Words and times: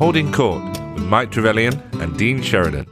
Holding 0.00 0.32
Court 0.32 0.62
with 0.94 1.04
Mike 1.04 1.30
Trevelyan 1.30 1.74
and 2.00 2.16
Dean 2.16 2.40
Sheridan. 2.40 2.86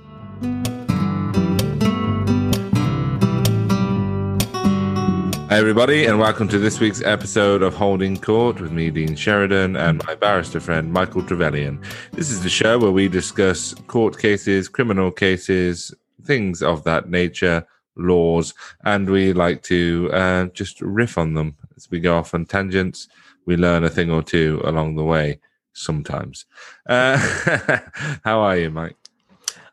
Hey, 5.49 5.57
everybody, 5.57 6.05
and 6.05 6.19
welcome 6.19 6.49
to 6.49 6.59
this 6.59 6.81
week's 6.81 7.01
episode 7.01 7.63
of 7.63 7.75
Holding 7.75 8.19
Court 8.19 8.61
with 8.61 8.73
me, 8.73 8.91
Dean 8.91 9.17
Sheridan, 9.17 9.75
and 9.75 10.05
my 10.07 10.17
barrister 10.17 10.61
friend, 10.61 10.93
Michael 10.93 11.23
Trevelyan. 11.23 11.81
This 12.13 12.29
is 12.29 12.43
the 12.43 12.51
show 12.51 12.79
where 12.79 12.93
we 12.93 13.09
discuss 13.09 13.73
court 13.87 14.19
cases, 14.19 14.69
criminal 14.69 15.11
cases, 15.11 15.95
things 16.25 16.63
of 16.63 16.85
that 16.85 17.09
nature, 17.09 17.67
laws, 17.97 18.53
and 18.85 19.09
we 19.09 19.33
like 19.33 19.63
to 19.63 20.11
uh, 20.13 20.45
just 20.49 20.83
riff 20.83 21.17
on 21.17 21.33
them 21.33 21.57
as 21.75 21.91
we 21.91 22.01
go 22.01 22.19
off 22.19 22.35
on 22.35 22.45
tangents. 22.45 23.09
We 23.47 23.57
learn 23.57 23.83
a 23.85 23.89
thing 23.89 24.11
or 24.11 24.23
two 24.23 24.61
along 24.63 24.97
the 24.97 25.05
way 25.05 25.41
sometimes. 25.79 26.47
Uh, 26.89 27.17
how 28.25 28.41
are 28.41 28.57
you, 28.57 28.71
Mike? 28.71 28.97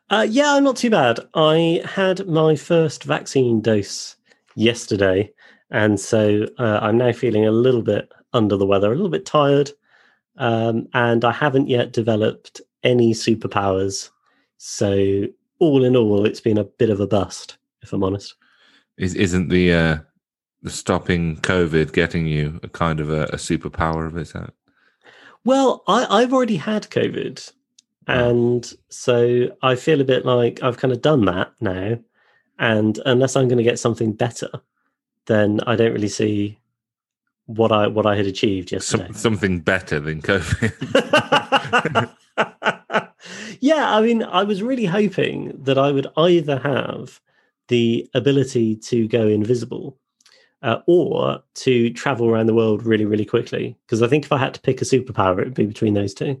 Uh, 0.08 0.26
yeah, 0.28 0.54
I'm 0.54 0.64
not 0.64 0.76
too 0.76 0.90
bad. 0.90 1.20
I 1.34 1.82
had 1.84 2.26
my 2.28 2.54
first 2.54 3.04
vaccine 3.04 3.60
dose 3.60 4.16
yesterday, 4.54 5.32
and 5.70 5.98
so 5.98 6.46
uh, 6.58 6.78
I'm 6.80 6.96
now 6.96 7.12
feeling 7.12 7.44
a 7.44 7.50
little 7.50 7.82
bit 7.82 8.12
under 8.32 8.56
the 8.56 8.66
weather, 8.66 8.92
a 8.92 8.94
little 8.94 9.10
bit 9.10 9.26
tired, 9.26 9.72
um, 10.38 10.86
and 10.94 11.24
I 11.24 11.32
haven't 11.32 11.68
yet 11.68 11.92
developed 11.92 12.60
any 12.84 13.14
superpowers. 13.14 14.10
So, 14.58 15.24
all 15.58 15.84
in 15.84 15.96
all, 15.96 16.24
it's 16.24 16.40
been 16.40 16.58
a 16.58 16.64
bit 16.64 16.90
of 16.90 17.00
a 17.00 17.06
bust, 17.06 17.58
if 17.82 17.92
I'm 17.92 18.04
honest. 18.04 18.34
Is, 18.96 19.14
isn't 19.14 19.48
the 19.48 19.72
uh, 19.72 19.98
the 20.62 20.70
stopping 20.70 21.36
COVID 21.38 21.92
getting 21.92 22.26
you 22.26 22.60
a 22.62 22.68
kind 22.68 23.00
of 23.00 23.10
a, 23.10 23.24
a 23.24 23.36
superpower 23.36 24.06
of 24.06 24.16
its 24.16 24.34
own? 24.34 24.52
Well, 25.46 25.84
I, 25.86 26.22
I've 26.22 26.32
already 26.32 26.56
had 26.56 26.90
COVID. 26.90 27.52
And 28.08 28.72
so 28.88 29.48
I 29.62 29.76
feel 29.76 30.00
a 30.00 30.04
bit 30.04 30.26
like 30.26 30.62
I've 30.62 30.76
kind 30.76 30.92
of 30.92 31.02
done 31.02 31.24
that 31.26 31.52
now. 31.60 31.98
And 32.58 32.98
unless 33.06 33.36
I'm 33.36 33.46
going 33.48 33.58
to 33.58 33.64
get 33.64 33.78
something 33.78 34.12
better, 34.12 34.50
then 35.26 35.60
I 35.66 35.76
don't 35.76 35.92
really 35.92 36.08
see 36.08 36.58
what 37.46 37.70
I 37.70 37.86
what 37.86 38.06
I 38.06 38.16
had 38.16 38.26
achieved 38.26 38.72
yesterday. 38.72 39.06
Some, 39.06 39.14
something 39.14 39.60
better 39.60 40.00
than 40.00 40.20
COVID. 40.20 42.10
yeah, 43.60 43.96
I 43.96 44.00
mean, 44.00 44.24
I 44.24 44.42
was 44.42 44.62
really 44.62 44.86
hoping 44.86 45.52
that 45.62 45.78
I 45.78 45.92
would 45.92 46.08
either 46.16 46.58
have 46.58 47.20
the 47.68 48.08
ability 48.14 48.76
to 48.76 49.06
go 49.06 49.28
invisible 49.28 49.96
uh, 50.62 50.78
or 50.86 51.42
to 51.54 51.90
travel 51.90 52.28
around 52.28 52.46
the 52.46 52.54
world 52.54 52.84
really, 52.84 53.04
really 53.04 53.24
quickly. 53.24 53.76
Because 53.86 54.02
I 54.02 54.08
think 54.08 54.24
if 54.24 54.32
I 54.32 54.38
had 54.38 54.54
to 54.54 54.60
pick 54.60 54.80
a 54.80 54.84
superpower, 54.84 55.38
it 55.38 55.44
would 55.44 55.54
be 55.54 55.66
between 55.66 55.94
those 55.94 56.14
two. 56.14 56.40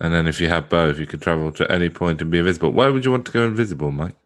and 0.00 0.12
then 0.12 0.26
if 0.26 0.40
you 0.40 0.48
had 0.48 0.68
both, 0.68 0.98
you 0.98 1.06
could 1.06 1.22
travel 1.22 1.52
to 1.52 1.70
any 1.70 1.88
point 1.88 2.20
and 2.20 2.30
be 2.30 2.38
invisible. 2.38 2.70
Why 2.70 2.88
would 2.88 3.04
you 3.04 3.10
want 3.10 3.26
to 3.26 3.32
go 3.32 3.44
invisible, 3.46 3.90
Mike? 3.90 4.16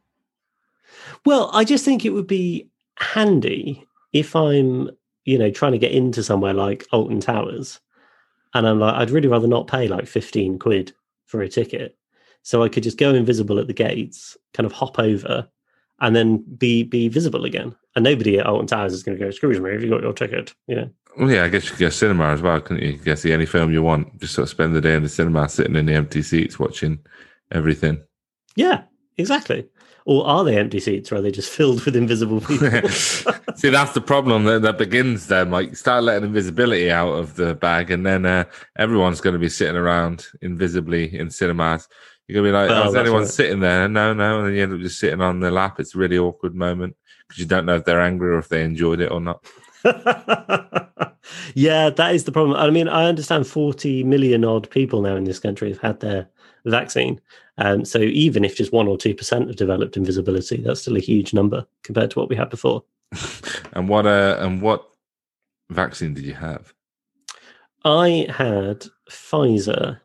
Well, 1.27 1.51
I 1.53 1.65
just 1.65 1.85
think 1.85 2.05
it 2.05 2.11
would 2.11 2.27
be 2.27 2.69
handy 2.99 3.87
if 4.13 4.35
I'm, 4.35 4.91
you 5.25 5.39
know, 5.39 5.51
trying 5.51 5.73
to 5.73 5.79
get 5.79 5.93
into 5.93 6.23
somewhere 6.23 6.55
like 6.55 6.87
Alton 6.93 7.21
Towers, 7.21 7.81
and 8.55 8.67
I'm 8.67 8.81
like, 8.81 8.95
I'd 8.95 9.11
really 9.11 9.29
rather 9.29 9.49
not 9.49 9.67
pay 9.67 9.89
like 9.89 10.07
fifteen 10.07 10.59
quid 10.59 10.93
for 11.27 11.43
a 11.43 11.49
ticket, 11.49 11.97
so 12.43 12.63
I 12.63 12.69
could 12.69 12.83
just 12.83 12.99
go 12.99 13.13
invisible 13.13 13.59
at 13.59 13.67
the 13.67 13.75
gates, 13.75 14.37
kind 14.55 14.65
of 14.67 14.73
hop 14.73 14.99
over, 14.99 15.49
and 16.01 16.15
then 16.15 16.45
be 16.57 16.83
be 16.83 17.09
visible 17.09 17.45
again, 17.45 17.75
and 17.95 18.05
nobody 18.05 18.39
at 18.39 18.47
Alton 18.47 18.67
Towers 18.67 18.93
is 18.93 19.03
going 19.03 19.19
to 19.19 19.25
go, 19.25 19.29
"Excuse 19.29 19.61
me, 19.61 19.71
have 19.73 19.83
you 19.83 19.91
got 19.91 20.03
your 20.03 20.13
ticket?" 20.13 20.55
You 20.67 20.77
know. 20.77 20.91
Well, 21.19 21.31
yeah, 21.31 21.45
I 21.45 21.49
guess 21.49 21.65
you 21.65 21.71
could 21.71 21.81
go 21.81 21.89
cinema 21.89 22.27
as 22.27 22.43
well, 22.43 22.61
couldn't 22.61 22.83
you? 22.83 22.93
You 22.93 22.99
can 22.99 23.17
see 23.17 23.33
any 23.33 23.47
film 23.47 23.73
you 23.73 23.83
want. 23.83 24.21
Just 24.21 24.35
sort 24.35 24.45
of 24.45 24.51
spend 24.51 24.75
the 24.75 24.81
day 24.81 24.95
in 24.95 25.03
the 25.03 25.09
cinema, 25.09 25.49
sitting 25.49 25.75
in 25.75 25.87
the 25.87 25.95
empty 25.95 26.23
seats, 26.23 26.59
watching 26.59 27.00
everything. 27.50 28.00
Yeah, 28.55 28.83
exactly. 29.17 29.67
Or 30.05 30.27
are 30.27 30.45
they 30.45 30.56
empty 30.56 30.81
seats, 30.81 31.11
or 31.11 31.17
are 31.17 31.21
they 31.21 31.31
just 31.31 31.50
filled 31.50 31.84
with 31.84 31.97
invisible 31.97 32.41
people? 32.47 32.89
See, 33.56 33.71
that's 33.71 33.93
the 33.93 34.01
problem 34.01 34.45
that, 34.45 34.62
that 34.62 34.78
begins 34.78 35.27
then. 35.27 35.51
Like, 35.51 35.71
you 35.71 35.75
start 35.75 36.05
letting 36.05 36.28
invisibility 36.28 36.91
out 36.91 37.12
of 37.12 37.34
the 37.34 37.55
bag, 37.55 37.91
and 37.91 38.06
then 38.06 38.25
uh, 38.25 38.45
everyone's 38.77 39.21
going 39.21 39.34
to 39.34 39.41
be 39.41 39.49
sitting 39.49 39.77
around 39.77 40.27
invisibly 40.41 41.15
in 41.19 41.31
cinemas. 41.31 41.89
You're 42.28 42.44
to 42.44 42.49
be 42.49 42.53
like, 42.53 42.71
Oh, 42.71 42.89
is 42.89 42.94
anyone 42.94 43.22
right. 43.22 43.31
sitting 43.31 43.61
there? 43.61 43.89
No, 43.89 44.12
no. 44.12 44.39
And 44.39 44.49
then 44.49 44.55
you 44.55 44.62
end 44.62 44.75
up 44.75 44.81
just 44.81 45.00
sitting 45.00 45.21
on 45.21 45.41
their 45.41 45.50
lap. 45.50 45.81
It's 45.81 45.94
a 45.94 45.99
really 45.99 46.19
awkward 46.19 46.55
moment 46.55 46.94
because 47.27 47.41
you 47.41 47.47
don't 47.47 47.66
know 47.66 47.77
if 47.77 47.84
they're 47.84 48.00
angry 48.00 48.31
or 48.31 48.39
if 48.39 48.49
they 48.49 48.62
enjoyed 48.62 49.00
it 49.00 49.11
or 49.11 49.21
not. 49.21 49.44
yeah, 51.55 51.91
that 51.91 52.15
is 52.15 52.25
the 52.25 52.33
problem. 52.33 52.56
I 52.56 52.69
mean, 52.71 52.89
I 52.89 53.05
understand 53.05 53.47
40 53.47 54.05
million 54.05 54.44
odd 54.44 54.69
people 54.71 55.00
now 55.00 55.16
in 55.16 55.25
this 55.25 55.39
country 55.39 55.71
have 55.71 55.81
had 55.81 56.00
their 56.00 56.28
vaccine. 56.66 57.21
Um, 57.56 57.84
so 57.84 57.99
even 57.99 58.45
if 58.45 58.56
just 58.56 58.72
one 58.72 58.89
or 58.89 58.99
2% 58.99 59.47
have 59.47 59.56
developed 59.56 59.97
invisibility, 59.97 60.59
that's 60.59 60.83
still 60.83 60.97
a 60.97 61.00
huge 61.00 61.33
number 61.34 61.66
compared 61.83 62.10
to 62.10 62.19
what 62.19 62.28
we 62.28 62.37
had 62.37 62.50
before. 62.50 62.84
And 63.72 63.89
what 63.89 64.06
uh, 64.06 64.39
and 64.41 64.60
what 64.60 64.89
vaccine 65.71 66.15
did 66.15 66.25
you 66.25 66.34
have? 66.34 66.72
I 67.84 68.27
had 68.28 68.87
Pfizer, 69.09 70.00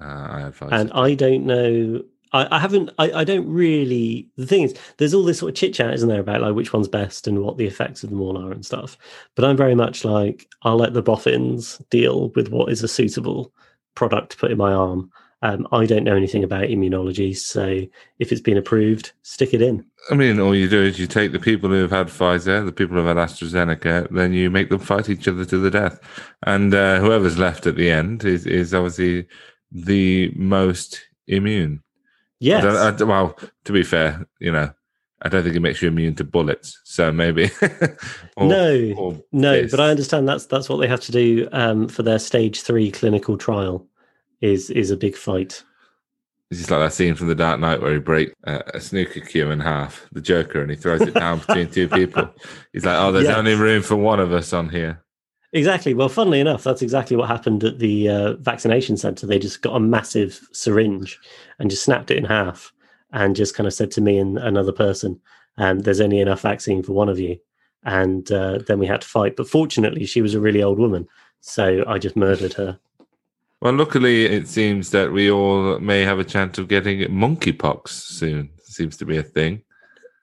Uh, 0.00 0.04
I 0.04 0.52
and 0.70 0.92
I 0.92 1.14
don't 1.14 1.46
know. 1.46 2.02
I, 2.32 2.56
I 2.56 2.58
haven't. 2.58 2.90
I, 2.98 3.12
I 3.12 3.24
don't 3.24 3.48
really. 3.48 4.28
The 4.36 4.46
thing 4.46 4.62
is, 4.62 4.74
there's 4.98 5.14
all 5.14 5.22
this 5.22 5.38
sort 5.38 5.50
of 5.50 5.56
chit 5.56 5.74
chat, 5.74 5.94
isn't 5.94 6.08
there, 6.08 6.20
about 6.20 6.42
like 6.42 6.54
which 6.54 6.72
one's 6.72 6.88
best 6.88 7.26
and 7.26 7.42
what 7.42 7.56
the 7.56 7.66
effects 7.66 8.02
of 8.02 8.10
them 8.10 8.20
all 8.20 8.36
are 8.36 8.52
and 8.52 8.64
stuff. 8.64 8.98
But 9.34 9.44
I'm 9.44 9.56
very 9.56 9.74
much 9.74 10.04
like 10.04 10.48
I'll 10.62 10.76
let 10.76 10.92
the 10.92 11.02
boffins 11.02 11.80
deal 11.90 12.30
with 12.30 12.48
what 12.48 12.70
is 12.70 12.82
a 12.82 12.88
suitable 12.88 13.52
product 13.94 14.32
to 14.32 14.36
put 14.36 14.50
in 14.50 14.58
my 14.58 14.72
arm. 14.72 15.10
Um, 15.42 15.68
I 15.70 15.84
don't 15.86 16.04
know 16.04 16.16
anything 16.16 16.44
about 16.44 16.64
immunology, 16.64 17.36
so 17.36 17.82
if 18.18 18.32
it's 18.32 18.40
been 18.40 18.56
approved, 18.56 19.12
stick 19.22 19.52
it 19.52 19.60
in. 19.60 19.84
I 20.10 20.14
mean, 20.14 20.40
all 20.40 20.54
you 20.54 20.68
do 20.68 20.82
is 20.82 20.98
you 20.98 21.06
take 21.06 21.32
the 21.32 21.38
people 21.38 21.68
who 21.68 21.82
have 21.82 21.90
had 21.90 22.06
Pfizer, 22.06 22.64
the 22.64 22.72
people 22.72 22.96
who 22.96 23.04
have 23.04 23.16
had 23.16 23.28
AstraZeneca, 23.28 24.08
then 24.10 24.32
you 24.32 24.50
make 24.50 24.70
them 24.70 24.78
fight 24.78 25.10
each 25.10 25.28
other 25.28 25.44
to 25.44 25.58
the 25.58 25.70
death. 25.70 26.00
And 26.44 26.74
uh, 26.74 27.00
whoever's 27.00 27.38
left 27.38 27.66
at 27.66 27.76
the 27.76 27.90
end 27.90 28.24
is, 28.24 28.46
is 28.46 28.72
obviously 28.72 29.26
the 29.84 30.32
most 30.36 31.00
immune. 31.26 31.82
I 31.82 31.90
Yes. 32.40 32.62
don't- 32.64 33.02
I 33.02 33.04
well, 33.04 33.38
to 33.64 33.72
be 33.72 33.82
fair, 33.82 34.26
you 34.40 34.52
know, 34.52 34.70
I 35.22 35.28
don't 35.28 35.42
think 35.42 35.56
it 35.56 35.60
makes 35.60 35.80
you 35.82 35.88
immune 35.88 36.14
to 36.16 36.24
bullets. 36.24 36.80
So 36.84 37.10
maybe. 37.12 37.50
Or- 38.36 38.48
no, 38.48 38.92
or 38.98 39.22
no, 39.32 39.54
fists. 39.54 39.74
but 39.76 39.82
I 39.82 39.88
understand 39.90 40.28
that's 40.28 40.44
that's 40.46 40.68
what 40.68 40.76
they 40.78 40.86
have 40.88 41.00
to 41.00 41.12
do 41.12 41.48
um, 41.52 41.88
for 41.88 42.02
their 42.02 42.18
stage 42.18 42.60
three 42.62 42.90
clinical 42.90 43.36
trial. 43.38 43.86
Is 44.42 44.68
is 44.70 44.90
a 44.90 44.96
big 44.96 45.16
fight. 45.16 45.62
It's 46.50 46.60
just 46.60 46.70
like 46.70 46.80
that 46.80 46.92
scene 46.92 47.14
from 47.14 47.26
The 47.28 47.34
Dark 47.34 47.58
Knight 47.58 47.80
where 47.80 47.94
he 47.94 47.98
breaks 47.98 48.32
uh, 48.46 48.60
a 48.74 48.80
snooker 48.80 49.20
cue 49.20 49.50
in 49.50 49.58
half, 49.60 50.06
the 50.12 50.20
Joker, 50.20 50.60
and 50.60 50.70
he 50.70 50.76
throws 50.76 51.00
it 51.00 51.14
down 51.14 51.38
between 51.40 51.68
two 51.70 51.88
people. 51.88 52.28
He's 52.72 52.84
like, 52.84 52.96
oh, 53.00 53.10
there's 53.10 53.24
Yes. 53.24 53.36
only 53.36 53.54
room 53.56 53.82
for 53.82 53.96
one 53.96 54.20
of 54.20 54.32
us 54.32 54.52
on 54.52 54.68
here. 54.68 55.02
Exactly. 55.52 55.94
Well, 55.94 56.08
funnily 56.08 56.40
enough, 56.40 56.64
that's 56.64 56.82
exactly 56.82 57.16
what 57.16 57.28
happened 57.28 57.64
at 57.64 57.78
the 57.78 58.08
uh, 58.08 58.32
vaccination 58.34 58.96
center. 58.96 59.26
They 59.26 59.38
just 59.38 59.62
got 59.62 59.76
a 59.76 59.80
massive 59.80 60.46
syringe 60.52 61.18
and 61.58 61.70
just 61.70 61.84
snapped 61.84 62.10
it 62.10 62.18
in 62.18 62.24
half 62.24 62.72
and 63.12 63.36
just 63.36 63.54
kind 63.54 63.66
of 63.66 63.72
said 63.72 63.90
to 63.92 64.00
me 64.00 64.18
and 64.18 64.38
another 64.38 64.72
person, 64.72 65.20
um, 65.58 65.80
"There's 65.80 66.00
only 66.00 66.20
enough 66.20 66.42
vaccine 66.42 66.82
for 66.82 66.92
one 66.92 67.08
of 67.08 67.18
you." 67.18 67.38
And 67.84 68.30
uh, 68.32 68.58
then 68.66 68.78
we 68.78 68.86
had 68.86 69.02
to 69.02 69.08
fight. 69.08 69.36
But 69.36 69.48
fortunately, 69.48 70.04
she 70.06 70.20
was 70.20 70.34
a 70.34 70.40
really 70.40 70.62
old 70.62 70.78
woman, 70.78 71.06
so 71.40 71.84
I 71.86 71.98
just 71.98 72.16
murdered 72.16 72.54
her. 72.54 72.78
Well, 73.60 73.72
luckily, 73.72 74.26
it 74.26 74.48
seems 74.48 74.90
that 74.90 75.12
we 75.12 75.30
all 75.30 75.78
may 75.78 76.02
have 76.02 76.18
a 76.18 76.24
chance 76.24 76.58
of 76.58 76.68
getting 76.68 77.00
monkeypox 77.08 77.88
soon. 77.88 78.50
Seems 78.64 78.96
to 78.98 79.06
be 79.06 79.16
a 79.16 79.22
thing 79.22 79.62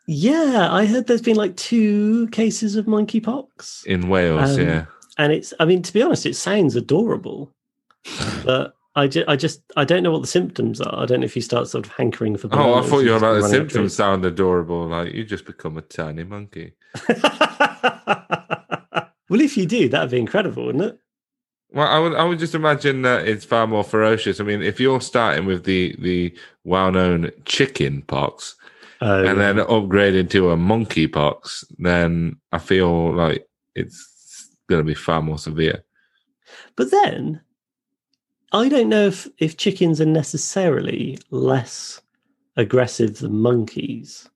Yeah, 0.06 0.68
I 0.72 0.86
heard 0.86 1.08
there's 1.08 1.22
been 1.22 1.38
like 1.38 1.56
two 1.56 2.28
cases 2.28 2.76
of 2.76 2.86
monkeypox, 2.86 3.86
in 3.86 4.10
Wales. 4.10 4.58
Um, 4.58 4.66
yeah, 4.66 4.86
and 5.18 5.32
it's. 5.34 5.54
I 5.60 5.66
mean, 5.66 5.82
to 5.82 5.94
be 5.94 6.02
honest, 6.02 6.26
it 6.26 6.36
sounds 6.36 6.76
adorable, 6.76 7.52
but. 8.46 8.76
I, 8.96 9.08
ju- 9.08 9.26
I 9.28 9.36
just 9.36 9.64
I 9.76 9.86
don't 9.86 10.04
know 10.04 10.12
what 10.12 10.22
the 10.22 10.28
symptoms 10.28 10.80
are. 10.80 11.02
I 11.02 11.08
don't 11.08 11.22
know 11.22 11.26
if 11.26 11.36
you 11.36 11.42
start 11.42 11.68
sort 11.68 11.88
of 11.88 11.92
hankering 11.94 12.38
for. 12.38 12.48
Oh, 12.52 12.76
I 12.76 12.84
thought 12.84 13.00
you 13.00 13.10
were 13.10 13.18
about 13.18 13.42
the 13.42 13.50
symptoms 13.50 13.96
sound 13.96 14.24
adorable. 14.24 14.86
Like 14.86 15.16
you 15.16 15.24
just 15.24 15.46
become 15.46 15.80
a 15.80 15.82
tiny 15.82 16.24
monkey. 16.24 16.74
well, 17.10 17.18
if 19.32 19.58
you 19.58 19.66
do, 19.66 19.90
that'd 19.90 20.12
be 20.12 20.20
incredible, 20.20 20.68
wouldn't 20.68 20.84
it? 20.84 21.00
Well, 21.72 21.88
I 21.88 21.98
would 21.98 22.14
I 22.14 22.24
would 22.24 22.38
just 22.38 22.54
imagine 22.54 23.02
that 23.02 23.28
it's 23.28 23.44
far 23.44 23.66
more 23.66 23.84
ferocious. 23.84 24.40
I 24.40 24.44
mean, 24.44 24.62
if 24.62 24.80
you're 24.80 25.02
starting 25.02 25.48
with 25.48 25.64
the 25.64 25.96
the 25.98 26.38
well 26.64 26.92
known 26.92 27.32
chicken 27.46 28.04
pox 28.04 28.56
Oh, 29.06 29.22
and 29.26 29.38
then 29.38 29.58
upgrading 29.58 30.30
to 30.30 30.52
a 30.52 30.56
monkey 30.56 31.08
pox, 31.08 31.66
then 31.78 32.38
I 32.54 32.58
feel 32.60 33.14
like 33.14 33.46
it's 33.76 34.13
going 34.68 34.82
to 34.82 34.88
be 34.88 34.94
far 34.94 35.22
more 35.22 35.38
severe. 35.38 35.84
but 36.76 36.92
then 36.92 37.42
I 38.52 38.70
don't 38.70 38.90
know 38.90 39.08
if 39.08 39.28
if 39.40 39.58
chickens 39.58 40.00
are 40.00 40.06
necessarily 40.06 41.18
less 41.32 42.02
aggressive 42.56 43.20
than 43.20 43.40
monkeys, 43.40 44.30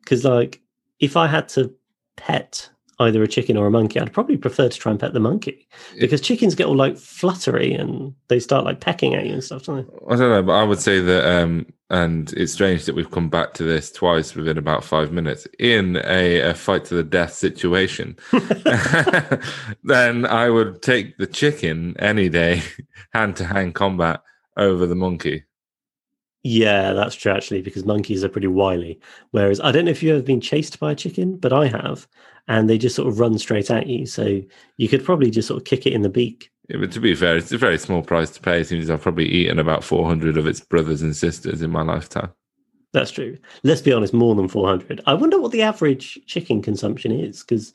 because 0.00 0.24
like 0.24 0.60
if 1.00 1.16
I 1.16 1.26
had 1.26 1.48
to 1.50 1.74
pet 2.16 2.68
either 3.02 3.22
a 3.22 3.28
chicken 3.28 3.56
or 3.56 3.66
a 3.66 3.70
monkey, 3.70 4.00
I'd 4.00 4.12
probably 4.12 4.36
prefer 4.36 4.68
to 4.68 4.78
try 4.78 4.90
and 4.90 5.00
pet 5.00 5.12
the 5.12 5.20
monkey 5.20 5.68
because 5.98 6.20
chickens 6.20 6.54
get 6.54 6.66
all 6.66 6.76
like 6.76 6.96
fluttery 6.96 7.72
and 7.74 8.14
they 8.28 8.40
start 8.40 8.64
like 8.64 8.80
pecking 8.80 9.14
at 9.14 9.26
you 9.26 9.34
and 9.34 9.44
stuff, 9.44 9.64
don't 9.64 9.86
they? 9.86 10.14
I 10.14 10.16
don't 10.16 10.30
know, 10.30 10.42
but 10.42 10.52
I 10.52 10.64
would 10.64 10.80
say 10.80 11.00
that, 11.00 11.26
um, 11.26 11.66
and 11.90 12.32
it's 12.32 12.52
strange 12.52 12.86
that 12.86 12.94
we've 12.94 13.10
come 13.10 13.28
back 13.28 13.52
to 13.54 13.64
this 13.64 13.92
twice 13.92 14.34
within 14.34 14.56
about 14.56 14.84
five 14.84 15.12
minutes 15.12 15.46
in 15.58 15.96
a, 16.04 16.40
a 16.40 16.54
fight 16.54 16.84
to 16.86 16.94
the 16.94 17.02
death 17.02 17.34
situation. 17.34 18.16
then 19.84 20.24
I 20.24 20.48
would 20.48 20.80
take 20.82 21.18
the 21.18 21.26
chicken 21.26 21.96
any 21.98 22.28
day, 22.28 22.62
hand 23.12 23.36
to 23.36 23.44
hand 23.44 23.74
combat 23.74 24.22
over 24.56 24.86
the 24.86 24.94
monkey. 24.94 25.44
Yeah, 26.44 26.92
that's 26.92 27.14
true 27.14 27.32
actually, 27.32 27.62
because 27.62 27.84
monkeys 27.84 28.24
are 28.24 28.28
pretty 28.28 28.48
wily. 28.48 29.00
Whereas 29.30 29.60
I 29.60 29.70
don't 29.70 29.84
know 29.84 29.92
if 29.92 30.02
you've 30.02 30.16
ever 30.16 30.22
been 30.22 30.40
chased 30.40 30.80
by 30.80 30.92
a 30.92 30.96
chicken, 30.96 31.36
but 31.36 31.52
I 31.52 31.68
have, 31.68 32.08
and 32.48 32.68
they 32.68 32.78
just 32.78 32.96
sort 32.96 33.08
of 33.08 33.20
run 33.20 33.38
straight 33.38 33.70
at 33.70 33.86
you. 33.86 34.06
So 34.06 34.40
you 34.76 34.88
could 34.88 35.04
probably 35.04 35.30
just 35.30 35.48
sort 35.48 35.60
of 35.60 35.64
kick 35.64 35.86
it 35.86 35.92
in 35.92 36.02
the 36.02 36.08
beak. 36.08 36.50
Yeah, 36.68 36.78
but 36.78 36.92
to 36.92 37.00
be 37.00 37.14
fair, 37.14 37.36
it's 37.36 37.52
a 37.52 37.58
very 37.58 37.78
small 37.78 38.02
price 38.02 38.30
to 38.30 38.40
pay. 38.40 38.60
It 38.60 38.68
seems 38.68 38.88
I've 38.88 39.02
probably 39.02 39.28
eaten 39.28 39.58
about 39.58 39.84
400 39.84 40.36
of 40.36 40.46
its 40.46 40.60
brothers 40.60 41.02
and 41.02 41.14
sisters 41.14 41.62
in 41.62 41.70
my 41.70 41.82
lifetime. 41.82 42.30
That's 42.92 43.10
true. 43.10 43.38
Let's 43.62 43.80
be 43.80 43.92
honest, 43.92 44.12
more 44.12 44.34
than 44.34 44.48
400. 44.48 45.00
I 45.06 45.14
wonder 45.14 45.40
what 45.40 45.52
the 45.52 45.62
average 45.62 46.18
chicken 46.26 46.60
consumption 46.62 47.10
is 47.10 47.40
because 47.40 47.72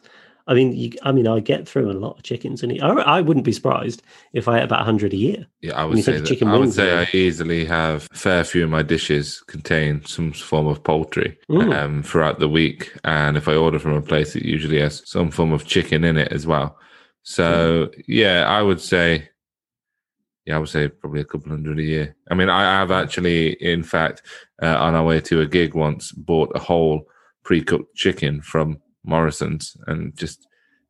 I 0.48 0.54
mean, 0.54 0.74
you, 0.74 0.92
I 1.04 1.12
mean, 1.12 1.28
I 1.28 1.40
get 1.42 1.68
through 1.68 1.92
a 1.92 1.94
lot 1.94 2.18
of 2.18 2.24
chickens, 2.24 2.64
and 2.64 2.82
I, 2.82 2.88
I 2.88 3.22
wouldn't 3.22 3.46
be 3.46 3.52
surprised 3.52 4.02
if 4.34 4.48
I 4.48 4.60
ate 4.60 4.64
about 4.64 4.86
hundred 4.86 5.14
a 5.14 5.18
year. 5.18 5.46
Yeah, 5.62 5.76
I 5.76 5.84
would 5.84 6.04
say 6.04 6.20
that. 6.20 6.44
I 6.44 6.58
would 6.58 6.74
say 6.74 7.02
I 7.02 7.08
easily 7.14 7.66
have 7.66 8.08
a 8.12 8.16
fair 8.16 8.44
few 8.44 8.64
of 8.64 8.70
my 8.70 8.82
dishes 8.82 9.42
contain 9.48 10.06
some 10.06 10.32
form 10.32 10.68
of 10.68 10.84
poultry 10.84 11.38
mm. 11.50 11.76
um, 11.76 12.02
throughout 12.02 12.40
the 12.40 12.50
week, 12.50 12.94
and 13.04 13.36
if 13.36 13.48
I 13.48 13.56
order 13.56 13.80
from 13.80 13.94
a 13.94 14.02
place, 14.02 14.36
it 14.36 14.44
usually 14.44 14.80
has 14.80 15.04
some 15.06 15.32
form 15.32 15.52
of 15.52 15.66
chicken 15.66 16.04
in 16.04 16.18
it 16.18 16.32
as 16.32 16.48
well. 16.48 16.78
So 17.24 17.88
mm. 17.88 18.04
yeah, 18.08 18.46
I 18.48 18.62
would 18.62 18.82
say. 18.82 19.30
Yeah, 20.46 20.56
I 20.56 20.60
would 20.60 20.70
say 20.70 20.88
probably 20.88 21.20
a 21.20 21.26
couple 21.26 21.50
hundred 21.50 21.78
a 21.78 21.84
year. 21.84 22.16
I 22.32 22.34
mean, 22.34 22.48
I 22.48 22.62
have 22.80 22.90
actually, 22.90 23.62
in 23.62 23.84
fact, 23.84 24.22
uh, 24.64 24.78
on 24.78 24.96
our 24.96 25.04
way 25.04 25.20
to 25.20 25.42
a 25.42 25.46
gig 25.46 25.76
once, 25.76 26.14
bought 26.14 26.56
a 26.56 26.60
whole 26.60 27.06
pre-cooked 27.44 27.94
chicken 27.98 28.42
from 28.42 28.78
Morrison's 29.08 29.78
and 29.88 30.16
just 30.16 30.48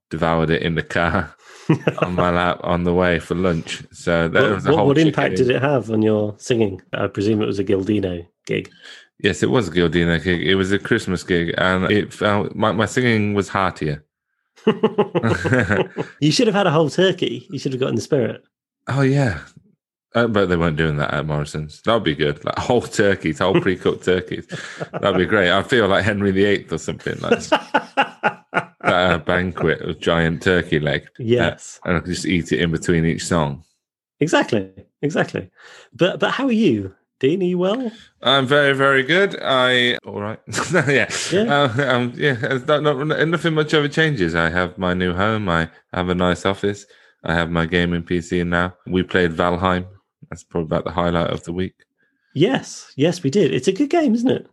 devoured 0.09 0.49
it 0.49 0.61
in 0.61 0.75
the 0.75 0.83
car 0.83 1.35
on 1.99 2.15
my 2.15 2.29
lap 2.29 2.59
on 2.63 2.83
the 2.83 2.93
way 2.93 3.19
for 3.19 3.35
lunch. 3.35 3.83
So 3.91 4.27
that 4.27 4.41
what, 4.41 4.51
was 4.51 4.65
a 4.65 4.69
what, 4.69 4.77
whole. 4.77 4.87
What 4.87 4.97
impact 4.97 5.37
did 5.37 5.49
it 5.49 5.61
have 5.61 5.91
on 5.91 6.01
your 6.01 6.35
singing? 6.37 6.81
I 6.93 7.07
presume 7.07 7.41
it 7.41 7.45
was 7.45 7.59
a 7.59 7.63
Gildino 7.63 8.25
gig. 8.45 8.71
Yes, 9.19 9.41
it 9.41 9.49
was 9.49 9.67
a 9.67 9.71
Gildino 9.71 10.23
gig. 10.23 10.41
It 10.41 10.55
was 10.55 10.71
a 10.71 10.79
Christmas 10.79 11.23
gig, 11.23 11.53
and 11.57 11.91
it 11.91 12.13
felt 12.13 12.55
my, 12.55 12.71
my 12.71 12.85
singing 12.85 13.33
was 13.33 13.49
heartier. 13.49 14.03
you 16.19 16.31
should 16.31 16.47
have 16.47 16.55
had 16.55 16.67
a 16.67 16.71
whole 16.71 16.89
turkey. 16.89 17.47
You 17.49 17.59
should 17.59 17.73
have 17.73 17.79
got 17.79 17.89
in 17.89 17.95
the 17.95 18.01
spirit. 18.01 18.43
Oh 18.87 19.01
yeah, 19.01 19.39
uh, 20.17 20.27
but 20.27 20.47
they 20.47 20.57
weren't 20.57 20.77
doing 20.77 20.97
that 20.97 21.13
at 21.13 21.25
Morrison's. 21.27 21.81
That 21.81 21.93
would 21.93 22.03
be 22.03 22.15
good. 22.15 22.43
Like 22.43 22.57
whole 22.57 22.81
turkeys, 22.81 23.37
whole 23.37 23.59
pre-cooked 23.61 24.03
turkeys. 24.03 24.47
That'd 24.91 25.17
be 25.17 25.25
great. 25.25 25.51
I 25.51 25.61
feel 25.61 25.87
like 25.87 26.03
Henry 26.03 26.31
VIII 26.31 26.67
or 26.71 26.79
something 26.79 27.19
like 27.19 27.43
a 28.81 29.19
banquet 29.19 29.81
of 29.81 29.99
giant 29.99 30.41
turkey 30.41 30.79
leg. 30.79 31.03
Uh, 31.03 31.23
yes, 31.23 31.79
uh, 31.85 31.89
and 31.89 31.97
I 31.97 31.99
could 31.99 32.13
just 32.13 32.25
eat 32.25 32.51
it 32.51 32.61
in 32.61 32.71
between 32.71 33.05
each 33.05 33.25
song. 33.25 33.63
Exactly, 34.19 34.71
exactly. 35.03 35.51
But 35.93 36.19
but 36.19 36.31
how 36.31 36.47
are 36.47 36.51
you, 36.51 36.95
Dean? 37.19 37.43
Are 37.43 37.45
you 37.45 37.59
well? 37.59 37.91
I'm 38.23 38.47
very 38.47 38.73
very 38.73 39.03
good. 39.03 39.37
I 39.39 39.97
all 39.97 40.19
right. 40.19 40.39
yeah, 40.73 41.11
yeah. 41.31 41.41
Uh, 41.41 41.95
um, 41.95 42.13
yeah. 42.15 42.33
Not, 42.67 42.81
not, 42.81 43.27
nothing 43.27 43.53
much 43.53 43.75
ever 43.75 43.87
changes. 43.87 44.33
I 44.33 44.49
have 44.49 44.79
my 44.79 44.95
new 44.95 45.13
home. 45.13 45.47
I 45.47 45.69
have 45.93 46.09
a 46.09 46.15
nice 46.15 46.43
office. 46.43 46.87
I 47.23 47.35
have 47.35 47.51
my 47.51 47.67
gaming 47.67 48.01
PC 48.01 48.47
now. 48.47 48.75
We 48.87 49.03
played 49.03 49.33
Valheim 49.33 49.85
that's 50.29 50.44
probably 50.44 50.65
about 50.65 50.85
the 50.85 50.91
highlight 50.91 51.31
of 51.31 51.44
the 51.44 51.53
week. 51.53 51.85
Yes, 52.33 52.91
yes, 52.95 53.24
we 53.24 53.29
did. 53.29 53.53
It's 53.53 53.68
a 53.68 53.71
good 53.71 53.89
game, 53.89 54.13
isn't 54.13 54.29
it? 54.29 54.47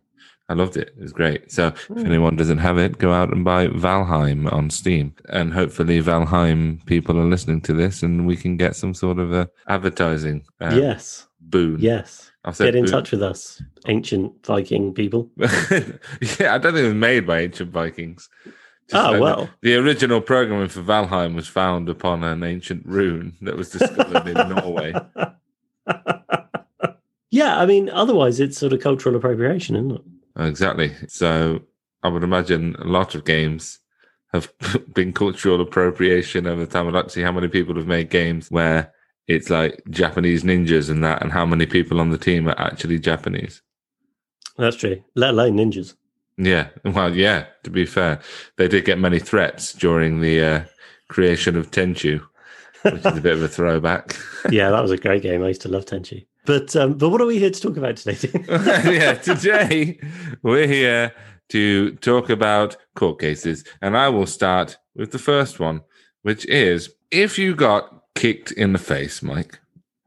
I 0.47 0.53
loved 0.53 0.77
it. 0.77 0.93
It 0.95 1.01
was 1.01 1.11
great. 1.11 1.51
So 1.51 1.67
if 1.67 1.85
hmm. 1.85 2.05
anyone 2.05 2.35
doesn't 2.35 2.59
have 2.59 2.77
it, 2.77 2.99
go 2.99 3.11
out 3.11 3.33
and 3.33 3.43
buy 3.43 3.67
Valheim 3.67 4.51
on 4.51 4.69
Steam. 4.69 5.15
And 5.29 5.53
hopefully 5.53 6.01
Valheim 6.01 6.85
people 6.85 7.17
are 7.17 7.25
listening 7.25 7.61
to 7.61 7.73
this 7.73 8.03
and 8.03 8.27
we 8.27 8.37
can 8.37 8.55
get 8.55 8.75
some 8.75 8.93
sort 8.93 9.17
of 9.17 9.33
a 9.33 9.49
advertising 9.67 10.45
uh, 10.61 10.75
yes 10.75 11.27
boon. 11.49 11.79
Yes. 11.79 12.31
Get 12.59 12.75
in 12.75 12.83
boon. 12.83 12.91
touch 12.91 13.11
with 13.11 13.23
us, 13.23 13.61
ancient 13.87 14.45
Viking 14.45 14.93
people. 14.93 15.31
yeah, 15.37 16.53
I 16.53 16.59
don't 16.59 16.73
think 16.73 16.85
it 16.85 16.87
was 16.89 16.93
made 16.93 17.25
by 17.25 17.39
ancient 17.39 17.71
Vikings. 17.71 18.29
Just 18.87 19.03
oh, 19.03 19.19
well. 19.19 19.49
The, 19.61 19.71
the, 19.71 19.75
original 19.77 20.21
programming 20.21 20.67
for 20.67 20.81
Valheim 20.81 21.33
was 21.33 21.47
found 21.47 21.89
upon 21.89 22.23
an 22.23 22.43
ancient 22.43 22.85
rune 22.85 23.35
that 23.41 23.57
was 23.57 23.69
discovered 23.69 24.27
in 24.27 24.49
Norway. 24.55 24.93
Yeah, 27.29 27.59
I 27.59 27.65
mean, 27.65 27.89
otherwise 27.89 28.39
it's 28.39 28.57
sort 28.57 28.73
of 28.73 28.81
cultural 28.81 29.15
appropriation, 29.15 29.75
isn't 29.75 29.91
it? 29.91 30.01
Exactly. 30.37 30.93
So 31.07 31.61
I 32.03 32.07
would 32.09 32.23
imagine 32.23 32.75
a 32.79 32.85
lot 32.85 33.15
of 33.15 33.25
games 33.25 33.79
have 34.33 34.51
been 34.93 35.13
cultural 35.13 35.61
appropriation 35.61 36.47
over 36.47 36.65
time. 36.65 36.87
I'd 36.87 36.93
like 36.93 37.05
to 37.05 37.11
see 37.11 37.21
how 37.21 37.31
many 37.31 37.47
people 37.47 37.75
have 37.75 37.87
made 37.87 38.09
games 38.09 38.51
where 38.51 38.91
it's 39.27 39.49
like 39.49 39.81
Japanese 39.89 40.43
ninjas 40.43 40.89
and 40.89 41.03
that, 41.03 41.21
and 41.21 41.31
how 41.31 41.45
many 41.45 41.65
people 41.65 41.99
on 41.99 42.09
the 42.09 42.17
team 42.17 42.47
are 42.47 42.59
actually 42.59 42.99
Japanese. 42.99 43.61
That's 44.57 44.75
true. 44.75 45.03
Let 45.15 45.31
alone 45.31 45.57
ninjas. 45.57 45.95
Yeah. 46.37 46.67
Well, 46.83 47.15
yeah, 47.15 47.45
to 47.63 47.69
be 47.69 47.85
fair, 47.85 48.19
they 48.57 48.67
did 48.67 48.85
get 48.85 48.99
many 48.99 49.19
threats 49.19 49.73
during 49.73 50.21
the 50.21 50.41
uh, 50.41 50.61
creation 51.07 51.55
of 51.55 51.71
Tenchu 51.71 52.21
which 52.91 53.05
is 53.05 53.17
a 53.17 53.21
bit 53.21 53.33
of 53.33 53.43
a 53.43 53.47
throwback. 53.47 54.15
yeah, 54.49 54.69
that 54.69 54.81
was 54.81 54.91
a 54.91 54.97
great 54.97 55.21
game. 55.21 55.43
I 55.43 55.49
used 55.49 55.61
to 55.61 55.69
love 55.69 55.85
Tenchu. 55.85 56.25
But 56.45 56.75
um, 56.75 56.93
but 56.93 57.09
what 57.09 57.21
are 57.21 57.25
we 57.25 57.39
here 57.39 57.49
to 57.49 57.61
talk 57.61 57.77
about 57.77 57.97
today? 57.97 58.29
yeah, 58.49 59.15
today 59.15 59.99
we're 60.43 60.67
here 60.67 61.13
to 61.49 61.95
talk 61.95 62.29
about 62.29 62.77
court 62.95 63.19
cases, 63.19 63.63
and 63.81 63.97
I 63.97 64.09
will 64.09 64.27
start 64.27 64.77
with 64.95 65.11
the 65.11 65.19
first 65.19 65.59
one, 65.59 65.81
which 66.21 66.45
is 66.45 66.93
if 67.11 67.39
you 67.39 67.55
got 67.55 68.03
kicked 68.13 68.51
in 68.51 68.73
the 68.73 68.79
face, 68.79 69.23
Mike, 69.23 69.59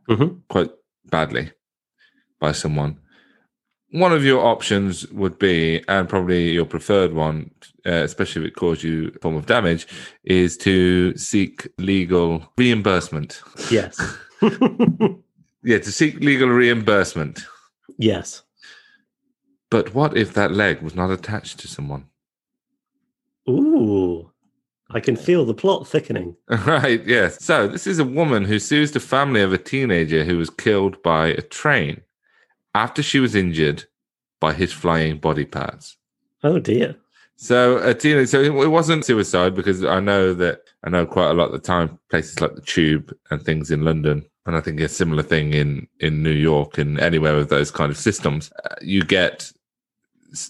mm-hmm. 0.08 0.38
quite 0.48 0.70
badly 1.06 1.50
by 2.38 2.52
someone, 2.52 2.98
one 3.90 4.12
of 4.12 4.24
your 4.24 4.44
options 4.44 5.06
would 5.08 5.38
be, 5.38 5.82
and 5.88 6.08
probably 6.08 6.50
your 6.50 6.66
preferred 6.66 7.14
one, 7.14 7.50
uh, 7.86 7.90
especially 7.90 8.42
if 8.42 8.48
it 8.48 8.56
caused 8.56 8.82
you 8.82 9.10
a 9.14 9.18
form 9.20 9.36
of 9.36 9.46
damage, 9.46 9.86
is 10.24 10.56
to 10.58 11.16
seek 11.16 11.66
legal 11.78 12.46
reimbursement. 12.58 13.42
Yes. 13.70 13.98
yeah, 14.42 15.78
to 15.78 15.92
seek 15.92 16.20
legal 16.20 16.48
reimbursement. 16.48 17.40
Yes. 17.96 18.42
But 19.70 19.94
what 19.94 20.16
if 20.16 20.34
that 20.34 20.52
leg 20.52 20.82
was 20.82 20.94
not 20.94 21.10
attached 21.10 21.58
to 21.60 21.68
someone? 21.68 22.06
Ooh. 23.48 24.30
I 24.90 25.00
can 25.00 25.16
feel 25.16 25.44
the 25.44 25.54
plot 25.54 25.86
thickening. 25.86 26.36
Right, 26.48 27.04
yes. 27.06 27.44
So, 27.44 27.68
this 27.68 27.86
is 27.86 27.98
a 27.98 28.04
woman 28.04 28.44
who 28.44 28.58
sues 28.58 28.92
the 28.92 29.00
family 29.00 29.42
of 29.42 29.52
a 29.52 29.58
teenager 29.58 30.24
who 30.24 30.38
was 30.38 30.48
killed 30.48 31.02
by 31.02 31.28
a 31.28 31.42
train 31.42 32.00
after 32.74 33.02
she 33.02 33.20
was 33.20 33.34
injured 33.34 33.84
by 34.40 34.52
his 34.52 34.72
flying 34.72 35.18
body 35.18 35.44
parts. 35.44 35.96
Oh 36.42 36.58
dear. 36.58 36.96
So, 37.40 37.78
uh, 37.78 37.94
Tina, 37.94 38.26
so 38.26 38.40
it 38.40 38.68
wasn't 38.68 39.04
suicide 39.04 39.54
because 39.54 39.84
I 39.84 40.00
know 40.00 40.34
that 40.34 40.62
I 40.82 40.90
know 40.90 41.06
quite 41.06 41.30
a 41.30 41.34
lot 41.34 41.46
of 41.46 41.52
the 41.52 41.60
time 41.60 41.98
places 42.10 42.40
like 42.40 42.56
the 42.56 42.60
Tube 42.60 43.14
and 43.30 43.40
things 43.40 43.70
in 43.70 43.84
London, 43.84 44.24
and 44.44 44.56
I 44.56 44.60
think 44.60 44.80
a 44.80 44.88
similar 44.88 45.22
thing 45.22 45.52
in 45.52 45.86
in 46.00 46.22
New 46.22 46.32
York 46.32 46.78
and 46.78 46.98
anywhere 46.98 47.36
with 47.36 47.48
those 47.48 47.70
kind 47.70 47.92
of 47.92 47.96
systems. 47.96 48.50
Uh, 48.64 48.74
you 48.80 49.04
get 49.04 49.52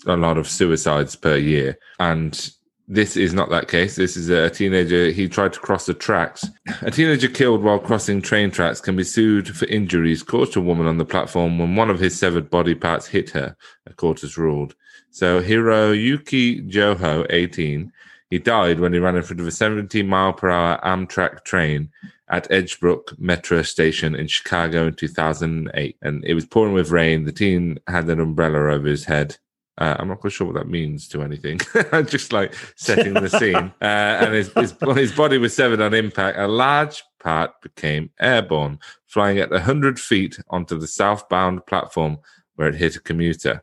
a 0.07 0.17
lot 0.17 0.39
of 0.39 0.49
suicides 0.49 1.15
per 1.15 1.37
year, 1.37 1.79
and 2.01 2.51
this 2.91 3.19
is 3.19 3.35
not 3.35 3.51
that 3.51 3.69
case. 3.69 3.97
This 3.97 4.17
is 4.17 4.31
a 4.31 4.49
teenager. 4.49 5.11
He 5.11 5.29
tried 5.29 5.53
to 5.53 5.61
cross 5.61 5.85
the 5.85 5.93
tracks. 5.93 6.49
A 6.81 6.91
teenager 6.91 7.29
killed 7.29 7.63
while 7.63 7.79
crossing 7.79 8.23
train 8.23 8.51
tracks 8.51 8.81
can 8.81 8.97
be 8.97 9.05
sued 9.05 9.55
for 9.55 9.67
injuries 9.67 10.23
caused 10.23 10.55
to 10.55 10.61
a 10.61 10.63
woman 10.63 10.87
on 10.87 10.97
the 10.97 11.05
platform 11.05 11.59
when 11.59 11.77
one 11.77 11.91
of 11.91 12.01
his 12.01 12.19
severed 12.19 12.49
body 12.49 12.75
parts 12.75 13.07
hit 13.07 13.29
her, 13.31 13.55
a 13.87 13.93
court 13.93 14.23
has 14.23 14.39
ruled. 14.39 14.75
So 15.11 15.43
Hiroyuki 15.43 16.71
Joho, 16.71 17.27
18, 17.29 17.93
he 18.31 18.39
died 18.39 18.81
when 18.81 18.95
he 18.95 18.99
ran 18.99 19.17
in 19.17 19.23
front 19.23 19.41
of 19.41 19.47
a 19.47 19.51
17 19.51 20.07
mile 20.07 20.33
per 20.33 20.49
hour 20.49 20.81
Amtrak 20.83 21.45
train 21.45 21.91
at 22.31 22.49
Edgebrook 22.51 23.19
Metro 23.19 23.63
Station 23.63 24.15
in 24.15 24.29
Chicago 24.29 24.87
in 24.87 24.95
2008. 24.95 25.97
And 26.01 26.25
it 26.25 26.35
was 26.35 26.47
pouring 26.47 26.73
with 26.73 26.91
rain. 26.91 27.25
The 27.25 27.33
teen 27.33 27.79
had 27.87 28.09
an 28.09 28.21
umbrella 28.21 28.73
over 28.73 28.87
his 28.87 29.05
head. 29.05 29.37
Uh, 29.79 29.97
I'm 29.99 30.09
not 30.09 30.21
quite 30.21 30.33
sure 30.33 30.47
what 30.47 30.57
that 30.57 30.69
means 30.69 31.07
to 31.09 31.23
anything. 31.23 31.59
Just 32.07 32.33
like 32.33 32.55
setting 32.77 33.15
the 33.15 33.31
scene. 33.31 33.73
Uh, 33.89 34.19
and 34.21 34.35
his, 34.35 34.53
his, 34.55 34.75
his 34.97 35.13
body 35.13 35.39
was 35.39 35.55
severed 35.55 35.81
on 35.81 35.95
impact. 35.95 36.39
A 36.39 36.49
large 36.49 37.03
part 37.21 37.53
became 37.63 38.11
airborne, 38.21 38.79
flying 39.07 39.39
at 39.39 39.51
100 39.51 39.99
feet 40.01 40.39
onto 40.51 40.79
the 40.79 40.87
southbound 40.87 41.65
platform 41.67 42.19
where 42.57 42.69
it 42.69 42.75
hit 42.75 42.97
a 42.97 43.01
commuter. 43.01 43.63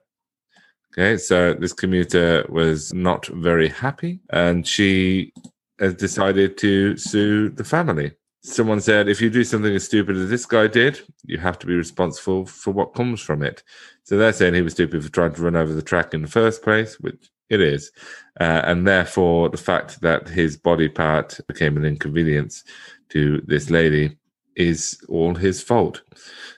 Okay, 0.94 1.18
so 1.18 1.54
this 1.54 1.74
commuter 1.74 2.46
was 2.48 2.94
not 2.94 3.26
very 3.28 3.68
happy 3.68 4.20
and 4.30 4.66
she 4.66 5.34
has 5.80 5.94
decided 5.94 6.58
to 6.60 6.96
sue 6.98 7.50
the 7.50 7.64
family. 7.64 8.14
Someone 8.46 8.80
said, 8.80 9.10
if 9.10 9.22
you 9.22 9.32
do 9.32 9.44
something 9.44 9.74
as 9.74 9.86
stupid 9.86 10.16
as 10.16 10.30
this 10.30 10.46
guy 10.46 10.68
did, 10.68 11.02
you 11.26 11.40
have 11.40 11.58
to 11.58 11.66
be 11.66 11.74
responsible 11.74 12.46
for 12.46 12.70
what 12.70 12.94
comes 12.94 13.20
from 13.20 13.42
it. 13.42 13.64
So 14.04 14.18
they're 14.18 14.34
saying 14.34 14.54
he 14.54 14.62
was 14.62 14.74
stupid 14.74 15.04
for 15.04 15.12
trying 15.12 15.34
to 15.34 15.42
run 15.42 15.56
over 15.56 15.74
the 15.74 15.82
track 15.82 16.14
in 16.14 16.22
the 16.22 16.28
first 16.28 16.62
place, 16.62 17.00
which 17.00 17.32
it 17.50 17.60
is. 17.60 17.92
Uh, 18.40 18.62
and 18.66 18.88
therefore, 18.88 19.50
the 19.50 19.58
fact 19.58 20.00
that 20.02 20.30
his 20.30 20.58
body 20.58 20.88
part 20.88 21.40
became 21.48 21.76
an 21.76 21.86
inconvenience 21.86 22.64
to 23.10 23.42
this 23.48 23.72
lady 23.72 24.16
is 24.56 25.04
all 25.10 25.34
his 25.34 25.64
fault. 25.64 26.04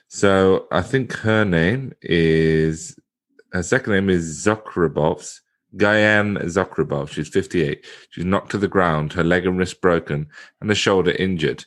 So 0.08 0.66
I 0.70 0.82
think 0.82 1.14
her 1.14 1.46
name 1.46 1.94
is, 2.02 2.98
her 3.52 3.62
second 3.62 3.94
name 3.94 4.10
is 4.10 4.44
Zokhrabovs. 4.46 5.40
Gayane 5.76 6.42
Zokhrabov. 6.44 7.10
She's 7.10 7.28
58. 7.28 7.84
She's 8.10 8.24
knocked 8.24 8.50
to 8.50 8.58
the 8.58 8.68
ground, 8.68 9.14
her 9.14 9.24
leg 9.24 9.46
and 9.46 9.58
wrist 9.58 9.80
broken, 9.80 10.28
and 10.60 10.68
the 10.68 10.74
shoulder 10.74 11.12
injured. 11.12 11.64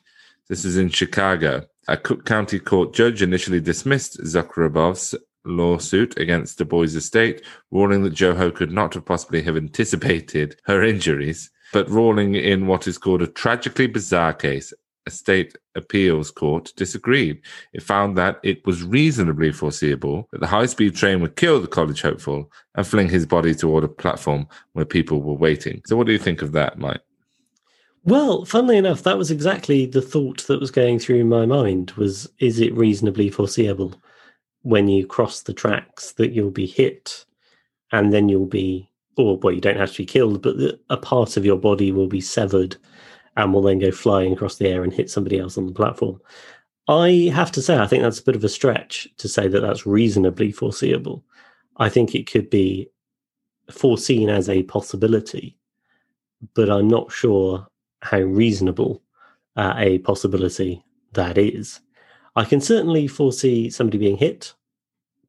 This 0.52 0.66
is 0.66 0.76
in 0.76 0.90
Chicago. 0.90 1.66
A 1.88 1.96
Cook 1.96 2.26
County 2.26 2.60
court 2.60 2.94
judge 2.94 3.22
initially 3.22 3.62
dismissed 3.62 4.20
Zokhrabov's 4.20 5.16
lawsuit 5.46 6.20
against 6.20 6.58
the 6.58 6.66
boy's 6.66 6.94
estate, 6.94 7.42
ruling 7.72 8.04
that 8.04 8.16
Joho 8.16 8.54
could 8.54 8.70
not 8.70 8.94
have 8.96 9.06
possibly 9.06 9.42
have 9.44 9.56
anticipated 9.56 10.60
her 10.66 10.84
injuries, 10.84 11.50
but 11.72 11.90
ruling 11.90 12.36
in 12.36 12.68
what 12.68 12.86
is 12.86 12.98
called 12.98 13.22
a 13.22 13.28
tragically 13.28 13.88
bizarre 13.88 14.34
case, 14.34 14.74
a 15.06 15.10
state 15.10 15.58
appeals 15.76 16.32
court 16.32 16.74
disagreed. 16.76 17.40
It 17.72 17.82
found 17.82 18.18
that 18.18 18.42
it 18.44 18.66
was 18.66 18.84
reasonably 18.84 19.54
foreseeable 19.54 20.28
that 20.34 20.42
the 20.42 20.48
high 20.48 20.66
speed 20.66 20.98
train 20.98 21.22
would 21.22 21.38
kill 21.38 21.62
the 21.62 21.68
college 21.68 22.02
hopeful 22.02 22.52
and 22.76 22.86
fling 22.86 23.08
his 23.08 23.26
body 23.26 23.56
toward 23.56 23.86
a 23.86 23.88
platform 23.88 24.50
where 24.74 24.84
people 24.84 25.22
were 25.22 25.34
waiting. 25.34 25.82
So, 25.86 25.96
what 25.96 26.08
do 26.08 26.12
you 26.12 26.20
think 26.20 26.42
of 26.42 26.52
that, 26.52 26.78
Mike? 26.78 27.00
Well, 28.04 28.46
funnily 28.46 28.78
enough, 28.78 29.04
that 29.04 29.18
was 29.18 29.30
exactly 29.30 29.86
the 29.86 30.02
thought 30.02 30.48
that 30.48 30.60
was 30.60 30.72
going 30.72 30.98
through 31.00 31.24
my 31.26 31.46
mind 31.46 31.92
was 31.92 32.32
is 32.40 32.60
it 32.60 32.74
reasonably 32.76 33.30
foreseeable 33.30 33.94
when 34.64 34.88
you 34.88 35.06
cross 35.06 35.42
the 35.42 35.54
tracks 35.54 36.14
that 36.14 36.32
you'll 36.32 36.52
be 36.52 36.66
hit 36.66 37.26
and 37.92 38.12
then 38.12 38.30
you'll 38.30 38.46
be 38.46 38.90
or 39.18 39.38
well 39.38 39.54
you 39.54 39.62
don't 39.62 39.78
have 39.78 39.92
to 39.92 39.98
be 39.98 40.06
killed 40.06 40.42
but 40.42 40.56
a 40.90 40.98
part 40.98 41.38
of 41.38 41.46
your 41.46 41.58
body 41.58 41.92
will 41.92 42.08
be 42.08 42.22
severed 42.22 42.78
and 43.38 43.54
will 43.54 43.62
then 43.62 43.80
go 43.80 43.92
flying 43.92 44.34
across 44.34 44.56
the 44.56 44.68
air 44.68 44.84
and 44.84 44.94
hit 44.94 45.10
somebody 45.10 45.40
else 45.40 45.58
on 45.58 45.68
the 45.68 45.74
platform. 45.74 46.20
I 46.88 47.32
have 47.34 47.52
to 47.54 47.62
say, 47.62 47.78
I 47.78 47.88
think 47.88 48.04
that's 48.04 48.20
a 48.20 48.24
bit 48.24 48.36
of 48.36 48.44
a 48.44 48.50
stretch 48.50 49.08
to 49.18 49.30
say 49.30 49.48
that 49.48 49.62
that's 49.62 49.86
reasonably 49.86 50.52
foreseeable. 50.52 51.24
I 51.78 51.90
think 51.90 52.16
it 52.16 52.30
could 52.30 52.50
be 52.50 52.90
foreseen 53.70 54.30
as 54.30 54.50
a 54.50 54.64
possibility, 54.64 55.58
but 56.56 56.70
I'm 56.70 56.88
not 56.88 57.12
sure 57.12 57.68
how 58.02 58.20
reasonable 58.20 59.02
uh, 59.56 59.74
a 59.78 60.00
possibility 60.00 60.84
that 61.14 61.38
is. 61.38 61.80
I 62.36 62.46
can 62.46 62.62
certainly 62.62 63.08
foresee 63.08 63.70
somebody 63.70 63.98
being 63.98 64.18
hit, 64.18 64.54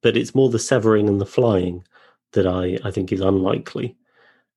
but 0.03 0.17
it's 0.17 0.35
more 0.35 0.49
the 0.49 0.59
severing 0.59 1.09
and 1.09 1.21
the 1.21 1.27
flying 1.27 1.85
that 2.33 2.47
I, 2.47 2.79
I 2.85 2.91
think 2.91 3.13
is 3.13 3.21
unlikely. 3.21 3.97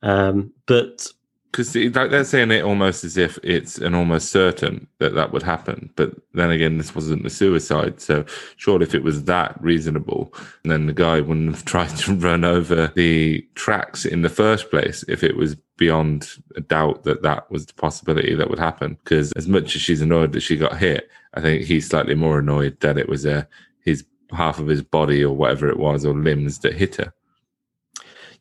Um, 0.02 0.54
but 0.66 1.08
because 1.56 1.72
they're 1.72 2.24
saying 2.26 2.52
it 2.52 2.66
almost 2.66 3.06
as 3.06 3.16
if 3.16 3.40
it's 3.42 3.78
an 3.78 3.96
almost 3.96 4.30
certain 4.30 4.88
that 5.00 5.16
that 5.16 5.32
would 5.32 5.42
happen 5.42 5.90
but 5.96 6.12
then 6.34 6.52
again 6.52 6.78
this 6.78 6.94
wasn't 6.94 7.26
a 7.26 7.30
suicide 7.30 8.02
so 8.02 8.26
sure 8.58 8.84
if 8.84 8.94
it 8.94 9.04
was 9.04 9.24
that 9.24 9.56
reasonable 9.62 10.34
then 10.64 10.86
the 10.86 10.94
guy 10.94 11.22
wouldn't 11.22 11.56
have 11.56 11.64
tried 11.66 11.96
to 11.96 12.14
run 12.14 12.44
over 12.44 12.92
the 12.96 13.42
tracks 13.56 14.04
in 14.04 14.22
the 14.22 14.30
first 14.30 14.70
place 14.70 15.06
if 15.08 15.24
it 15.24 15.38
was 15.38 15.56
beyond 15.78 16.30
a 16.56 16.62
doubt 16.62 17.04
that 17.04 17.22
that 17.22 17.50
was 17.52 17.66
the 17.66 17.74
possibility 17.74 18.34
that 18.34 18.50
would 18.50 18.60
happen 18.60 18.98
because 19.04 19.32
as 19.34 19.48
much 19.48 19.76
as 19.76 19.82
she's 19.82 20.02
annoyed 20.02 20.32
that 20.32 20.42
she 20.42 20.56
got 20.56 20.78
hit 20.78 21.10
i 21.34 21.42
think 21.42 21.64
he's 21.64 21.88
slightly 21.88 22.16
more 22.16 22.40
annoyed 22.40 22.80
that 22.80 22.98
it 22.98 23.10
was 23.10 23.26
a 23.26 23.40
uh, 23.40 23.44
his 23.82 24.06
half 24.32 24.58
of 24.58 24.68
his 24.68 24.82
body 24.82 25.24
or 25.24 25.36
whatever 25.36 25.70
it 25.70 25.78
was 25.78 26.06
or 26.06 26.14
limbs 26.14 26.60
that 26.60 26.74
hit 26.74 26.96
her 26.96 27.14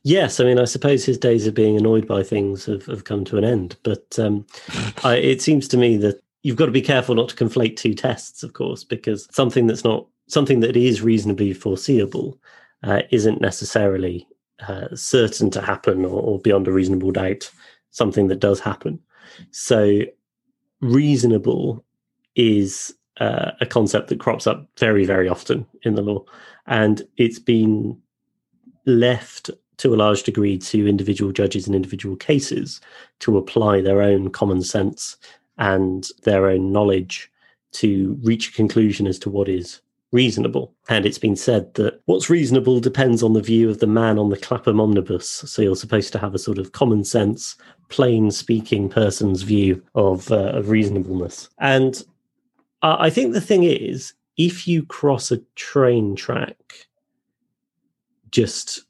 Yes, 0.07 0.39
I 0.39 0.45
mean, 0.45 0.59
I 0.59 0.67
suppose 0.67 1.03
his 1.03 1.17
days 1.17 1.47
of 1.47 1.55
being 1.55 1.79
annoyed 1.79 2.07
by 2.07 2.23
things 2.23 2.67
have, 2.67 2.85
have 2.87 3.05
come 3.05 3.25
to 3.25 3.39
an 3.39 3.45
end. 3.45 3.77
But 3.83 4.19
um, 4.19 4.47
I, 5.03 5.17
it 5.17 5.41
seems 5.41 5.67
to 5.69 5.79
me 5.79 5.97
that 5.97 6.23
you've 6.43 6.57
got 6.57 6.67
to 6.67 6.73
be 6.73 6.83
careful 6.83 7.15
not 7.15 7.31
to 7.31 7.37
conflate 7.37 7.77
two 7.77 7.95
tests, 7.95 8.43
of 8.43 8.53
course, 8.53 8.85
because 8.85 9.27
something 9.33 9.67
that's 9.67 9.83
not 9.83 10.07
something 10.29 10.61
that 10.61 10.77
is 10.77 11.03
reasonably 11.03 11.53
foreseeable 11.55 12.39
uh, 12.83 13.03
isn't 13.11 13.41
necessarily 13.41 14.29
uh, 14.61 14.95
certain 14.95 15.51
to 15.51 15.61
happen 15.61 16.05
or, 16.05 16.21
or 16.21 16.39
beyond 16.39 16.69
a 16.69 16.73
reasonable 16.73 17.11
doubt 17.11 17.51
something 17.91 18.29
that 18.29 18.41
does 18.41 18.61
happen. 18.61 18.99
So, 19.51 20.01
reasonable 20.81 21.85
is 22.35 22.95
uh, 23.21 23.53
a 23.61 23.67
concept 23.67 24.09
that 24.09 24.21
crops 24.21 24.47
up 24.47 24.69
very, 24.79 25.05
very 25.05 25.29
often 25.29 25.67
in 25.83 25.95
the 25.95 26.03
law, 26.03 26.25
and 26.67 27.03
it's 27.17 27.39
been 27.39 28.01
left 28.87 29.51
to 29.79 29.95
a 29.95 29.97
large 29.97 30.23
degree 30.23 30.59
to 30.59 30.89
individual 30.89 31.33
judges 31.33 31.67
and 31.67 31.75
individual 31.75 32.17
cases 32.17 32.81
to 33.21 33.39
apply 33.39 33.81
their 33.81 34.03
own 34.03 34.31
common 34.31 34.63
sense 34.63 35.17
and 35.59 36.09
their 36.25 36.49
own 36.49 36.73
knowledge 36.73 37.31
to 37.73 38.19
reach 38.23 38.49
a 38.49 38.53
conclusion 38.53 39.07
as 39.07 39.19
to 39.19 39.31
what 39.31 39.49
is 39.49 39.81
reasonable. 40.15 40.73
And 40.89 41.05
it's 41.05 41.19
been 41.19 41.35
said 41.35 41.75
that 41.75 42.01
what's 42.05 42.31
reasonable 42.31 42.79
depends 42.79 43.21
on 43.21 43.33
the 43.33 43.43
view 43.43 43.69
of 43.69 43.81
the 43.81 43.89
man 43.89 44.17
on 44.17 44.31
the 44.31 44.37
Clapham 44.37 44.81
omnibus. 44.81 45.29
So 45.29 45.61
you're 45.61 45.75
supposed 45.75 46.13
to 46.13 46.21
have 46.21 46.37
a 46.37 46.39
sort 46.39 46.59
of 46.59 46.71
common 46.71 47.03
sense, 47.03 47.57
plain 47.89 48.31
speaking 48.31 48.89
person's 48.89 49.43
view 49.43 49.83
of, 49.97 50.31
uh, 50.31 50.53
of 50.53 50.71
reasonableness. 50.71 51.49
And 51.59 52.01
I 52.83 53.11
think 53.11 53.33
the 53.33 53.41
thing 53.41 53.65
is, 53.65 54.15
if 54.37 54.69
you 54.69 54.85
cross 54.85 55.33
a 55.33 55.39
train 55.57 56.15
track 56.15 56.87
just 58.31 58.85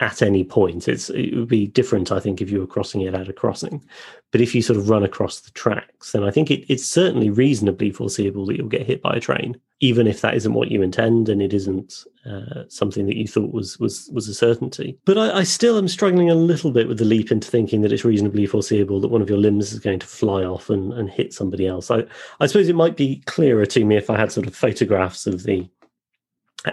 at 0.00 0.22
any 0.22 0.44
point. 0.44 0.88
It's 0.88 1.10
it 1.10 1.34
would 1.34 1.48
be 1.48 1.66
different, 1.66 2.12
I 2.12 2.20
think, 2.20 2.40
if 2.40 2.50
you 2.50 2.60
were 2.60 2.66
crossing 2.66 3.00
it 3.00 3.14
at 3.14 3.28
a 3.28 3.32
crossing. 3.32 3.84
But 4.30 4.40
if 4.40 4.54
you 4.54 4.62
sort 4.62 4.78
of 4.78 4.88
run 4.88 5.02
across 5.02 5.40
the 5.40 5.50
tracks, 5.52 6.12
then 6.12 6.22
I 6.22 6.30
think 6.30 6.50
it, 6.50 6.64
it's 6.68 6.86
certainly 6.86 7.30
reasonably 7.30 7.90
foreseeable 7.90 8.46
that 8.46 8.56
you'll 8.56 8.68
get 8.68 8.86
hit 8.86 9.02
by 9.02 9.14
a 9.14 9.20
train, 9.20 9.58
even 9.80 10.06
if 10.06 10.20
that 10.20 10.34
isn't 10.34 10.52
what 10.52 10.70
you 10.70 10.82
intend 10.82 11.28
and 11.28 11.40
it 11.40 11.52
isn't 11.52 12.04
uh, 12.26 12.64
something 12.68 13.06
that 13.06 13.16
you 13.16 13.26
thought 13.26 13.52
was 13.52 13.78
was 13.80 14.08
was 14.12 14.28
a 14.28 14.34
certainty. 14.34 14.98
But 15.04 15.18
I, 15.18 15.38
I 15.38 15.42
still 15.44 15.78
am 15.78 15.88
struggling 15.88 16.30
a 16.30 16.34
little 16.34 16.70
bit 16.70 16.86
with 16.86 16.98
the 16.98 17.04
leap 17.04 17.32
into 17.32 17.50
thinking 17.50 17.80
that 17.80 17.92
it's 17.92 18.04
reasonably 18.04 18.46
foreseeable 18.46 19.00
that 19.00 19.08
one 19.08 19.22
of 19.22 19.30
your 19.30 19.38
limbs 19.38 19.72
is 19.72 19.80
going 19.80 19.98
to 19.98 20.06
fly 20.06 20.44
off 20.44 20.70
and, 20.70 20.92
and 20.92 21.10
hit 21.10 21.32
somebody 21.32 21.66
else. 21.66 21.90
I, 21.90 22.04
I 22.38 22.46
suppose 22.46 22.68
it 22.68 22.76
might 22.76 22.96
be 22.96 23.22
clearer 23.26 23.66
to 23.66 23.84
me 23.84 23.96
if 23.96 24.10
I 24.10 24.18
had 24.18 24.30
sort 24.30 24.46
of 24.46 24.54
photographs 24.54 25.26
of 25.26 25.42
the 25.42 25.68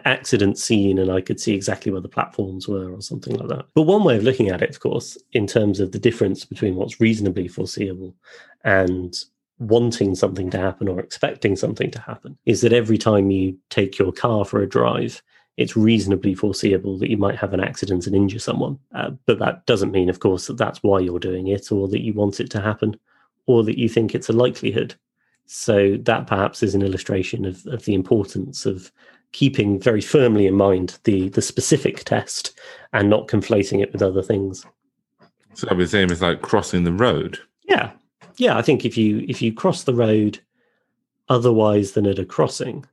accident 0.06 0.58
scene 0.58 0.98
and 0.98 1.12
I 1.12 1.22
could 1.22 1.40
see 1.40 1.54
exactly 1.54 1.92
where 1.92 2.02
the 2.02 2.10
platforms 2.10 2.68
were 2.68 2.92
or 2.92 3.02
something 3.02 3.36
like 3.36 3.50
that. 3.50 3.66
But 3.76 3.84
one 3.84 4.04
way 4.04 4.18
of 4.18 4.24
looking 4.24 4.50
at 4.50 4.62
it, 4.62 4.70
of 4.72 4.80
course, 4.80 5.18
in 5.34 5.48
terms 5.48 5.80
of 5.80 5.92
the 5.92 6.00
difference 6.00 6.44
between 6.44 6.76
what's 6.76 7.00
reasonably 7.00 7.48
foreseeable 7.48 8.16
and 8.64 9.16
wanting 9.60 10.16
something 10.16 10.50
to 10.50 10.58
happen 10.58 10.88
or 10.88 11.00
expecting 11.00 11.56
something 11.56 11.92
to 11.92 12.02
happen, 12.02 12.38
is 12.46 12.62
that 12.62 12.74
every 12.74 12.98
time 12.98 13.32
you 13.32 13.58
take 13.70 13.98
your 13.98 14.12
car 14.12 14.44
for 14.44 14.62
a 14.62 14.70
drive, 14.70 15.22
it's 15.58 15.78
reasonably 15.78 16.34
foreseeable 16.34 16.98
that 16.98 17.10
you 17.10 17.18
might 17.18 17.38
have 17.38 17.54
an 17.54 17.62
accident 17.62 18.08
and 18.08 18.16
injure 18.16 18.40
someone. 18.40 18.78
Uh, 18.94 19.12
but 19.26 19.40
that 19.40 19.66
doesn't 19.66 19.92
mean, 19.92 20.10
of 20.10 20.20
course, 20.20 20.48
that 20.48 20.58
that's 20.58 20.84
why 20.84 21.00
you're 21.00 21.20
doing 21.20 21.48
it 21.48 21.72
or 21.72 21.88
that 21.88 22.02
you 22.02 22.14
want 22.14 22.40
it 22.40 22.50
to 22.50 22.60
happen 22.60 22.98
or 23.46 23.64
that 23.64 23.78
you 23.78 23.88
think 23.88 24.14
it's 24.14 24.30
a 24.30 24.34
likelihood. 24.34 24.96
So 25.46 25.96
that 26.02 26.26
perhaps 26.26 26.64
is 26.64 26.74
an 26.74 26.82
illustration 26.82 27.46
of, 27.46 27.66
of 27.68 27.86
the 27.86 27.94
importance 27.94 28.66
of 28.66 28.92
keeping 29.36 29.78
very 29.78 30.00
firmly 30.00 30.48
in 30.48 30.56
mind 30.56 30.98
the 31.04 31.28
the 31.30 31.42
specific 31.42 32.06
test 32.06 32.58
and 32.94 33.10
not 33.10 33.28
conflating 33.28 33.82
it 33.84 33.92
with 33.92 34.02
other 34.02 34.24
things. 34.24 34.66
So 35.54 35.68
the 35.76 35.88
same 35.88 36.10
as 36.10 36.22
like 36.22 36.42
crossing 36.42 36.86
the 36.86 36.94
road. 36.94 37.40
Yeah, 37.68 37.92
yeah. 38.38 38.58
I 38.58 38.62
think 38.62 38.86
if 38.86 38.98
you 38.98 39.26
if 39.28 39.42
you 39.42 39.52
cross 39.54 39.84
the 39.84 39.94
road 39.94 40.40
otherwise 41.28 41.92
than 41.92 42.06
at 42.06 42.18
a 42.18 42.26
crossing, 42.26 42.86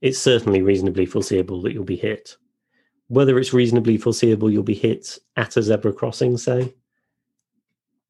it's 0.00 0.18
certainly 0.18 0.60
reasonably 0.60 1.06
foreseeable 1.06 1.62
that 1.62 1.72
you'll 1.72 1.84
be 1.84 1.96
hit. 1.96 2.36
Whether 3.06 3.38
it's 3.38 3.52
reasonably 3.52 3.96
foreseeable 3.96 4.50
you'll 4.50 4.64
be 4.64 4.74
hit 4.74 5.18
at 5.36 5.56
a 5.56 5.62
zebra 5.62 5.92
crossing, 5.92 6.36
say, 6.36 6.74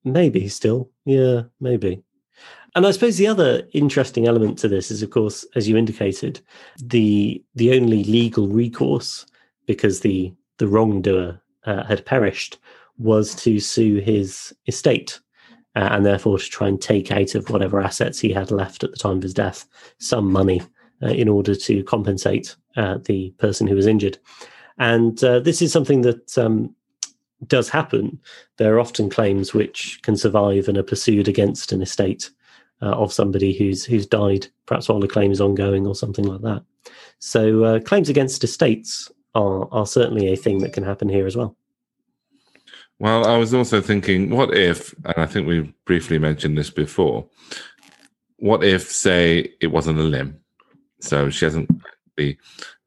maybe 0.03 0.49
still, 0.49 0.91
yeah, 1.05 1.43
maybe. 1.61 2.03
And 2.75 2.87
I 2.87 2.91
suppose 2.91 3.17
the 3.17 3.27
other 3.27 3.63
interesting 3.73 4.27
element 4.27 4.59
to 4.59 4.69
this 4.69 4.91
is, 4.91 5.03
of 5.03 5.11
course, 5.11 5.47
as 5.55 5.69
you 5.69 5.77
indicated, 5.77 6.41
the 6.83 7.43
the 7.55 7.75
only 7.75 8.05
legal 8.05 8.49
recourse 8.49 9.27
because 9.67 10.01
the 10.01 10.33
the 10.59 10.69
wrongdoer 10.69 11.41
uh, 11.65 11.85
had 11.85 12.05
perished 12.05 12.59
was 12.99 13.35
to 13.35 13.61
sue 13.61 13.97
his 13.97 14.55
estate 14.67 15.21
uh, 15.75 15.89
and 15.93 16.07
therefore 16.07 16.39
to 16.39 16.49
try 16.49 16.69
and 16.69 16.81
take 16.81 17.13
out 17.13 17.35
of 17.35 17.51
whatever 17.51 17.81
assets 17.81 18.19
he 18.19 18.33
had 18.33 18.51
left 18.51 18.83
at 18.83 18.91
the 18.91 18.97
time 18.97 19.19
of 19.19 19.23
his 19.23 19.35
death 19.35 19.67
some 19.99 20.31
money 20.31 20.63
uh, 21.03 21.09
in 21.09 21.29
order 21.29 21.55
to 21.55 21.83
compensate 21.85 22.57
uh, 22.77 22.99
the 23.05 23.31
person 23.39 23.67
who 23.67 23.75
was 23.75 23.87
injured. 23.87 24.19
And 24.79 25.23
uh, 25.23 25.41
this 25.41 25.61
is 25.61 25.73
something 25.73 26.03
that 26.03 26.39
um, 26.39 26.75
does 27.47 27.69
happen, 27.69 28.19
there 28.57 28.75
are 28.75 28.81
often 28.81 29.11
claims 29.11 29.53
which 29.53 30.01
can 30.03 30.17
survive 30.17 30.69
and 30.69 30.79
are 30.79 30.83
pursued 30.83 31.29
against 31.29 31.73
an 31.73 31.83
estate 31.83 32.31
uh, 32.83 32.93
of 32.93 33.13
somebody 33.13 33.53
who's 33.53 33.85
who's 33.85 34.07
died, 34.07 34.47
perhaps 34.67 34.89
while 34.89 35.01
the 35.01 35.09
claim 35.09 35.31
is 35.31 35.41
ongoing 35.41 35.87
or 35.87 35.95
something 35.95 36.25
like 36.25 36.43
that. 36.43 36.63
So 37.19 37.65
uh, 37.65 37.81
claims 37.81 38.09
against 38.09 38.45
estates 38.45 39.11
are 39.35 39.69
are 39.73 39.87
certainly 39.87 40.33
a 40.33 40.37
thing 40.37 40.59
that 40.59 40.73
can 40.73 40.85
happen 40.85 41.09
here 41.09 41.27
as 41.27 41.37
well. 41.37 41.57
Well, 42.99 43.27
I 43.27 43.37
was 43.37 43.53
also 43.53 43.83
thinking, 43.83 44.31
what 44.31 44.57
if, 44.57 44.95
and 45.05 45.15
I 45.19 45.27
think 45.27 45.47
we 45.47 45.75
briefly 45.85 46.19
mentioned 46.19 46.57
this 46.57 46.71
before, 46.71 47.27
what 48.39 48.65
if, 48.65 48.91
say, 48.91 49.53
it 49.61 49.67
wasn't 49.67 49.99
a 49.99 50.03
limb? 50.03 50.41
So 51.01 51.29
she 51.29 51.45
hasn't 51.45 51.69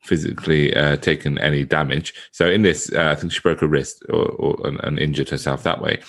physically 0.01 0.75
uh, 0.75 0.97
taken 0.97 1.37
any 1.37 1.63
damage. 1.63 2.15
So 2.31 2.49
in 2.49 2.63
this, 2.63 2.91
uh, 2.91 3.09
I 3.11 3.15
think 3.15 3.31
she 3.31 3.41
broke 3.41 3.59
her 3.59 3.67
wrist 3.67 4.03
or, 4.09 4.29
or 4.29 4.67
and, 4.67 4.79
and, 4.83 4.97
injured 4.97 5.29
herself 5.29 5.61
that 5.63 5.81
way. 5.81 6.01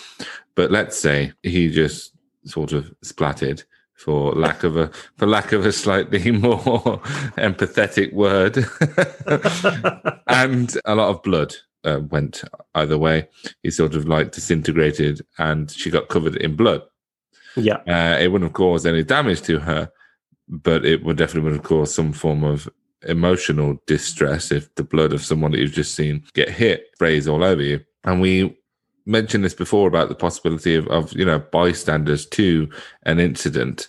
But 0.54 0.70
let's 0.70 0.98
say 0.98 1.32
he 1.42 1.70
just 1.70 2.12
sort 2.46 2.72
of 2.72 2.94
splatted, 3.04 3.64
for 4.00 4.32
lack 4.32 4.64
of 4.64 4.76
a 4.76 4.90
for 5.16 5.26
lack 5.26 5.52
of 5.52 5.66
a 5.66 5.72
slightly 5.72 6.30
more 6.46 6.98
empathetic 7.36 8.12
word, 8.12 8.56
and 10.26 10.76
a 10.84 10.94
lot 10.94 11.10
of 11.10 11.22
blood 11.22 11.54
uh, 11.84 12.00
went 12.08 12.42
either 12.74 12.96
way. 12.96 13.28
He 13.62 13.70
sort 13.70 13.94
of 13.94 14.06
like 14.06 14.32
disintegrated, 14.32 15.20
and 15.38 15.70
she 15.70 15.90
got 15.90 16.08
covered 16.08 16.36
in 16.36 16.56
blood. 16.56 16.82
Yeah, 17.56 17.78
uh, 17.86 18.18
it 18.18 18.28
wouldn't 18.28 18.50
have 18.50 18.54
caused 18.54 18.86
any 18.86 19.02
damage 19.02 19.42
to 19.42 19.58
her, 19.58 19.90
but 20.48 20.84
it 20.86 21.04
would 21.04 21.18
definitely 21.18 21.50
would 21.50 21.58
have 21.58 21.64
caused 21.64 21.94
some 21.94 22.12
form 22.12 22.42
of 22.42 22.68
emotional 23.06 23.78
distress 23.86 24.50
if 24.50 24.74
the 24.74 24.84
blood 24.84 25.12
of 25.12 25.24
someone 25.24 25.50
that 25.50 25.58
you've 25.58 25.72
just 25.72 25.94
seen 25.94 26.22
get 26.34 26.48
hit 26.50 26.86
sprays 26.94 27.26
all 27.28 27.42
over 27.42 27.62
you. 27.62 27.80
And 28.04 28.20
we 28.20 28.56
mentioned 29.10 29.44
this 29.44 29.54
before 29.54 29.88
about 29.88 30.08
the 30.08 30.14
possibility 30.14 30.74
of, 30.74 30.86
of 30.88 31.12
you 31.12 31.24
know 31.24 31.38
bystanders 31.38 32.24
to 32.26 32.68
an 33.04 33.18
incident 33.18 33.88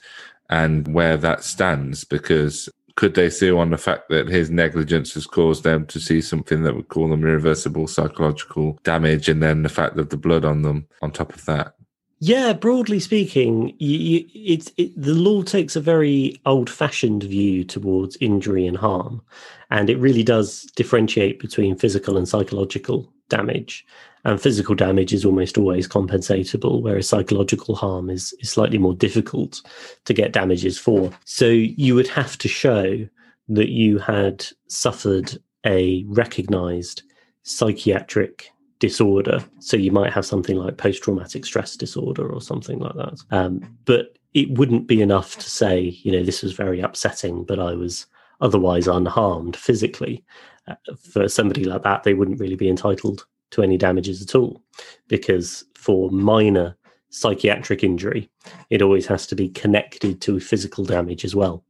and 0.49 0.93
where 0.93 1.17
that 1.17 1.43
stands 1.43 2.03
because 2.03 2.67
could 2.95 3.15
they 3.15 3.29
sue 3.29 3.57
on 3.57 3.69
the 3.69 3.77
fact 3.77 4.09
that 4.09 4.27
his 4.27 4.49
negligence 4.49 5.13
has 5.13 5.25
caused 5.25 5.63
them 5.63 5.85
to 5.85 5.99
see 5.99 6.19
something 6.19 6.63
that 6.63 6.75
would 6.75 6.89
call 6.89 7.07
them 7.07 7.23
irreversible 7.23 7.87
psychological 7.87 8.77
damage 8.83 9.29
and 9.29 9.41
then 9.41 9.63
the 9.63 9.69
fact 9.69 9.95
that 9.95 10.09
the 10.09 10.17
blood 10.17 10.43
on 10.43 10.61
them 10.63 10.85
on 11.01 11.11
top 11.11 11.33
of 11.33 11.45
that 11.45 11.75
yeah, 12.23 12.53
broadly 12.53 12.99
speaking, 12.99 13.75
you, 13.79 14.27
you, 14.31 14.59
it, 14.77 14.93
the 14.95 15.15
law 15.15 15.41
takes 15.41 15.75
a 15.75 15.81
very 15.81 16.39
old-fashioned 16.45 17.23
view 17.23 17.63
towards 17.63 18.15
injury 18.21 18.67
and 18.67 18.77
harm, 18.77 19.23
and 19.71 19.89
it 19.89 19.97
really 19.97 20.21
does 20.21 20.61
differentiate 20.75 21.39
between 21.39 21.75
physical 21.75 22.17
and 22.17 22.29
psychological 22.29 23.11
damage. 23.27 23.87
And 24.23 24.41
physical 24.41 24.75
damage 24.75 25.13
is 25.13 25.25
almost 25.25 25.57
always 25.57 25.87
compensatable, 25.87 26.81
whereas 26.81 27.07
psychological 27.07 27.75
harm 27.75 28.09
is, 28.09 28.33
is 28.39 28.49
slightly 28.51 28.77
more 28.77 28.93
difficult 28.93 29.61
to 30.05 30.13
get 30.13 30.33
damages 30.33 30.77
for. 30.77 31.11
So 31.25 31.47
you 31.47 31.95
would 31.95 32.07
have 32.07 32.37
to 32.39 32.47
show 32.47 33.07
that 33.49 33.69
you 33.69 33.97
had 33.97 34.45
suffered 34.67 35.37
a 35.65 36.05
recognized 36.07 37.03
psychiatric 37.43 38.49
disorder. 38.79 39.43
So 39.59 39.77
you 39.77 39.91
might 39.91 40.13
have 40.13 40.25
something 40.25 40.57
like 40.57 40.77
post 40.77 41.03
traumatic 41.03 41.45
stress 41.45 41.75
disorder 41.75 42.27
or 42.27 42.41
something 42.41 42.79
like 42.79 42.95
that. 42.95 43.17
Um, 43.31 43.77
but 43.85 44.17
it 44.33 44.57
wouldn't 44.57 44.87
be 44.87 45.01
enough 45.01 45.37
to 45.37 45.49
say, 45.49 45.97
you 46.03 46.11
know, 46.11 46.23
this 46.23 46.41
was 46.41 46.53
very 46.53 46.79
upsetting, 46.79 47.43
but 47.43 47.59
I 47.59 47.73
was 47.73 48.05
otherwise 48.39 48.87
unharmed 48.87 49.55
physically. 49.55 50.23
Uh, 50.67 50.75
for 51.11 51.27
somebody 51.27 51.63
like 51.63 51.83
that, 51.83 52.03
they 52.03 52.13
wouldn't 52.13 52.39
really 52.39 52.55
be 52.55 52.69
entitled 52.69 53.25
to 53.51 53.61
any 53.61 53.77
damages 53.77 54.21
at 54.21 54.35
all 54.35 54.61
because 55.07 55.65
for 55.75 56.09
minor 56.11 56.75
psychiatric 57.09 57.83
injury, 57.83 58.29
it 58.69 58.81
always 58.81 59.05
has 59.05 59.27
to 59.27 59.35
be 59.35 59.49
connected 59.49 60.21
to 60.21 60.39
physical 60.39 60.83
damage 60.83 61.23
as 61.23 61.35
well. 61.35 61.63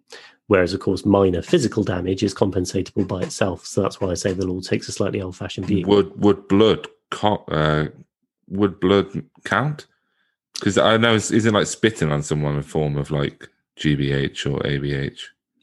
Whereas, 0.48 0.74
of 0.74 0.82
course, 0.82 1.06
minor 1.06 1.42
physical 1.42 1.84
damage 1.84 2.24
is 2.24 2.34
compensatable 2.34 3.08
by 3.08 3.22
itself. 3.22 3.66
So 3.66 3.82
that's 3.82 4.02
why 4.02 4.10
I 4.10 4.16
say 4.16 4.34
the 4.34 4.46
law 4.46 4.60
takes 4.60 4.88
a 4.88 4.92
slightly 4.92 5.22
old 5.22 5.36
fashioned 5.36 5.68
view. 5.68 5.86
Would, 5.88 6.20
would 6.22 6.48
blood 6.48 6.88
uh, 7.24 7.86
would 8.50 8.80
blood 8.80 9.24
count? 9.46 9.88
Because 10.54 10.78
I 10.78 10.98
know 10.98 11.16
isn't 11.16 11.54
like 11.54 11.68
spitting 11.68 12.12
on 12.12 12.22
someone 12.22 12.58
a 12.58 12.64
form 12.64 12.98
of 12.98 13.12
like 13.12 13.50
GBH 13.80 14.46
or 14.46 14.60
ABH. 14.60 15.20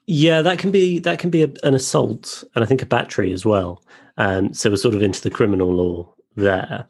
Yeah, 0.06 0.40
that 0.40 0.58
can 0.58 0.70
be 0.70 0.98
that 1.00 1.18
can 1.18 1.28
be 1.28 1.42
a, 1.42 1.50
an 1.62 1.74
assault, 1.74 2.42
and 2.54 2.64
I 2.64 2.66
think 2.66 2.80
a 2.80 2.86
battery 2.86 3.30
as 3.32 3.44
well. 3.44 3.82
Um, 4.18 4.52
so 4.52 4.68
we're 4.68 4.76
sort 4.76 4.94
of 4.94 5.02
into 5.02 5.22
the 5.22 5.30
criminal 5.30 5.72
law 5.72 6.12
there. 6.36 6.86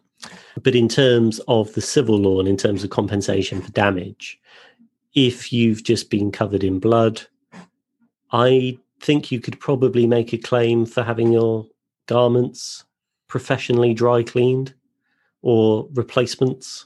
But 0.62 0.74
in 0.74 0.88
terms 0.88 1.40
of 1.46 1.72
the 1.74 1.80
civil 1.80 2.18
law 2.18 2.40
and 2.40 2.48
in 2.48 2.56
terms 2.56 2.82
of 2.82 2.90
compensation 2.90 3.62
for 3.62 3.70
damage, 3.70 4.40
if 5.14 5.52
you've 5.52 5.84
just 5.84 6.10
been 6.10 6.32
covered 6.32 6.64
in 6.64 6.80
blood, 6.80 7.22
I 8.32 8.78
think 9.00 9.30
you 9.30 9.40
could 9.40 9.60
probably 9.60 10.06
make 10.06 10.32
a 10.32 10.38
claim 10.38 10.86
for 10.86 11.02
having 11.02 11.32
your 11.32 11.66
garments 12.06 12.84
professionally 13.28 13.94
dry 13.94 14.22
cleaned 14.22 14.74
or 15.42 15.86
replacements. 15.92 16.84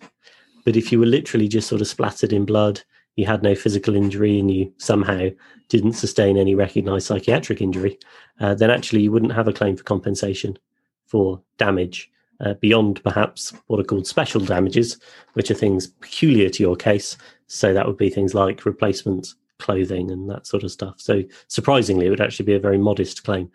But 0.65 0.77
if 0.77 0.93
you 0.93 0.99
were 0.99 1.07
literally 1.07 1.49
just 1.49 1.69
sort 1.69 1.81
of 1.81 1.89
splattered 1.89 2.33
in 2.33 2.45
blood, 2.45 2.83
you 3.17 3.27
had 3.27 3.43
no 3.43 3.55
physical 3.55 3.95
injury, 3.95 4.39
and 4.39 4.51
you 4.51 4.73
somehow 4.79 5.29
didn't 5.69 5.95
sustain 5.95 6.37
any 6.37 6.55
recognized 6.55 7.07
psychiatric 7.07 7.61
injury, 7.61 7.99
uh, 8.41 8.55
then 8.55 8.71
actually 8.71 9.03
you 9.03 9.13
wouldn't 9.13 9.33
have 9.33 9.49
a 9.49 9.53
claim 9.53 9.77
for 9.77 9.85
compensation 9.85 10.59
for 11.07 11.41
damage 11.59 12.11
uh, 12.41 12.55
beyond 12.55 13.03
perhaps 13.03 13.53
what 13.67 13.79
are 13.79 13.85
called 13.85 14.07
special 14.07 14.41
damages, 14.41 14.99
which 15.35 15.51
are 15.51 15.55
things 15.55 15.87
peculiar 15.87 16.49
to 16.49 16.63
your 16.63 16.77
case. 16.77 17.17
So 17.47 17.73
that 17.73 17.87
would 17.87 17.97
be 17.97 18.11
things 18.11 18.35
like 18.35 18.65
replacement 18.65 19.35
clothing 19.59 20.11
and 20.11 20.29
that 20.29 20.47
sort 20.47 20.65
of 20.65 20.73
stuff. 20.73 20.95
So 20.99 21.23
surprisingly, 21.49 22.07
it 22.07 22.11
would 22.11 22.21
actually 22.21 22.47
be 22.47 22.55
a 22.55 22.61
very 22.61 22.79
modest 22.79 23.25
claim. 23.25 23.51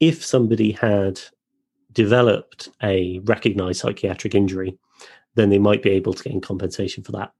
If 0.00 0.24
somebody 0.24 0.72
had 0.72 1.20
developed 1.92 2.70
a 2.82 3.20
recognized 3.20 3.80
psychiatric 3.80 4.34
injury, 4.34 4.76
then 5.36 5.50
they 5.50 5.58
might 5.58 5.82
be 5.82 5.90
able 5.90 6.12
to 6.12 6.22
gain 6.28 6.40
compensation 6.40 7.04
for 7.04 7.12
that. 7.12 7.32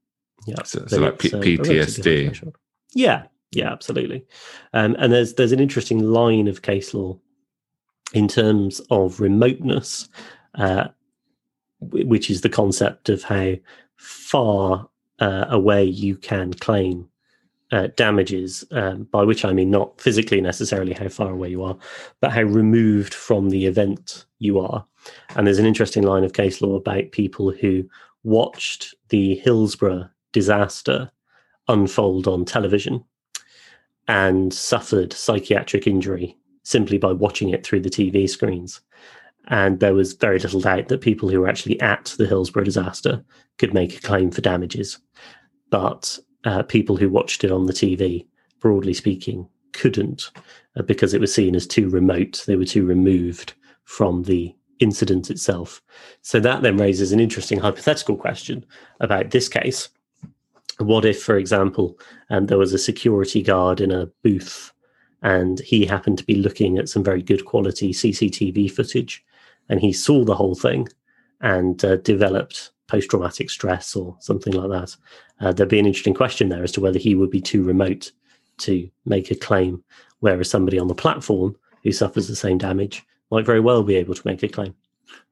Yeah, 0.45 0.63
so, 0.63 0.85
so 0.87 0.99
like 0.99 1.19
P- 1.19 1.29
PTSD. 1.29 2.53
Yeah, 2.93 3.23
yeah, 3.51 3.71
absolutely. 3.71 4.25
Um, 4.73 4.95
and 4.99 5.11
there's 5.11 5.33
there's 5.33 5.51
an 5.51 5.59
interesting 5.59 5.99
line 5.99 6.47
of 6.47 6.61
case 6.61 6.93
law 6.93 7.17
in 8.13 8.27
terms 8.27 8.79
of 8.91 9.19
remoteness, 9.19 10.07
uh, 10.55 10.89
which 11.79 12.29
is 12.29 12.41
the 12.41 12.49
concept 12.49 13.09
of 13.09 13.23
how 13.23 13.55
far 13.97 14.87
uh, 15.19 15.45
away 15.49 15.83
you 15.83 16.15
can 16.15 16.53
claim 16.53 17.07
uh, 17.71 17.87
damages, 17.95 18.63
um, 18.71 19.03
by 19.05 19.23
which 19.23 19.43
I 19.43 19.53
mean 19.53 19.71
not 19.71 19.99
physically 19.99 20.41
necessarily 20.41 20.93
how 20.93 21.09
far 21.09 21.31
away 21.31 21.49
you 21.49 21.63
are, 21.63 21.77
but 22.21 22.31
how 22.31 22.43
removed 22.43 23.13
from 23.13 23.49
the 23.49 23.65
event 23.65 24.25
you 24.39 24.59
are. 24.59 24.85
And 25.35 25.47
there's 25.47 25.59
an 25.59 25.65
interesting 25.65 26.03
line 26.03 26.23
of 26.23 26.33
case 26.33 26.61
law 26.61 26.75
about 26.75 27.11
people 27.11 27.51
who 27.51 27.83
watched 28.23 28.93
the 29.09 29.35
Hillsborough 29.35 30.09
disaster 30.35 31.09
unfold 31.69 32.27
on 32.27 32.43
television 32.43 33.03
and 34.09 34.53
suffered 34.53 35.13
psychiatric 35.13 35.87
injury 35.87 36.37
simply 36.63 36.97
by 36.97 37.13
watching 37.13 37.49
it 37.49 37.65
through 37.65 37.79
the 37.79 37.89
TV 37.89 38.29
screens. 38.29 38.81
And 39.47 39.79
there 39.79 39.93
was 39.93 40.13
very 40.13 40.37
little 40.39 40.59
doubt 40.59 40.89
that 40.89 40.99
people 40.99 41.29
who 41.29 41.39
were 41.39 41.47
actually 41.47 41.79
at 41.79 42.13
the 42.17 42.27
Hillsborough 42.27 42.65
disaster 42.65 43.23
could 43.57 43.73
make 43.73 43.97
a 43.97 44.01
claim 44.01 44.29
for 44.29 44.41
damages. 44.41 44.99
But 45.69 46.19
uh, 46.43 46.63
people 46.63 46.97
who 46.97 47.09
watched 47.09 47.45
it 47.45 47.51
on 47.51 47.65
the 47.65 47.73
TV, 47.73 48.27
broadly 48.59 48.93
speaking, 48.93 49.47
couldn't 49.71 50.31
uh, 50.75 50.81
because 50.81 51.13
it 51.13 51.21
was 51.21 51.33
seen 51.33 51.55
as 51.55 51.65
too 51.65 51.89
remote. 51.89 52.43
They 52.45 52.57
were 52.57 52.65
too 52.65 52.85
removed 52.85 53.53
from 53.85 54.23
the 54.23 54.53
incident 54.79 55.29
itself. 55.29 55.81
So 56.21 56.39
that 56.41 56.61
then 56.61 56.77
raises 56.77 57.13
an 57.13 57.21
interesting 57.21 57.59
hypothetical 57.59 58.17
question 58.17 58.65
about 58.99 59.31
this 59.31 59.47
case. 59.47 59.89
What 60.79 61.05
if, 61.05 61.23
for 61.23 61.37
example, 61.37 61.97
um, 62.29 62.47
there 62.47 62.57
was 62.57 62.73
a 62.73 62.77
security 62.77 63.41
guard 63.41 63.79
in 63.79 63.91
a 63.91 64.07
booth 64.23 64.73
and 65.21 65.59
he 65.59 65.85
happened 65.85 66.17
to 66.17 66.25
be 66.25 66.35
looking 66.35 66.77
at 66.77 66.89
some 66.89 67.03
very 67.03 67.21
good 67.21 67.45
quality 67.45 67.93
CCTV 67.93 68.69
footage 68.71 69.23
and 69.69 69.79
he 69.79 69.93
saw 69.93 70.23
the 70.23 70.35
whole 70.35 70.55
thing 70.55 70.87
and 71.41 71.83
uh, 71.85 71.95
developed 71.97 72.71
post 72.87 73.09
traumatic 73.09 73.49
stress 73.49 73.95
or 73.95 74.15
something 74.19 74.53
like 74.53 74.69
that. 74.69 74.95
Uh, 75.39 75.51
there'd 75.51 75.69
be 75.69 75.79
an 75.79 75.85
interesting 75.85 76.13
question 76.13 76.49
there 76.49 76.63
as 76.63 76.71
to 76.73 76.81
whether 76.81 76.99
he 76.99 77.15
would 77.15 77.31
be 77.31 77.41
too 77.41 77.63
remote 77.63 78.11
to 78.57 78.89
make 79.05 79.31
a 79.31 79.35
claim, 79.35 79.83
whereas 80.19 80.49
somebody 80.49 80.77
on 80.77 80.87
the 80.87 80.95
platform 80.95 81.55
who 81.83 81.91
suffers 81.91 82.27
the 82.27 82.35
same 82.35 82.57
damage 82.57 83.03
might 83.31 83.45
very 83.45 83.59
well 83.59 83.83
be 83.83 83.95
able 83.95 84.13
to 84.13 84.21
make 84.25 84.43
a 84.43 84.47
claim. 84.47 84.75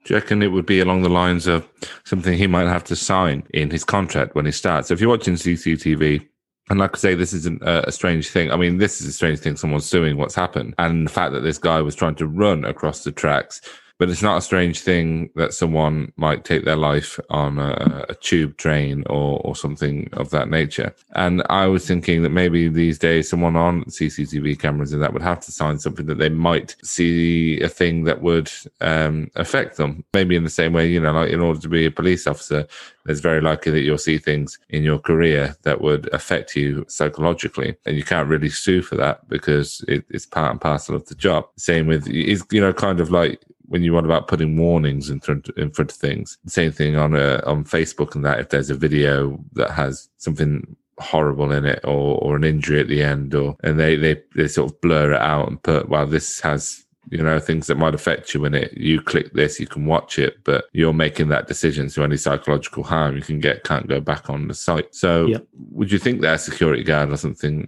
Do 0.04 0.14
you 0.14 0.20
reckon 0.20 0.42
it 0.44 0.52
would 0.52 0.66
be 0.66 0.80
along 0.80 1.04
the 1.04 1.10
lines 1.10 1.48
of 1.48 1.68
something 2.04 2.38
he 2.38 2.48
might 2.48 2.68
have 2.68 2.84
to 2.86 2.96
sign 2.96 3.44
in 3.54 3.70
his 3.70 3.84
contract 3.84 4.36
when 4.36 4.46
he 4.46 4.52
starts? 4.52 4.90
So 4.90 4.94
if 4.94 5.02
you're 5.02 5.10
watching 5.10 5.36
CCTV, 5.36 6.28
and 6.70 6.80
like 6.80 6.96
I 6.96 7.00
say, 7.00 7.16
this 7.16 7.34
isn't 7.34 7.62
a, 7.62 7.92
strange 7.92 8.30
thing. 8.30 8.52
I 8.52 8.56
mean, 8.56 8.78
this 8.78 9.02
is 9.02 9.08
a 9.08 9.12
strange 9.14 9.40
thing. 9.40 9.56
Someone's 9.56 9.86
suing 9.86 10.18
what's 10.18 10.36
happened. 10.36 10.76
And 10.78 11.06
the 11.06 11.12
fact 11.12 11.34
that 11.34 11.42
this 11.42 11.58
guy 11.58 11.82
was 11.82 11.96
trying 11.96 12.16
to 12.16 12.28
run 12.28 12.64
across 12.66 13.04
the 13.04 13.12
tracks 13.12 13.62
but 14.00 14.10
it's 14.10 14.22
not 14.22 14.38
a 14.38 14.42
strange 14.42 14.80
thing 14.82 15.30
that 15.36 15.54
someone 15.54 16.12
might 16.18 16.44
take 16.44 16.66
their 16.66 16.76
life 16.76 17.20
on 17.30 17.58
a, 17.58 18.06
a 18.10 18.16
tube 18.16 18.58
train 18.58 19.04
or, 19.08 19.40
or 19.46 19.56
something 19.56 20.10
of 20.14 20.30
that 20.32 20.50
nature. 20.50 20.94
And 21.16 21.44
I 21.50 21.68
was 21.68 21.88
thinking 21.88 22.24
that 22.24 22.32
maybe 22.32 22.68
these 22.68 22.98
days 22.98 23.30
someone 23.30 23.56
on 23.56 23.86
CCTV 23.86 24.60
cameras 24.60 24.94
and 24.94 25.02
that 25.02 25.14
would 25.14 25.22
have 25.22 25.40
to 25.42 25.52
sign 25.52 25.80
something 25.80 26.08
that 26.08 26.18
they 26.18 26.30
might 26.30 26.76
see 26.84 27.62
a 27.62 27.70
thing 27.70 28.04
that 28.06 28.22
would 28.22 28.52
um, 28.82 29.30
affect 29.36 29.78
them. 29.78 30.04
Maybe 30.14 30.36
in 30.36 30.44
the 30.44 30.50
same 30.50 30.74
way, 30.74 30.90
you 30.90 31.00
know, 31.00 31.14
like 31.14 31.32
in 31.32 31.40
order 31.40 31.60
to 31.60 31.70
be 31.70 31.86
a 31.86 31.92
police 31.92 32.28
officer, 32.28 32.68
it's 33.08 33.20
very 33.20 33.42
likely 33.42 33.72
that 33.74 33.82
you'll 33.82 33.98
see 33.98 34.18
things 34.18 34.58
in 34.70 34.84
your 34.84 35.00
career 35.00 35.56
that 35.64 35.82
would 35.82 36.12
affect 36.14 36.56
you 36.56 36.86
psychologically. 36.88 37.76
And 37.86 37.96
you 37.96 38.04
can't 38.04 38.30
really 38.30 38.50
sue 38.50 38.82
for 38.82 38.96
that 38.96 39.28
because 39.30 39.84
it, 39.88 40.06
it's 40.10 40.26
part 40.26 40.52
and 40.52 40.62
parcel 40.62 40.96
of 40.96 41.06
the 41.08 41.16
job. 41.16 41.48
Same 41.58 41.88
with, 41.88 42.08
is 42.08 42.46
you 42.52 42.62
know, 42.62 42.74
kind 42.74 43.00
of 43.00 43.12
like 43.12 43.44
when 43.74 43.82
you 43.82 43.92
want 43.92 44.06
about 44.06 44.28
putting 44.28 44.56
warnings 44.56 45.10
in 45.10 45.20
front 45.20 45.50
in 45.58 45.72
front 45.72 45.92
of 45.92 45.98
things. 45.98 46.38
Same 46.46 46.72
thing 46.72 46.96
on 46.96 47.16
a, 47.16 47.42
on 47.44 47.64
Facebook 47.64 48.14
and 48.14 48.24
that 48.24 48.40
if 48.40 48.50
there's 48.50 48.70
a 48.70 48.76
video 48.76 49.44
that 49.54 49.72
has 49.72 50.10
something 50.18 50.76
horrible 51.00 51.52
in 51.52 51.66
it 51.66 51.80
or, 51.84 52.20
or 52.20 52.36
an 52.36 52.44
injury 52.44 52.80
at 52.80 52.88
the 52.88 53.02
end 53.02 53.34
or 53.34 53.58
and 53.64 53.80
they, 53.80 53.96
they 53.96 54.22
they 54.36 54.48
sort 54.48 54.72
of 54.72 54.80
blur 54.82 55.14
it 55.14 55.20
out 55.20 55.48
and 55.48 55.64
put 55.64 55.90
well 55.90 56.06
this 56.06 56.40
has 56.40 56.86
you 57.10 57.18
know 57.18 57.40
things 57.40 57.66
that 57.66 57.80
might 57.80 57.96
affect 57.96 58.36
you 58.36 58.46
in 58.46 58.54
it 58.54 58.72
you 58.78 59.02
click 59.02 59.34
this 59.34 59.60
you 59.60 59.66
can 59.66 59.88
watch 59.88 60.20
it 60.20 60.36
but 60.44 60.66
you're 60.74 60.94
making 60.94 61.30
that 61.30 61.48
decision 61.48 61.90
so 61.90 62.04
any 62.04 62.16
psychological 62.16 62.84
harm 62.84 63.16
you 63.16 63.24
can 63.24 63.40
get 63.40 63.64
can't 63.64 63.88
go 63.88 64.00
back 64.00 64.30
on 64.30 64.48
the 64.48 64.54
site 64.54 64.94
so 64.94 65.26
yep. 65.26 65.44
would 65.72 65.92
you 65.92 65.98
think 65.98 66.22
that 66.22 66.36
a 66.36 66.38
security 66.38 66.84
guard 66.84 67.12
or 67.12 67.18
something 67.18 67.68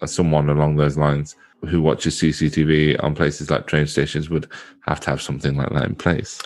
or 0.00 0.06
someone 0.06 0.48
along 0.48 0.76
those 0.76 0.96
lines 0.96 1.36
who 1.66 1.80
watches 1.80 2.16
cctv 2.16 3.02
on 3.02 3.14
places 3.14 3.50
like 3.50 3.66
train 3.66 3.86
stations 3.86 4.30
would 4.30 4.48
have 4.80 5.00
to 5.00 5.10
have 5.10 5.22
something 5.22 5.56
like 5.56 5.70
that 5.70 5.84
in 5.84 5.94
place 5.94 6.40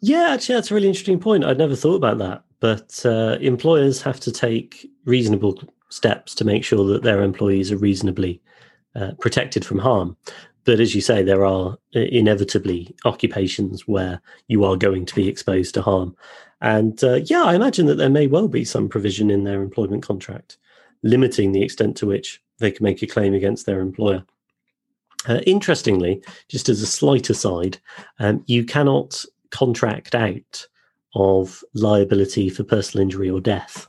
yeah 0.00 0.30
actually 0.30 0.54
that's 0.54 0.70
a 0.70 0.74
really 0.74 0.88
interesting 0.88 1.18
point 1.18 1.44
i'd 1.44 1.58
never 1.58 1.76
thought 1.76 1.96
about 1.96 2.18
that 2.18 2.42
but 2.60 3.04
uh, 3.04 3.36
employers 3.40 4.00
have 4.00 4.20
to 4.20 4.30
take 4.30 4.88
reasonable 5.04 5.60
steps 5.88 6.34
to 6.34 6.44
make 6.44 6.64
sure 6.64 6.86
that 6.86 7.02
their 7.02 7.22
employees 7.22 7.72
are 7.72 7.76
reasonably 7.76 8.40
uh, 8.94 9.10
protected 9.18 9.64
from 9.64 9.78
harm 9.78 10.16
but 10.64 10.80
as 10.80 10.94
you 10.94 11.00
say, 11.00 11.22
there 11.22 11.44
are 11.44 11.76
inevitably 11.92 12.94
occupations 13.04 13.88
where 13.88 14.20
you 14.46 14.64
are 14.64 14.76
going 14.76 15.06
to 15.06 15.14
be 15.14 15.28
exposed 15.28 15.74
to 15.74 15.82
harm. 15.82 16.16
And 16.60 17.02
uh, 17.02 17.20
yeah, 17.24 17.42
I 17.42 17.54
imagine 17.54 17.86
that 17.86 17.96
there 17.96 18.10
may 18.10 18.28
well 18.28 18.48
be 18.48 18.64
some 18.64 18.88
provision 18.88 19.30
in 19.30 19.44
their 19.44 19.62
employment 19.62 20.04
contract 20.04 20.58
limiting 21.02 21.50
the 21.50 21.62
extent 21.62 21.96
to 21.96 22.06
which 22.06 22.40
they 22.58 22.70
can 22.70 22.84
make 22.84 23.02
a 23.02 23.08
claim 23.08 23.34
against 23.34 23.66
their 23.66 23.80
employer. 23.80 24.24
Uh, 25.28 25.40
interestingly, 25.46 26.22
just 26.48 26.68
as 26.68 26.82
a 26.82 26.86
slight 26.86 27.30
aside, 27.30 27.78
um, 28.18 28.42
you 28.46 28.64
cannot 28.64 29.24
contract 29.50 30.14
out 30.14 30.66
of 31.14 31.62
liability 31.74 32.48
for 32.48 32.64
personal 32.64 33.02
injury 33.02 33.30
or 33.30 33.40
death. 33.40 33.86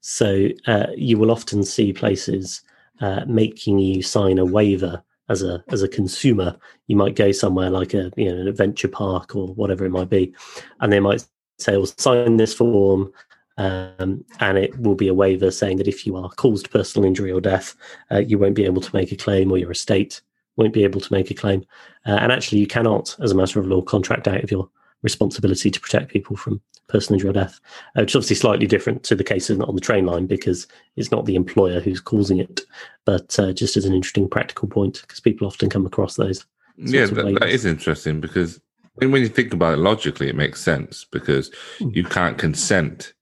So 0.00 0.48
uh, 0.66 0.86
you 0.96 1.18
will 1.18 1.30
often 1.30 1.62
see 1.62 1.92
places 1.92 2.62
uh, 3.00 3.24
making 3.26 3.78
you 3.78 4.02
sign 4.02 4.38
a 4.38 4.44
waiver 4.44 5.02
as 5.28 5.42
a 5.42 5.64
as 5.68 5.82
a 5.82 5.88
consumer 5.88 6.56
you 6.86 6.96
might 6.96 7.16
go 7.16 7.32
somewhere 7.32 7.70
like 7.70 7.94
a 7.94 8.10
you 8.16 8.30
know 8.30 8.40
an 8.40 8.48
adventure 8.48 8.88
park 8.88 9.34
or 9.34 9.48
whatever 9.54 9.84
it 9.84 9.90
might 9.90 10.10
be 10.10 10.34
and 10.80 10.92
they 10.92 11.00
might 11.00 11.26
say 11.58 11.76
well 11.76 11.86
sign 11.86 12.36
this 12.36 12.52
form 12.52 13.10
um, 13.56 14.24
and 14.40 14.58
it 14.58 14.78
will 14.80 14.94
be 14.94 15.08
a 15.08 15.14
waiver 15.14 15.50
saying 15.50 15.78
that 15.78 15.88
if 15.88 16.06
you 16.06 16.16
are 16.16 16.28
caused 16.30 16.70
personal 16.70 17.06
injury 17.06 17.32
or 17.32 17.40
death 17.40 17.74
uh, 18.10 18.18
you 18.18 18.38
won't 18.38 18.54
be 18.54 18.66
able 18.66 18.82
to 18.82 18.94
make 18.94 19.12
a 19.12 19.16
claim 19.16 19.50
or 19.50 19.56
your 19.56 19.70
estate 19.70 20.20
won't 20.56 20.72
be 20.72 20.84
able 20.84 21.00
to 21.00 21.12
make 21.12 21.30
a 21.30 21.34
claim 21.34 21.64
uh, 22.06 22.18
and 22.20 22.32
actually 22.32 22.58
you 22.58 22.66
cannot 22.66 23.16
as 23.20 23.32
a 23.32 23.34
matter 23.34 23.60
of 23.60 23.66
law 23.66 23.82
contract 23.82 24.28
out 24.28 24.42
of 24.42 24.50
your 24.50 24.68
responsibility 25.02 25.70
to 25.70 25.80
protect 25.80 26.10
people 26.10 26.36
from 26.36 26.60
personal 26.88 27.16
injury 27.16 27.30
or 27.30 27.32
death, 27.32 27.60
uh, 27.96 28.00
which 28.00 28.12
is 28.12 28.16
obviously 28.16 28.36
slightly 28.36 28.66
different 28.66 29.02
to 29.04 29.14
the 29.14 29.24
case 29.24 29.50
on 29.50 29.74
the 29.74 29.80
train 29.80 30.06
line 30.06 30.26
because 30.26 30.66
it's 30.96 31.10
not 31.10 31.26
the 31.26 31.36
employer 31.36 31.80
who's 31.80 32.00
causing 32.00 32.38
it, 32.38 32.62
but 33.04 33.38
uh, 33.38 33.52
just 33.52 33.76
as 33.76 33.84
an 33.84 33.94
interesting 33.94 34.28
practical 34.28 34.66
point 34.66 35.00
because 35.02 35.20
people 35.20 35.46
often 35.46 35.70
come 35.70 35.86
across 35.86 36.16
those. 36.16 36.44
Yeah, 36.76 37.06
that, 37.06 37.36
that 37.40 37.50
is 37.50 37.64
interesting 37.64 38.20
because 38.20 38.60
when 38.96 39.22
you 39.22 39.28
think 39.28 39.52
about 39.52 39.74
it 39.74 39.80
logically, 39.80 40.28
it 40.28 40.36
makes 40.36 40.60
sense 40.60 41.06
because 41.10 41.50
mm. 41.78 41.94
you 41.94 42.04
can't 42.04 42.38
consent 42.38 43.12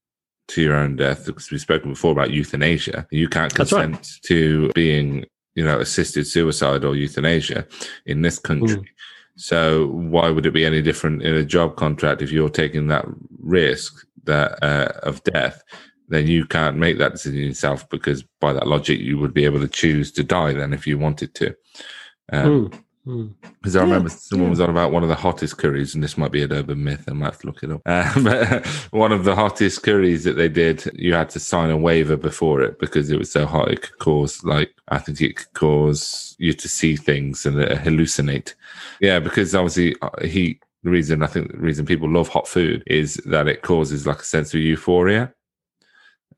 to 0.48 0.62
your 0.62 0.74
own 0.74 0.96
death 0.96 1.26
because 1.26 1.50
we've 1.50 1.60
spoken 1.60 1.90
before 1.90 2.12
about 2.12 2.30
euthanasia. 2.30 3.06
You 3.10 3.28
can't 3.28 3.54
consent 3.54 3.94
right. 3.94 4.08
to 4.24 4.70
being, 4.74 5.24
you 5.54 5.64
know, 5.64 5.78
assisted 5.78 6.26
suicide 6.26 6.84
or 6.84 6.96
euthanasia 6.96 7.66
in 8.06 8.22
this 8.22 8.38
country. 8.38 8.76
Mm. 8.76 8.86
So 9.36 9.88
why 9.88 10.30
would 10.30 10.46
it 10.46 10.52
be 10.52 10.64
any 10.64 10.82
different 10.82 11.22
in 11.22 11.34
a 11.34 11.44
job 11.44 11.76
contract 11.76 12.22
if 12.22 12.30
you're 12.30 12.50
taking 12.50 12.88
that 12.88 13.06
risk 13.40 14.06
that 14.24 14.62
uh, 14.62 14.92
of 15.02 15.22
death? 15.24 15.62
Then 16.08 16.26
you 16.26 16.44
can't 16.44 16.76
make 16.76 16.98
that 16.98 17.12
decision 17.12 17.40
yourself 17.40 17.88
because 17.88 18.22
by 18.40 18.52
that 18.52 18.66
logic, 18.66 19.00
you 19.00 19.18
would 19.18 19.32
be 19.32 19.44
able 19.44 19.60
to 19.60 19.68
choose 19.68 20.12
to 20.12 20.22
die 20.22 20.52
then 20.52 20.72
if 20.72 20.86
you 20.86 20.98
wanted 20.98 21.34
to. 21.36 21.54
Um, 22.32 22.70
mm. 22.70 22.82
Because 23.04 23.74
mm. 23.74 23.78
I 23.78 23.82
remember 23.82 24.08
yeah, 24.08 24.16
someone 24.16 24.50
was 24.50 24.60
on 24.60 24.70
about 24.70 24.92
one 24.92 25.02
of 25.02 25.08
the 25.08 25.16
hottest 25.16 25.58
curries, 25.58 25.94
and 25.94 26.04
this 26.04 26.16
might 26.16 26.30
be 26.30 26.42
an 26.42 26.52
urban 26.52 26.84
myth. 26.84 27.04
I 27.08 27.12
might 27.12 27.26
have 27.26 27.38
to 27.40 27.46
look 27.48 27.62
it 27.62 27.72
up. 27.72 27.82
Uh, 27.84 28.20
but 28.22 28.66
one 28.92 29.10
of 29.10 29.24
the 29.24 29.34
hottest 29.34 29.82
curries 29.82 30.22
that 30.24 30.34
they 30.34 30.48
did, 30.48 30.88
you 30.94 31.14
had 31.14 31.28
to 31.30 31.40
sign 31.40 31.70
a 31.70 31.76
waiver 31.76 32.16
before 32.16 32.62
it 32.62 32.78
because 32.78 33.10
it 33.10 33.18
was 33.18 33.32
so 33.32 33.44
hot. 33.44 33.72
It 33.72 33.82
could 33.82 33.98
cause, 33.98 34.44
like, 34.44 34.72
I 34.88 34.98
think 34.98 35.20
it 35.20 35.36
could 35.36 35.52
cause 35.54 36.36
you 36.38 36.52
to 36.52 36.68
see 36.68 36.94
things 36.96 37.44
and 37.44 37.60
uh, 37.60 37.74
hallucinate. 37.76 38.54
Yeah, 39.00 39.18
because 39.18 39.54
obviously 39.54 39.96
uh, 40.00 40.24
heat. 40.24 40.62
The 40.84 40.90
reason 40.90 41.22
I 41.22 41.28
think 41.28 41.52
the 41.52 41.58
reason 41.58 41.86
people 41.86 42.10
love 42.10 42.26
hot 42.26 42.48
food 42.48 42.82
is 42.88 43.14
that 43.26 43.46
it 43.46 43.62
causes 43.62 44.04
like 44.04 44.18
a 44.18 44.24
sense 44.24 44.52
of 44.52 44.60
euphoria. 44.60 45.32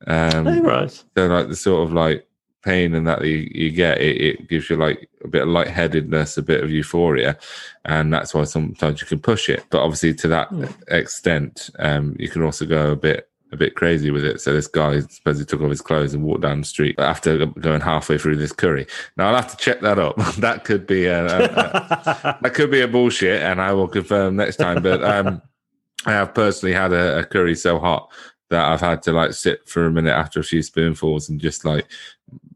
Um, 0.05 0.47
oh, 0.47 0.61
right. 0.61 0.91
So 0.91 1.27
like 1.27 1.47
the 1.47 1.55
sort 1.55 1.87
of 1.87 1.93
like 1.93 2.27
pain 2.65 2.95
and 2.95 3.07
that 3.07 3.23
you, 3.23 3.47
you 3.51 3.71
get, 3.71 4.01
it, 4.01 4.21
it, 4.21 4.49
gives 4.49 4.69
you 4.69 4.75
like 4.75 5.07
a 5.23 5.27
bit 5.27 5.43
of 5.43 5.49
lightheadedness, 5.49 6.37
a 6.37 6.41
bit 6.41 6.63
of 6.63 6.71
euphoria, 6.71 7.37
and 7.85 8.11
that's 8.11 8.33
why 8.33 8.43
sometimes 8.43 8.99
you 8.99 9.07
can 9.07 9.19
push 9.19 9.47
it. 9.47 9.63
But 9.69 9.81
obviously, 9.81 10.15
to 10.15 10.27
that 10.29 10.49
mm. 10.49 10.73
extent, 10.89 11.69
um, 11.79 12.15
you 12.19 12.27
can 12.27 12.41
also 12.41 12.65
go 12.65 12.91
a 12.91 12.95
bit 12.95 13.29
a 13.51 13.57
bit 13.57 13.75
crazy 13.75 14.11
with 14.11 14.25
it. 14.25 14.41
So 14.41 14.53
this 14.53 14.67
guy 14.67 14.99
suppose 15.01 15.39
he 15.39 15.45
took 15.45 15.61
off 15.61 15.69
his 15.69 15.81
clothes 15.81 16.13
and 16.13 16.23
walked 16.23 16.41
down 16.41 16.61
the 16.61 16.65
street 16.65 16.99
after 16.99 17.45
going 17.45 17.81
halfway 17.81 18.17
through 18.17 18.37
this 18.37 18.51
curry. 18.51 18.87
Now 19.15 19.29
I'll 19.29 19.35
have 19.35 19.51
to 19.51 19.57
check 19.57 19.81
that 19.81 19.99
up. 19.99 20.15
that 20.39 20.63
could 20.63 20.87
be 20.87 21.05
a, 21.05 21.25
a, 21.25 21.43
a 21.43 22.37
that 22.41 22.53
could 22.53 22.71
be 22.71 22.81
a 22.81 22.87
bullshit, 22.87 23.41
and 23.41 23.61
I 23.61 23.73
will 23.73 23.87
confirm 23.87 24.35
next 24.35 24.57
time. 24.57 24.81
But 24.81 25.03
um, 25.03 25.41
I 26.05 26.11
have 26.11 26.33
personally 26.33 26.73
had 26.73 26.93
a, 26.93 27.19
a 27.19 27.23
curry 27.23 27.55
so 27.55 27.79
hot 27.79 28.11
that 28.49 28.71
I've 28.71 28.81
had 28.81 29.01
to 29.03 29.11
like 29.11 29.33
sit 29.33 29.67
for 29.67 29.85
a 29.85 29.91
minute 29.91 30.13
after 30.13 30.39
a 30.39 30.43
few 30.43 30.61
spoonfuls 30.61 31.29
and 31.29 31.39
just 31.39 31.65
like 31.65 31.87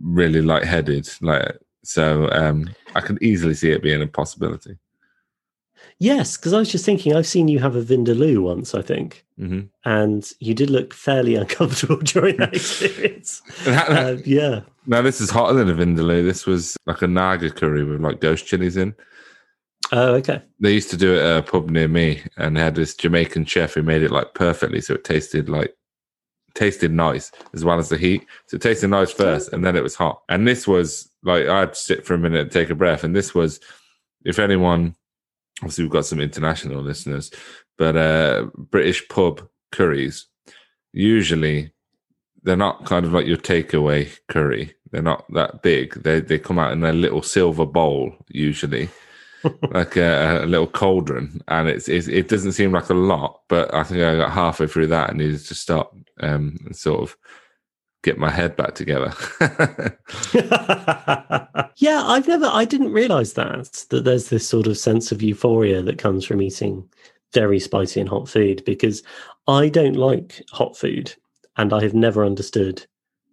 really 0.01 0.41
lightheaded. 0.41 1.09
Like 1.21 1.57
so, 1.83 2.29
um, 2.31 2.69
I 2.95 3.01
can 3.01 3.17
easily 3.21 3.53
see 3.53 3.71
it 3.71 3.83
being 3.83 4.01
a 4.01 4.07
possibility. 4.07 4.77
Yes, 5.97 6.37
because 6.37 6.53
I 6.53 6.59
was 6.59 6.71
just 6.71 6.85
thinking, 6.85 7.13
I've 7.13 7.27
seen 7.27 7.49
you 7.49 7.59
have 7.59 7.75
a 7.75 7.81
Vindaloo 7.81 8.41
once, 8.41 8.73
I 8.73 8.81
think, 8.81 9.25
mm-hmm. 9.39 9.61
and 9.83 10.29
you 10.39 10.53
did 10.53 10.69
look 10.69 10.93
fairly 10.93 11.35
uncomfortable 11.35 11.97
during 11.97 12.37
that 12.37 12.53
experience. 12.55 13.41
uh, 13.65 14.17
yeah. 14.25 14.61
Now 14.85 15.01
this 15.01 15.19
is 15.19 15.29
hotter 15.29 15.53
than 15.53 15.69
a 15.69 15.73
Vindaloo. 15.73 16.23
This 16.23 16.45
was 16.45 16.77
like 16.85 17.01
a 17.01 17.07
Naga 17.07 17.51
curry 17.51 17.83
with 17.83 18.01
like 18.01 18.21
ghost 18.21 18.45
chilies 18.45 18.77
in. 18.77 18.95
Oh, 19.91 20.13
okay. 20.15 20.41
They 20.59 20.73
used 20.73 20.91
to 20.91 20.97
do 20.97 21.15
it 21.15 21.21
at 21.21 21.39
a 21.39 21.43
pub 21.43 21.69
near 21.69 21.87
me, 21.87 22.21
and 22.37 22.55
they 22.55 22.61
had 22.61 22.75
this 22.75 22.95
Jamaican 22.95 23.45
chef 23.45 23.73
who 23.73 23.83
made 23.83 24.03
it 24.03 24.11
like 24.11 24.33
perfectly, 24.35 24.81
so 24.81 24.93
it 24.93 25.03
tasted 25.03 25.49
like 25.49 25.75
tasted 26.53 26.91
nice 26.91 27.31
as 27.53 27.63
well 27.63 27.79
as 27.79 27.89
the 27.89 27.97
heat. 27.97 28.25
So 28.47 28.55
it 28.55 28.61
tasted 28.61 28.89
nice 28.89 29.11
first, 29.11 29.53
and 29.53 29.65
then 29.65 29.75
it 29.75 29.83
was 29.83 29.95
hot. 29.95 30.21
And 30.29 30.47
this 30.47 30.67
was 30.67 31.09
like 31.23 31.47
I 31.47 31.61
had 31.61 31.73
to 31.73 31.79
sit 31.79 32.05
for 32.05 32.13
a 32.13 32.17
minute 32.17 32.41
and 32.41 32.51
take 32.51 32.69
a 32.69 32.75
breath. 32.75 33.03
And 33.03 33.15
this 33.15 33.33
was, 33.33 33.59
if 34.25 34.39
anyone, 34.39 34.95
obviously 35.61 35.83
we've 35.83 35.91
got 35.91 36.05
some 36.05 36.19
international 36.19 36.81
listeners, 36.81 37.31
but 37.77 37.95
uh 37.95 38.47
British 38.55 39.07
pub 39.09 39.47
curries 39.71 40.25
usually 40.93 41.71
they're 42.43 42.55
not 42.55 42.85
kind 42.85 43.05
of 43.05 43.13
like 43.13 43.27
your 43.27 43.37
takeaway 43.37 44.17
curry. 44.27 44.73
They're 44.91 45.01
not 45.01 45.25
that 45.33 45.61
big. 45.61 46.03
They 46.03 46.21
they 46.21 46.39
come 46.39 46.57
out 46.57 46.71
in 46.71 46.83
a 46.83 46.93
little 46.93 47.21
silver 47.21 47.65
bowl 47.65 48.15
usually. 48.29 48.89
Like 49.71 49.95
a, 49.95 50.43
a, 50.43 50.45
little 50.45 50.67
cauldron, 50.67 51.41
and 51.47 51.69
it's, 51.69 51.87
it's, 51.87 52.07
it 52.07 52.27
doesn't 52.27 52.53
seem 52.53 52.71
like 52.71 52.89
a 52.89 52.93
lot, 52.93 53.41
but 53.47 53.73
I 53.73 53.83
think 53.83 54.01
I 54.01 54.17
got 54.17 54.31
halfway 54.31 54.67
through 54.67 54.87
that 54.87 55.09
and 55.09 55.19
needed 55.19 55.45
to 55.45 55.55
stop 55.55 55.95
um, 56.19 56.57
and 56.65 56.75
sort 56.75 57.01
of 57.01 57.17
get 58.03 58.17
my 58.17 58.29
head 58.29 58.55
back 58.55 58.75
together. 58.75 59.13
yeah, 61.77 62.03
I've 62.05 62.27
never, 62.27 62.49
I 62.51 62.65
didn't 62.65 62.93
realize 62.93 63.33
that, 63.33 63.85
that 63.89 64.03
there's 64.05 64.29
this 64.29 64.47
sort 64.47 64.67
of 64.67 64.77
sense 64.77 65.11
of 65.11 65.21
euphoria 65.21 65.81
that 65.81 65.97
comes 65.97 66.25
from 66.25 66.41
eating 66.41 66.87
very 67.33 67.59
spicy 67.59 67.99
and 67.99 68.09
hot 68.09 68.27
food 68.29 68.63
because 68.65 69.03
I 69.47 69.69
don't 69.69 69.95
like 69.95 70.41
hot 70.51 70.77
food 70.77 71.13
and 71.57 71.73
I 71.73 71.81
have 71.81 71.93
never 71.93 72.25
understood 72.25 72.85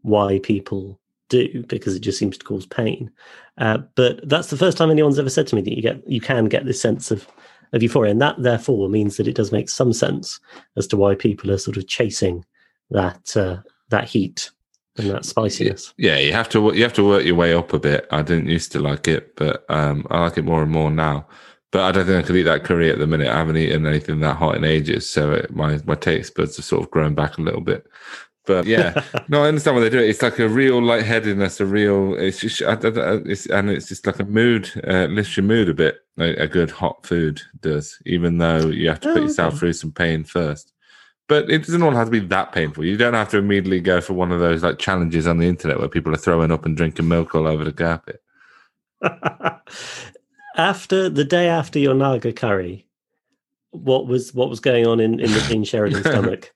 why 0.03 0.41
people 0.41 1.01
do 1.29 1.65
because 1.69 1.95
it 1.95 2.01
just 2.01 2.19
seems 2.19 2.37
to 2.39 2.45
cause 2.45 2.67
pain. 2.67 3.11
Uh, 3.59 3.79
but 3.95 4.27
that's 4.29 4.51
the 4.51 4.57
first 4.57 4.77
time 4.77 4.91
anyone's 4.91 5.19
ever 5.19 5.31
said 5.31 5.47
to 5.47 5.55
me 5.55 5.63
that 5.63 5.75
you 5.75 5.83
get 5.83 6.07
you 6.09 6.21
can 6.21 6.47
get 6.47 6.67
this 6.67 6.81
sense 6.81 7.11
of 7.11 7.27
of 7.73 7.83
euphoria, 7.83 8.11
and 8.11 8.21
that 8.21 8.41
therefore 8.43 8.89
means 8.89 9.17
that 9.17 9.29
it 9.29 9.35
does 9.35 9.53
make 9.53 9.69
some 9.69 9.93
sense 9.93 10.41
as 10.77 10.87
to 10.89 10.97
why 10.97 11.15
people 11.15 11.51
are 11.51 11.59
sort 11.59 11.77
of 11.77 11.87
chasing 11.87 12.45
that 12.91 13.37
uh, 13.37 13.59
that 13.91 14.09
heat 14.09 14.51
and 14.99 15.11
that 15.11 15.25
spiciness. 15.25 15.95
Yeah, 15.97 16.19
you 16.19 16.33
have 16.33 16.49
to 16.51 16.73
you 16.75 16.83
have 16.83 16.93
to 16.95 17.07
work 17.07 17.25
your 17.25 17.35
way 17.35 17.55
up 17.55 17.73
a 17.73 17.79
bit. 17.79 18.07
I 18.11 18.23
didn't 18.23 18.49
used 18.49 18.73
to 18.73 18.81
like 18.81 19.09
it, 19.09 19.37
but 19.37 19.65
um, 19.69 20.07
I 20.11 20.21
like 20.21 20.39
it 20.39 20.45
more 20.45 20.63
and 20.63 20.71
more 20.71 20.91
now. 20.91 21.27
But 21.73 21.83
I 21.83 21.93
don't 21.93 22.07
think 22.07 22.25
I 22.25 22.27
could 22.27 22.37
eat 22.37 22.45
that 22.45 22.65
curry 22.65 22.91
at 22.91 22.99
the 22.99 23.07
minute. 23.07 23.29
I 23.29 23.37
haven't 23.37 23.57
eaten 23.57 23.87
anything 23.87 24.21
that 24.21 24.37
hot 24.37 24.55
in 24.55 24.65
ages, 24.65 25.09
so 25.09 25.33
it, 25.33 25.55
my 25.55 25.81
my 25.85 25.95
taste 25.95 26.35
buds 26.35 26.57
have 26.57 26.65
sort 26.65 26.83
of 26.83 26.91
grown 26.91 27.15
back 27.15 27.39
a 27.39 27.43
little 27.43 27.61
bit. 27.61 27.87
But 28.47 28.67
yeah, 28.67 29.03
no, 29.29 29.45
I 29.45 29.49
understand 29.49 29.77
why 29.77 29.83
they 29.83 29.91
do 29.91 29.99
it. 29.99 30.09
It's 30.09 30.23
like 30.23 30.39
a 30.39 30.49
real 30.49 30.81
lightheadedness, 30.81 31.61
a 31.61 31.67
real. 31.67 32.15
It's 32.15 32.41
just, 32.41 32.63
I, 32.63 32.75
I, 32.75 33.21
it's, 33.27 33.47
and 33.47 33.71
it's 33.71 33.89
just 33.89 34.07
like 34.07 34.21
a 34.21 34.25
mood, 34.25 34.71
uh, 34.87 35.07
lifts 35.07 35.37
your 35.37 35.45
mood 35.45 35.69
a 35.69 35.75
bit. 35.75 35.99
A, 36.19 36.45
a, 36.45 36.47
good 36.47 36.71
hot 36.71 37.05
food 37.05 37.43
does, 37.61 38.01
even 38.07 38.39
though 38.39 38.69
you 38.69 38.89
have 38.89 39.01
to 39.01 39.13
put 39.13 39.19
oh, 39.19 39.23
yourself 39.25 39.55
okay. 39.55 39.59
through 39.59 39.73
some 39.75 39.93
pain 39.93 40.25
first. 40.25 40.73
But 41.29 41.51
it 41.51 41.67
doesn't 41.67 41.83
all 41.83 41.91
have 41.91 42.07
to 42.07 42.11
be 42.11 42.21
that 42.21 42.53
painful. 42.53 42.85
You 42.85 42.97
don't 42.97 43.15
have 43.15 43.29
to 43.31 43.39
immediately 43.39 43.81
go 43.81 44.01
for 44.01 44.15
one 44.15 44.33
of 44.33 44.41
those 44.41 44.63
like 44.63 44.79
challenges 44.79 45.27
on 45.27 45.39
the 45.39 45.49
internet 45.49 45.79
where 45.79 45.89
people 45.89 46.15
are 46.15 46.19
throwing 46.19 46.53
up 46.53 46.65
and 46.65 46.77
drinking 46.77 47.09
milk 47.09 47.35
all 47.35 47.47
over 47.47 47.65
the 47.65 47.73
carpet. 47.73 48.23
after 50.57 51.11
the 51.11 51.25
day 51.25 51.49
after 51.49 51.79
your 51.79 51.95
naga 51.95 52.33
curry, 52.33 52.87
what 53.73 54.07
was 54.07 54.33
what 54.33 54.49
was 54.49 54.61
going 54.61 54.87
on 54.87 55.01
in 55.01 55.21
in 55.21 55.31
the 55.33 55.41
Dean 55.49 55.65
Sheridan 55.65 56.03
stomach? 56.03 56.55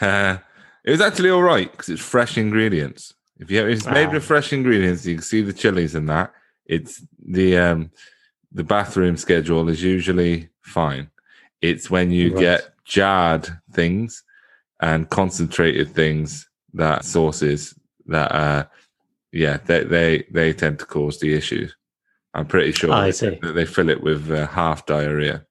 Uh, 0.00 0.38
it 0.86 0.92
was 0.92 1.00
actually 1.00 1.30
all 1.30 1.42
right 1.42 1.70
because 1.70 1.88
it's 1.88 2.02
fresh 2.02 2.38
ingredients. 2.38 3.12
If 3.38 3.50
you 3.50 3.66
if 3.66 3.78
it's 3.78 3.86
made 3.86 4.12
with 4.12 4.24
fresh 4.24 4.52
ingredients, 4.52 5.04
you 5.04 5.16
can 5.16 5.22
see 5.22 5.42
the 5.42 5.52
chilies 5.52 5.94
in 5.94 6.06
that. 6.06 6.32
It's 6.64 7.02
the 7.18 7.58
um 7.58 7.90
the 8.52 8.64
bathroom 8.64 9.16
schedule 9.16 9.68
is 9.68 9.82
usually 9.82 10.48
fine. 10.62 11.10
It's 11.60 11.90
when 11.90 12.12
you 12.12 12.32
right. 12.32 12.40
get 12.40 12.74
jarred 12.84 13.48
things 13.72 14.22
and 14.80 15.10
concentrated 15.10 15.92
things 15.92 16.48
that 16.74 17.04
sources 17.04 17.74
that 18.06 18.32
uh 18.32 18.64
yeah 19.32 19.56
they 19.66 19.82
they 19.84 20.24
they 20.30 20.52
tend 20.52 20.78
to 20.78 20.86
cause 20.86 21.18
the 21.18 21.34
issues. 21.34 21.76
I'm 22.32 22.46
pretty 22.46 22.72
sure 22.72 23.10
see. 23.10 23.38
that 23.42 23.54
they 23.54 23.64
fill 23.64 23.88
it 23.88 24.02
with 24.02 24.30
uh, 24.30 24.46
half 24.46 24.84
diarrhea, 24.84 25.46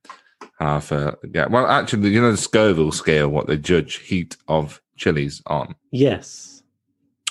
half 0.60 0.92
uh, 0.92 1.16
yeah. 1.34 1.48
Well, 1.48 1.66
actually, 1.66 2.10
you 2.12 2.22
know 2.22 2.30
the 2.30 2.38
Scoville 2.38 2.92
scale, 2.92 3.28
what 3.28 3.48
they 3.48 3.58
judge 3.58 3.96
heat 3.96 4.38
of 4.48 4.80
chilies 4.98 5.42
on. 5.48 5.76
Yes. 5.92 6.64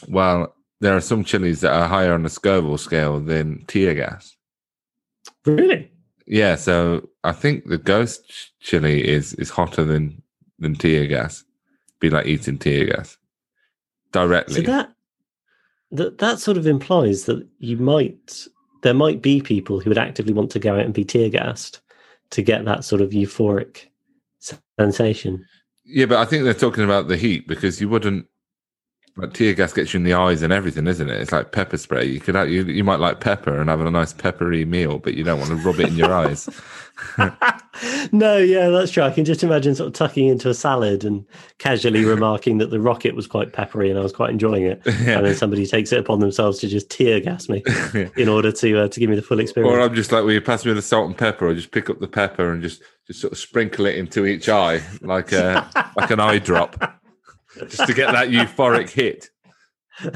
Well, 0.09 0.55
there 0.81 0.97
are 0.97 1.01
some 1.01 1.25
chilies 1.25 1.61
that 1.61 1.73
are 1.73 1.89
higher 1.89 2.13
on 2.13 2.23
the 2.23 2.29
Scoville 2.29 2.79
scale 2.79 3.21
than 3.21 3.65
tear 3.67 3.95
gas. 3.95 4.37
Really? 5.47 5.91
Yeah. 6.27 6.57
So 6.57 7.09
I 7.23 7.33
think 7.33 7.67
the 7.67 7.79
ghost 7.79 8.53
chili 8.61 9.07
is 9.07 9.35
is 9.35 9.51
hotter 9.51 9.85
than 9.85 10.23
than 10.59 10.75
tear 10.75 11.07
gas. 11.07 11.45
Be 12.01 12.11
like 12.11 12.27
eating 12.27 12.59
tear 12.59 12.87
gas 12.87 13.17
directly. 14.13 14.57
So 14.57 14.63
that 14.63 14.95
that 15.93 16.19
that 16.19 16.39
sort 16.39 16.57
of 16.57 16.67
implies 16.67 17.25
that 17.25 17.47
you 17.59 17.77
might 17.77 18.47
there 18.83 18.95
might 18.95 19.23
be 19.23 19.41
people 19.41 19.81
who 19.81 19.91
would 19.91 19.99
actively 19.99 20.35
want 20.35 20.51
to 20.51 20.59
go 20.59 20.75
out 20.75 20.85
and 20.85 20.93
be 20.93 21.05
tear 21.05 21.31
gassed 21.31 21.81
to 22.31 22.43
get 22.43 22.65
that 22.65 22.85
sort 22.85 23.01
of 23.01 23.11
euphoric 23.11 23.87
sensation. 24.79 25.45
Yeah, 25.85 26.07
but 26.07 26.19
I 26.19 26.25
think 26.25 26.45
they're 26.45 26.55
talking 26.55 26.85
about 26.85 27.09
the 27.09 27.17
heat 27.17 27.47
because 27.47 27.81
you 27.81 27.89
wouldn't 27.89 28.27
like 29.17 29.33
tear 29.33 29.55
gas 29.55 29.73
gets 29.73 29.95
you 29.95 29.99
in 29.99 30.05
the 30.05 30.15
eyes 30.15 30.43
and 30.43 30.53
everything, 30.53 30.87
isn't 30.89 31.09
it? 31.09 31.21
It's 31.21 31.31
like 31.31 31.53
pepper 31.53 31.77
spray. 31.77 32.05
You 32.05 32.19
could 32.19 32.35
have, 32.35 32.51
you 32.51 32.65
you 32.65 32.83
might 32.83 32.99
like 32.99 33.21
pepper 33.21 33.61
and 33.61 33.71
have 33.71 33.81
a 33.81 33.91
nice 33.91 34.13
peppery 34.13 34.65
meal, 34.65 34.99
but 34.99 35.15
you 35.15 35.23
don't 35.23 35.39
want 35.39 35.51
to 35.51 35.57
rub 35.57 35.79
it 35.79 35.89
in 35.89 35.97
your 35.97 36.13
eyes. 36.13 36.49
no, 38.13 38.39
yeah, 38.39 38.69
that's 38.69 38.91
true. 38.91 39.03
I 39.03 39.11
can 39.11 39.25
just 39.25 39.43
imagine 39.43 39.75
sort 39.75 39.89
of 39.89 39.95
tucking 39.95 40.27
into 40.27 40.49
a 40.49 40.55
salad 40.55 41.05
and 41.05 41.25
casually 41.59 42.05
remarking 42.05 42.59
that 42.59 42.71
the 42.71 42.81
rocket 42.81 43.15
was 43.15 43.27
quite 43.27 43.53
peppery 43.53 43.91
and 43.91 43.99
I 43.99 44.03
was 44.03 44.13
quite 44.13 44.31
enjoying 44.31 44.65
it, 44.65 44.83
yeah. 44.85 45.19
and 45.19 45.27
then 45.27 45.35
somebody 45.35 45.67
takes 45.67 45.93
it 45.93 45.99
upon 45.99 46.21
themselves 46.21 46.59
to 46.61 46.69
just 46.69 46.91
tear 46.91 47.21
gas 47.21 47.49
me 47.49 47.63
yeah. 47.95 48.09
in 48.17 48.29
order 48.29 48.51
to 48.51 48.81
uh, 48.81 48.89
to 48.89 49.01
give 49.01 49.11
me 49.11 49.17
the 49.17 49.23
full 49.23 49.41
experience. 49.41 49.73
Or 49.73 49.81
I'm 49.81 49.95
just 49.95 50.13
like, 50.13 50.25
will 50.25 50.33
you 50.33 50.41
pass 50.41 50.65
me 50.65 50.73
the 50.73 50.83
salt 50.83 51.07
and 51.07 51.17
pepper, 51.17 51.49
or 51.49 51.55
just 51.55 51.71
pick 51.71 51.89
up 51.89 52.01
the 52.01 52.09
pepper 52.09 52.53
and 52.53 52.63
just 52.63 52.83
just 53.07 53.21
sort 53.21 53.33
of 53.33 53.39
sprinkle 53.39 53.87
it 53.87 53.97
into 53.97 54.27
each 54.27 54.49
eye 54.49 54.81
like 55.03 55.31
a 55.33 55.69
like 55.97 56.11
an 56.11 56.21
eye 56.21 56.39
drop 56.39 57.01
just 57.69 57.87
to 57.87 57.95
get 57.95 58.13
that 58.13 58.29
euphoric 58.29 58.91
hit. 58.91 59.31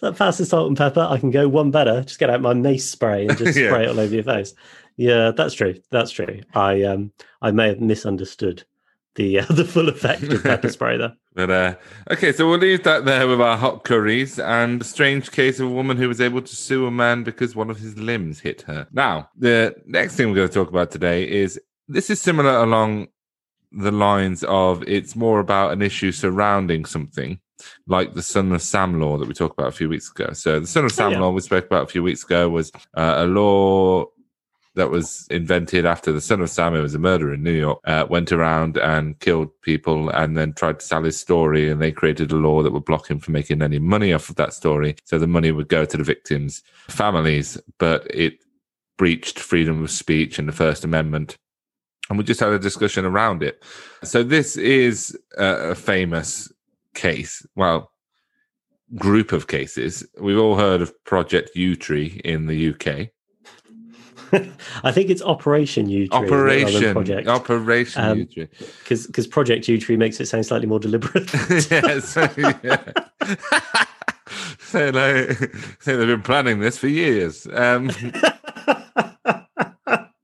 that 0.00 0.16
passes 0.16 0.48
salt 0.48 0.68
and 0.68 0.76
pepper. 0.76 1.06
I 1.08 1.18
can 1.18 1.30
go 1.30 1.48
one 1.48 1.70
better. 1.70 2.02
Just 2.02 2.18
get 2.18 2.30
out 2.30 2.40
my 2.40 2.54
mace 2.54 2.88
spray 2.88 3.26
and 3.26 3.38
just 3.38 3.56
yeah. 3.58 3.68
spray 3.68 3.84
it 3.84 3.88
all 3.88 4.00
over 4.00 4.14
your 4.14 4.24
face. 4.24 4.54
Yeah, 4.96 5.32
that's 5.34 5.54
true. 5.54 5.80
That's 5.90 6.10
true. 6.10 6.40
I 6.54 6.82
um 6.82 7.12
I 7.40 7.50
may 7.50 7.68
have 7.68 7.80
misunderstood 7.80 8.64
the 9.14 9.40
uh, 9.40 9.46
the 9.50 9.64
full 9.64 9.88
effect 9.88 10.22
of 10.24 10.42
pepper 10.42 10.68
spray 10.68 10.96
there. 10.98 11.14
But 11.34 11.50
uh, 11.50 11.74
okay, 12.10 12.32
so 12.32 12.48
we'll 12.48 12.58
leave 12.58 12.82
that 12.84 13.04
there 13.04 13.26
with 13.26 13.40
our 13.40 13.56
hot 13.56 13.84
curries 13.84 14.38
and 14.38 14.80
a 14.80 14.84
strange 14.84 15.30
case 15.30 15.60
of 15.60 15.68
a 15.68 15.70
woman 15.70 15.96
who 15.96 16.08
was 16.08 16.20
able 16.20 16.42
to 16.42 16.56
sue 16.56 16.86
a 16.86 16.90
man 16.90 17.22
because 17.24 17.56
one 17.56 17.70
of 17.70 17.78
his 17.78 17.96
limbs 17.96 18.40
hit 18.40 18.62
her. 18.62 18.86
Now, 18.92 19.30
the 19.36 19.74
next 19.86 20.16
thing 20.16 20.28
we're 20.28 20.36
going 20.36 20.48
to 20.48 20.54
talk 20.54 20.68
about 20.68 20.90
today 20.90 21.28
is 21.28 21.58
this 21.88 22.10
is 22.10 22.20
similar 22.20 22.58
along 22.58 23.08
the 23.72 23.92
lines 23.92 24.44
of 24.44 24.82
it's 24.86 25.16
more 25.16 25.40
about 25.40 25.72
an 25.72 25.82
issue 25.82 26.12
surrounding 26.12 26.84
something 26.84 27.40
like 27.86 28.14
the 28.14 28.22
son 28.22 28.52
of 28.52 28.62
Sam 28.62 29.00
law 29.00 29.18
that 29.18 29.28
we 29.28 29.34
talked 29.34 29.58
about 29.58 29.68
a 29.68 29.76
few 29.76 29.88
weeks 29.88 30.10
ago. 30.10 30.32
So 30.32 30.60
the 30.60 30.66
son 30.66 30.84
of 30.84 30.92
Sam 30.92 31.08
oh, 31.08 31.10
yeah. 31.12 31.20
law 31.20 31.30
we 31.30 31.40
spoke 31.40 31.66
about 31.66 31.84
a 31.84 31.92
few 31.92 32.02
weeks 32.02 32.24
ago 32.24 32.48
was 32.48 32.72
uh, 32.96 33.14
a 33.18 33.26
law 33.26 34.06
that 34.74 34.90
was 34.90 35.26
invented 35.30 35.84
after 35.84 36.12
the 36.12 36.20
son 36.20 36.40
of 36.40 36.48
Sam, 36.48 36.72
who 36.72 36.82
was 36.82 36.94
a 36.94 36.98
murderer 36.98 37.34
in 37.34 37.42
New 37.42 37.52
York, 37.52 37.80
uh, 37.84 38.06
went 38.08 38.32
around 38.32 38.78
and 38.78 39.18
killed 39.20 39.50
people 39.60 40.08
and 40.08 40.36
then 40.36 40.54
tried 40.54 40.80
to 40.80 40.86
sell 40.86 41.02
his 41.02 41.20
story. 41.20 41.70
And 41.70 41.80
they 41.80 41.92
created 41.92 42.32
a 42.32 42.36
law 42.36 42.62
that 42.62 42.72
would 42.72 42.86
block 42.86 43.10
him 43.10 43.18
from 43.18 43.32
making 43.32 43.60
any 43.60 43.78
money 43.78 44.12
off 44.12 44.30
of 44.30 44.36
that 44.36 44.54
story. 44.54 44.96
So 45.04 45.18
the 45.18 45.26
money 45.26 45.52
would 45.52 45.68
go 45.68 45.84
to 45.84 45.96
the 45.96 46.04
victims' 46.04 46.62
families, 46.88 47.60
but 47.78 48.06
it 48.08 48.38
breached 48.96 49.38
freedom 49.38 49.82
of 49.82 49.90
speech 49.90 50.38
and 50.38 50.48
the 50.48 50.52
First 50.52 50.84
Amendment 50.84 51.36
and 52.08 52.18
we 52.18 52.24
just 52.24 52.40
had 52.40 52.50
a 52.50 52.58
discussion 52.58 53.04
around 53.04 53.42
it. 53.42 53.62
So 54.02 54.22
this 54.22 54.56
is 54.56 55.16
a, 55.36 55.74
famous 55.74 56.52
case. 56.94 57.46
Well, 57.54 57.90
group 58.94 59.32
of 59.32 59.46
cases. 59.46 60.06
We've 60.20 60.38
all 60.38 60.56
heard 60.56 60.82
of 60.82 60.92
Project 61.04 61.50
Yewtree 61.56 62.20
in 62.20 62.46
the 62.46 62.70
UK. 62.70 63.08
I 64.84 64.92
think 64.92 65.10
it's 65.10 65.22
Operation 65.22 65.86
Yewtree. 65.86 66.12
Operation 66.12 66.92
Project. 66.92 67.28
Operation 67.28 68.02
um, 68.02 68.18
Yewtree. 68.20 68.48
Because 68.80 69.06
because 69.06 69.26
Project 69.26 69.66
Yewtree 69.66 69.98
makes 69.98 70.20
it 70.20 70.26
sound 70.26 70.46
slightly 70.46 70.66
more 70.66 70.80
deliberate. 70.80 71.32
yes. 71.70 72.16
yeah. 72.36 72.92
so, 74.58 74.88
like, 74.90 75.54
so 75.80 75.96
they've 75.96 76.06
been 76.06 76.22
planning 76.22 76.60
this 76.60 76.78
for 76.78 76.88
years. 76.88 77.46
Um, 77.52 77.90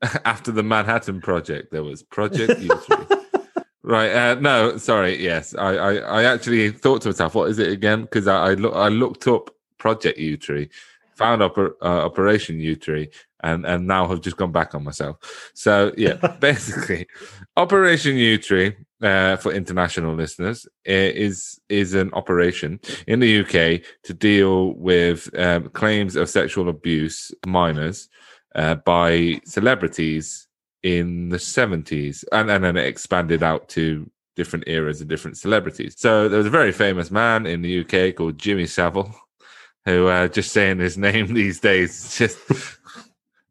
after 0.25 0.53
the 0.53 0.62
Manhattan 0.62 1.21
Project, 1.21 1.73
there 1.73 1.83
was 1.83 2.03
Project 2.03 2.61
Yewtree. 2.61 3.64
right. 3.83 4.12
Uh, 4.12 4.35
no, 4.40 4.77
sorry. 4.77 5.23
Yes, 5.23 5.55
I, 5.55 5.77
I, 5.77 5.94
I, 5.94 6.25
actually 6.25 6.71
thought 6.71 7.03
to 7.03 7.09
myself, 7.09 7.35
what 7.35 7.51
is 7.51 7.59
it 7.59 7.73
again? 7.73 8.03
Because 8.03 8.27
I, 8.27 8.51
I, 8.51 8.55
look, 8.55 8.75
I 8.75 8.88
looked 8.88 9.27
up 9.27 9.51
Project 9.79 10.18
Yewtree, 10.18 10.71
found 11.14 11.42
Oper, 11.42 11.73
uh, 11.83 12.05
Operation 12.05 12.59
Yewtree, 12.59 13.12
and 13.42 13.64
and 13.66 13.87
now 13.87 14.09
have 14.09 14.21
just 14.21 14.37
gone 14.37 14.53
back 14.53 14.75
on 14.75 14.85
myself. 14.85 15.51
So 15.55 15.92
yeah, 15.97 16.14
basically, 16.40 17.07
Operation 17.57 18.16
Yewtree 18.16 18.75
uh, 19.03 19.37
for 19.37 19.53
international 19.53 20.14
listeners 20.14 20.66
is 20.85 21.61
is 21.68 21.94
an 21.94 22.12
operation 22.14 22.81
in 23.07 23.21
the 23.21 23.40
UK 23.40 23.83
to 24.05 24.14
deal 24.14 24.75
with 24.75 25.31
um, 25.38 25.68
claims 25.71 26.16
of 26.16 26.29
sexual 26.29 26.68
abuse 26.68 27.33
minors 27.47 28.09
uh, 28.59 28.75
by 28.75 29.40
celebrities 29.44 30.49
in 30.83 31.29
the 31.29 31.37
70s 31.37 32.25
and, 32.33 32.51
and 32.51 32.64
then 32.64 32.77
it 32.77 32.87
expanded 32.87 33.42
out 33.42 33.68
to 33.68 34.11
different 34.35 34.64
eras 34.66 35.01
and 35.01 35.09
different 35.09 35.37
celebrities. 35.37 35.94
So 35.97 36.29
there 36.29 36.38
was 36.38 36.47
a 36.47 36.51
very 36.51 36.73
famous 36.73 37.11
man 37.11 37.47
in 37.47 37.62
the 37.62 37.81
UK 37.81 38.16
called 38.16 38.37
Jimmy 38.37 38.66
Savile, 38.66 39.14
who 39.85 40.09
uh, 40.09 40.27
just 40.29 40.53
saying 40.53 40.81
his 40.81 40.99
name 41.09 41.33
these 41.33 41.61
days 41.61 42.16
just 42.18 42.38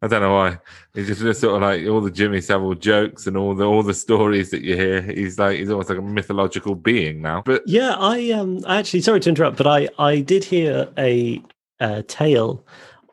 I 0.02 0.08
don't 0.08 0.22
know 0.22 0.34
why. 0.34 0.60
He's 0.93 1.08
just, 1.08 1.22
just, 1.22 1.41
sort 1.41 1.56
of 1.56 1.62
like 1.62 1.88
all 1.88 2.02
the 2.02 2.12
Jimmy 2.12 2.39
Savile 2.39 2.76
jokes 2.76 3.26
and 3.26 3.36
all 3.36 3.56
the 3.56 3.65
all 3.65 3.82
the 3.82 3.96
stories 3.96 4.52
that 4.52 4.62
you 4.62 4.76
hear. 4.76 5.02
He's 5.02 5.39
like 5.39 5.58
he's 5.58 5.72
almost 5.72 5.89
like 5.89 5.98
a 5.98 6.04
mythological 6.04 6.76
being 6.76 7.22
now. 7.22 7.41
But 7.43 7.63
yeah, 7.65 7.96
I 7.98 8.30
um 8.32 8.63
actually 8.67 9.02
sorry 9.02 9.22
to 9.22 9.30
interrupt, 9.30 9.58
but 9.58 9.65
I 9.65 9.89
I 9.98 10.20
did 10.20 10.43
hear 10.43 10.88
a, 10.98 11.41
a 11.80 12.04
tale 12.04 12.63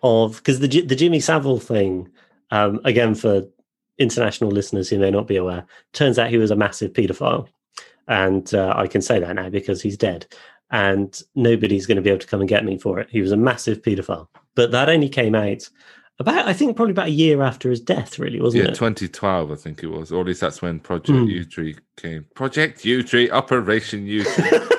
of 0.05 0.37
because 0.37 0.61
the 0.61 0.69
the 0.83 0.95
Jimmy 0.95 1.19
Savile 1.19 1.59
thing, 1.59 2.09
um, 2.53 2.81
again 2.85 3.17
for 3.17 3.43
international 3.99 4.51
listeners 4.51 4.89
who 4.89 4.99
may 4.99 5.11
not 5.11 5.27
be 5.27 5.37
aware, 5.37 5.65
turns 5.93 6.19
out 6.19 6.31
he 6.31 6.39
was 6.39 6.51
a 6.53 6.57
massive 6.57 6.93
paedophile, 6.93 7.49
and 8.07 8.55
uh, 8.55 8.73
I 8.77 8.87
can 8.87 9.03
say 9.03 9.19
that 9.19 9.35
now 9.35 9.49
because 9.49 9.83
he's 9.83 9.97
dead, 9.97 10.27
and 10.71 11.21
nobody's 11.35 11.87
going 11.87 11.97
to 11.97 12.03
be 12.03 12.11
able 12.11 12.21
to 12.21 12.27
come 12.27 12.41
and 12.41 12.49
get 12.49 12.65
me 12.65 12.79
for 12.79 13.01
it. 13.01 13.09
He 13.11 13.21
was 13.23 13.33
a 13.33 13.37
massive 13.37 13.83
paedophile, 13.83 14.29
but 14.55 14.71
that 14.73 14.89
only 14.89 15.09
came 15.09 15.35
out 15.35 15.69
about 16.21 16.47
I 16.47 16.53
think 16.53 16.77
probably 16.77 16.93
about 16.93 17.09
a 17.09 17.11
year 17.11 17.43
after 17.43 17.71
his 17.71 17.81
death, 17.81 18.19
really, 18.19 18.41
wasn't 18.41 18.63
it? 18.63 18.67
yeah, 18.67 18.73
it? 18.73 18.77
2012, 18.77 19.51
I 19.51 19.55
think 19.57 19.83
it 19.83 19.89
was. 19.89 20.13
Or 20.13 20.21
at 20.21 20.27
least 20.27 20.43
that's 20.43 20.63
when 20.63 20.79
Project 20.81 21.19
Hmm. 21.19 21.25
Yewtree 21.27 21.79
came. 21.97 22.27
Project 22.35 22.81
Yewtree, 22.85 23.31
Operation 23.33 24.07
Yewtree 24.07 24.69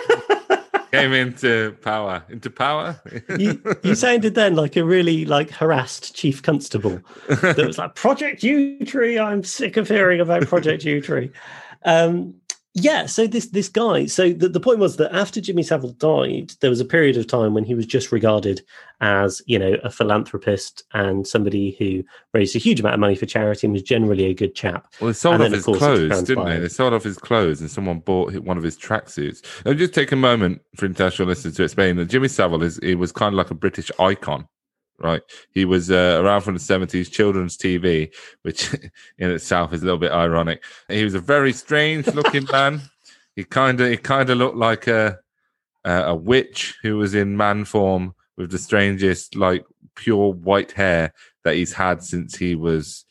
came 0.96 1.14
into 1.14 1.72
power. 1.82 2.24
Into 2.30 2.50
power. 2.50 3.02
you, 3.38 3.62
you 3.84 3.96
sounded 3.96 4.36
then 4.36 4.56
like 4.56 4.76
a 4.76 4.84
really 4.84 5.26
like 5.26 5.52
harassed 5.52 6.16
chief 6.16 6.42
constable 6.42 7.02
that 7.28 7.64
was 7.66 7.78
like 7.78 7.96
Project 7.96 8.42
Yewtree. 8.42 9.22
I'm 9.22 9.44
sick 9.44 9.78
of 9.78 9.88
hearing 9.88 10.20
about 10.20 10.48
Project 10.48 10.84
Yewtree. 10.84 11.32
Um, 11.84 12.36
yeah, 12.78 13.06
so 13.06 13.26
this 13.26 13.48
this 13.48 13.70
guy. 13.70 14.06
So 14.06 14.34
the, 14.34 14.50
the 14.50 14.60
point 14.60 14.80
was 14.80 14.98
that 14.98 15.16
after 15.16 15.40
Jimmy 15.40 15.64
Savile 15.64 15.92
died, 15.92 16.52
there 16.60 16.70
was 16.70 16.82
a 16.82 16.86
period 16.86 17.16
of 17.16 17.26
time 17.26 17.54
when 17.54 17.64
he 17.64 17.74
was 17.74 17.86
just 17.86 18.12
regarded 18.12 18.62
as 19.00 19.42
you 19.46 19.58
know 19.58 19.78
a 19.86 19.90
philanthropist 19.90 20.84
and 20.94 21.26
somebody 21.26 21.78
who 21.80 22.04
raised 22.34 22.54
a 22.54 22.60
huge 22.60 22.82
amount 22.82 22.94
of 22.94 23.00
money 23.00 23.16
for 23.16 23.26
charity 23.26 23.66
and 23.66 23.74
was 23.74 23.82
generally 23.82 24.26
a 24.26 24.34
good 24.34 24.56
chap. 24.56 24.94
Well, 25.00 25.08
they 25.08 25.14
sold 25.14 25.36
And 25.36 25.44
off 25.44 25.46
then, 25.46 25.54
of 25.54 25.58
his 25.58 25.66
course, 25.66 25.78
clothes, 25.80 26.24
didn't 26.24 26.46
they? 26.46 26.60
They 26.60 26.68
sold 26.68 26.94
off 26.94 27.04
his 27.04 27.18
clothes, 27.18 27.62
and 27.62 27.72
someone 27.72 28.00
bought 28.00 28.36
one 28.40 28.58
of 28.58 28.64
his 28.64 28.78
tracksuits. 28.78 29.42
I'll 29.66 29.74
just 29.74 29.94
take 29.94 30.12
a 30.12 30.18
moment 30.18 30.62
for 30.76 30.86
international 30.86 31.30
listeners 31.30 31.56
to 31.56 31.64
explain 31.64 31.96
that 31.96 32.08
Jimmy 32.08 32.28
Savile 32.28 32.62
is 32.62 32.78
he 32.84 32.96
was 32.96 33.14
kind 33.14 33.34
of 33.34 33.38
like 33.38 33.52
a 33.52 33.56
British 33.56 33.90
icon, 34.00 34.50
right? 35.00 35.22
He 35.52 35.66
was 35.66 35.92
uh, 35.92 36.22
around 36.24 36.42
from 36.42 36.54
the 36.54 36.60
seventies, 36.60 37.10
children's 37.10 37.58
TV, 37.58 38.14
which 38.44 38.74
in 39.18 39.32
itself 39.32 39.74
is 39.74 39.82
a 39.82 39.86
little 39.86 40.00
bit 40.00 40.12
ironic. 40.12 40.64
He 40.88 41.04
was 41.04 41.14
a 41.14 41.20
very 41.20 41.54
strange 41.54 42.08
looking 42.08 42.48
man. 42.52 42.82
He 43.36 43.44
kind 43.44 43.80
of 43.82 43.90
he 43.90 43.98
kind 43.98 44.30
of 44.30 44.38
looked 44.38 44.58
like 44.58 44.88
a 44.88 45.20
a 45.84 46.16
witch 46.16 46.76
who 46.82 46.98
was 46.98 47.14
in 47.14 47.38
man 47.38 47.64
form 47.64 48.16
with 48.38 48.52
the 48.52 48.58
strangest, 48.58 49.36
like 49.36 49.66
pure 49.96 50.34
white 50.34 50.72
hair 50.72 51.14
that 51.44 51.56
he's 51.56 51.74
had 51.74 52.04
since 52.04 52.36
he 52.36 52.56
was 52.56 53.06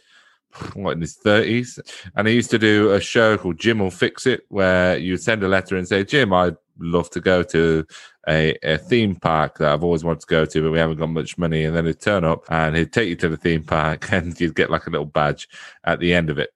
what 0.75 0.93
in 0.93 1.01
his 1.01 1.15
thirties. 1.15 1.79
And 2.17 2.29
he 2.29 2.35
used 2.35 2.51
to 2.51 2.59
do 2.59 2.93
a 2.93 3.01
show 3.01 3.37
called 3.37 3.59
Jim 3.59 3.79
will 3.79 3.91
fix 3.91 4.27
it, 4.27 4.43
where 4.49 4.97
you'd 4.97 5.23
send 5.23 5.43
a 5.43 5.49
letter 5.49 5.77
and 5.77 5.87
say, 5.87 6.05
Jim, 6.05 6.33
I'd 6.33 6.57
love 6.79 7.11
to 7.11 7.21
go 7.21 7.43
to 7.43 7.87
a, 8.29 8.57
a 8.63 8.79
theme 8.79 9.17
park 9.17 9.59
that 9.59 9.73
I've 9.73 9.85
always 9.85 10.05
wanted 10.05 10.21
to 10.21 10.27
go 10.27 10.45
to, 10.45 10.63
but 10.63 10.71
we 10.71 10.79
haven't 10.79 10.99
got 10.99 11.09
much 11.09 11.39
money. 11.39 11.65
And 11.65 11.77
then 11.77 11.87
he'd 11.87 12.01
turn 12.01 12.25
up 12.25 12.45
and 12.51 12.77
he'd 12.77 12.93
take 12.93 13.09
you 13.09 13.17
to 13.17 13.29
the 13.29 13.37
theme 13.37 13.65
park 13.65 14.09
and 14.13 14.39
you'd 14.41 14.55
get 14.55 14.71
like 14.71 14.87
a 14.87 14.91
little 14.91 15.07
badge 15.07 15.49
at 15.85 16.01
the 16.01 16.15
end 16.15 16.31
of 16.31 16.39
it. 16.39 16.51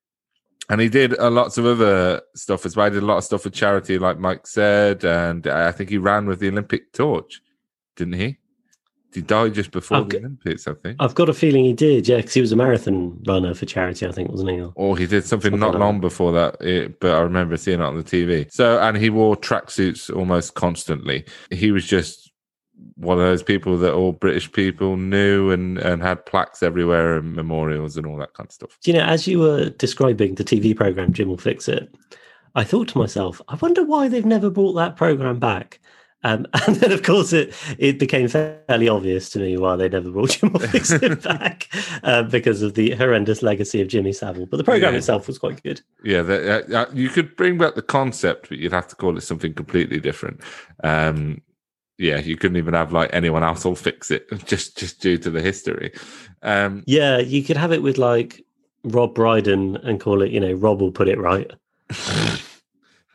And 0.71 0.81
he 0.81 0.89
did 0.89 1.19
uh, 1.19 1.31
lots 1.31 1.57
of 1.57 1.65
other 1.65 2.21
stuff 2.35 2.67
as 2.67 2.77
well. 2.77 2.87
He 2.87 2.95
did 2.95 3.03
a 3.03 3.07
lot 3.07 3.17
of 3.17 3.25
stuff 3.25 3.43
for 3.43 3.51
charity, 3.51 3.99
like 3.99 4.19
Mike 4.19 4.47
said, 4.47 5.03
and 5.03 5.47
I 5.47 5.73
think 5.73 5.89
he 5.89 5.97
ran 5.97 6.27
with 6.27 6.41
the 6.41 6.49
Olympic 6.49 6.93
torch, 6.93 7.41
didn't 7.97 8.15
he? 8.15 8.39
He 9.15 9.23
died 9.23 9.55
just 9.55 9.71
before 9.71 9.99
I've 9.99 10.09
the 10.11 10.19
Olympics, 10.19 10.69
I 10.69 10.75
think. 10.75 10.97
I've 11.01 11.15
got 11.15 11.29
a 11.31 11.33
feeling 11.35 11.65
he 11.65 11.73
did, 11.73 12.07
yeah, 12.07 12.19
because 12.19 12.35
he 12.35 12.41
was 12.43 12.53
a 12.53 12.57
marathon 12.57 13.19
runner 13.27 13.55
for 13.55 13.65
charity, 13.65 14.07
I 14.07 14.13
think, 14.13 14.31
wasn't 14.31 14.51
he? 14.51 14.61
Or- 14.61 14.73
Or 14.75 14.99
he 14.99 15.07
did 15.07 15.25
something 15.25 15.51
Something 15.53 15.61
not 15.61 15.73
like 15.73 15.81
long 15.81 16.01
before 16.01 16.31
that, 16.33 16.61
it, 16.61 17.01
but 17.01 17.13
I 17.15 17.21
remember 17.21 17.57
seeing 17.57 17.81
it 17.81 17.85
on 17.85 17.97
the 17.97 18.03
TV. 18.05 18.53
So, 18.53 18.79
and 18.81 18.97
he 18.99 19.09
wore 19.09 19.35
tracksuits 19.37 20.15
almost 20.15 20.55
constantly. 20.55 21.25
He 21.51 21.71
was 21.73 21.87
just 21.87 22.31
one 22.97 23.19
of 23.19 23.25
those 23.25 23.43
people 23.43 23.79
that 23.79 23.95
all 23.95 24.13
British 24.13 24.53
people 24.53 24.97
knew 24.97 25.51
and, 25.51 25.79
and 25.79 26.03
had 26.03 26.27
plaques 26.27 26.63
everywhere 26.63 27.17
and 27.17 27.35
memorials 27.35 27.97
and 27.97 28.07
all 28.07 28.17
that 28.19 28.35
kind 28.35 28.49
of 28.49 28.53
stuff. 28.53 28.79
Do 28.83 28.91
you 28.93 28.99
know, 28.99 29.05
as 29.05 29.27
you 29.27 29.39
were 29.39 29.71
describing 29.71 30.35
the 30.35 30.45
TV 30.45 30.77
program, 30.77 31.13
Jim 31.13 31.29
will 31.29 31.39
fix 31.39 31.67
it. 31.69 31.93
I 32.55 32.63
thought 32.65 32.89
to 32.89 32.99
myself, 32.99 33.41
I 33.49 33.55
wonder 33.57 33.85
why 33.85 34.09
they've 34.09 34.25
never 34.27 34.51
brought 34.51 34.75
that 34.75 34.97
program 34.97 35.39
back. 35.39 35.81
Um, 36.25 36.47
and 36.67 36.77
then, 36.77 36.93
of 36.93 37.03
course, 37.03 37.33
it 37.33 37.55
it 37.79 37.99
became 37.99 38.29
fairly 38.29 38.89
obvious 38.89 39.31
to 39.31 39.39
me 39.39 39.57
why 39.57 39.77
they 39.77 39.89
never 39.89 40.11
brought 40.11 40.31
Jim 40.31 40.51
it 40.55 41.23
back 41.23 41.69
uh, 42.03 42.25
because 42.25 42.63
of 42.63 42.75
the 42.75 42.91
horrendous 42.93 43.43
legacy 43.43 43.81
of 43.81 43.89
Jimmy 43.89 44.13
Savile. 44.13 44.47
But 44.47 44.57
the 44.57 44.65
program 44.65 44.93
Yeah. 44.95 44.99
itself 44.99 45.27
was 45.29 45.39
quite 45.39 45.63
good. 45.63 45.81
Yeah, 46.03 46.23
that, 46.23 46.71
uh, 46.73 46.77
uh, 46.77 46.87
you 46.93 47.09
could 47.09 47.37
bring 47.37 47.57
back 47.59 47.75
the 47.77 47.83
concept, 47.83 48.49
but 48.49 48.59
you'd 48.59 48.73
have 48.73 48.89
to 48.89 48.97
call 48.97 49.17
it 49.17 49.21
something 49.23 49.55
completely 49.55 50.01
different. 50.01 50.41
Um, 50.83 51.41
yeah, 51.99 52.19
you 52.19 52.37
couldn't 52.37 52.57
even 52.57 52.75
have 52.75 52.93
like 52.93 53.11
anyone 53.13 53.43
else 53.45 53.65
will 53.65 53.75
fix 53.75 54.11
it 54.11 54.27
just 54.47 54.77
just 54.79 55.01
due 55.01 55.19
to 55.19 55.31
the 55.31 55.41
history. 55.41 55.93
Um, 56.43 56.83
Yeah, 56.87 57.19
you 57.19 57.43
could 57.43 57.57
have 57.57 57.73
it 57.73 57.83
with 57.83 57.99
like 57.99 58.45
Rob 58.85 59.15
Brydon 59.15 59.77
and 59.79 60.01
call 60.01 60.23
it, 60.23 60.31
you 60.31 60.41
know, 60.41 60.53
Rob 60.53 60.81
will 60.81 60.93
put 60.93 61.09
it 61.09 61.19
right. 61.19 61.51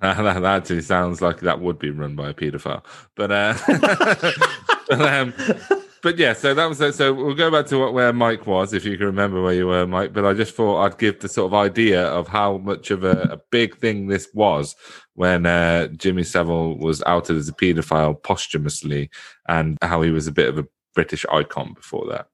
That, 0.04 0.44
actually 0.44 0.82
sounds 0.82 1.22
like 1.22 1.40
that 1.42 1.62
would 1.62 1.80
be 1.80 1.90
run 1.90 2.16
by 2.16 2.30
a 2.30 2.34
paedophile, 2.34 2.84
but 3.16 3.32
uh, 3.32 3.58
but, 4.90 5.02
um, 5.02 5.34
but 6.02 6.18
yeah. 6.18 6.34
So 6.34 6.54
that 6.54 6.66
was 6.66 6.82
it. 6.82 6.96
So 6.96 7.14
we'll 7.14 7.36
go 7.36 7.50
back 7.50 7.68
to 7.68 7.80
what, 7.80 7.94
where 7.94 8.12
Mike 8.12 8.46
was, 8.46 8.74
if 8.74 8.84
you 8.84 8.98
can 8.98 9.06
remember 9.06 9.42
where 9.42 9.54
you 9.54 9.68
were, 9.68 9.88
Mike. 9.88 10.12
But 10.12 10.26
I 10.26 10.34
just 10.34 10.56
thought 10.56 10.84
I'd 10.84 10.98
give 10.98 11.22
the 11.22 11.30
sort 11.30 11.48
of 11.48 11.54
idea 11.54 12.06
of 12.06 12.28
how 12.28 12.58
much 12.58 12.92
of 12.92 13.04
a, 13.06 13.30
a 13.32 13.38
big 13.50 13.78
thing 13.78 14.08
this 14.08 14.28
was 14.34 14.76
when 15.16 15.46
uh, 15.46 15.88
Jimmy 15.88 16.24
Savile 16.24 16.78
was 16.78 17.02
outed 17.06 17.38
as 17.38 17.48
a 17.48 17.54
paedophile 17.54 18.22
posthumously, 18.22 19.10
and 19.48 19.78
how 19.82 20.02
he 20.02 20.12
was 20.12 20.28
a 20.28 20.34
bit 20.34 20.50
of 20.50 20.58
a 20.58 20.68
British 20.94 21.26
icon 21.32 21.74
before 21.74 22.08
that. 22.10 22.28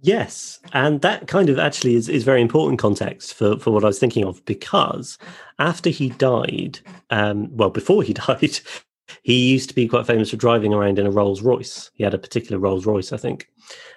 Yes, 0.00 0.60
and 0.72 1.00
that 1.00 1.26
kind 1.26 1.48
of 1.48 1.58
actually 1.58 1.96
is, 1.96 2.08
is 2.08 2.22
very 2.22 2.40
important 2.40 2.78
context 2.78 3.34
for, 3.34 3.58
for 3.58 3.72
what 3.72 3.82
I 3.82 3.88
was 3.88 3.98
thinking 3.98 4.24
of 4.24 4.44
because 4.44 5.18
after 5.58 5.90
he 5.90 6.10
died, 6.10 6.78
um, 7.10 7.48
well, 7.56 7.70
before 7.70 8.04
he 8.04 8.12
died, 8.28 8.60
he 9.22 9.50
used 9.50 9.68
to 9.70 9.74
be 9.74 9.88
quite 9.88 10.06
famous 10.06 10.30
for 10.30 10.36
driving 10.36 10.72
around 10.72 10.98
in 10.98 11.06
a 11.06 11.10
Rolls 11.10 11.42
Royce. 11.42 11.90
He 11.94 12.04
had 12.04 12.14
a 12.14 12.18
particular 12.18 12.60
Rolls 12.60 12.86
Royce, 12.86 13.12
I 13.12 13.16
think. 13.16 13.48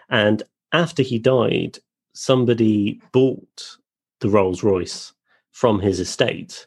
And 0.09 0.41
after 0.73 1.03
he 1.03 1.19
died, 1.19 1.77
somebody 2.13 2.99
bought 3.11 3.77
the 4.21 4.29
Rolls 4.29 4.63
Royce 4.63 5.13
from 5.51 5.79
his 5.79 5.99
estate 5.99 6.65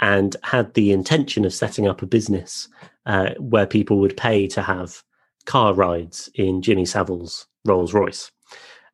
and 0.00 0.36
had 0.42 0.74
the 0.74 0.92
intention 0.92 1.46
of 1.46 1.54
setting 1.54 1.86
up 1.86 2.02
a 2.02 2.06
business 2.06 2.68
uh, 3.06 3.30
where 3.38 3.66
people 3.66 3.98
would 4.00 4.16
pay 4.16 4.46
to 4.48 4.60
have 4.60 5.02
car 5.46 5.72
rides 5.72 6.28
in 6.34 6.60
Jimmy 6.60 6.84
Savile's 6.84 7.46
Rolls 7.64 7.94
Royce. 7.94 8.30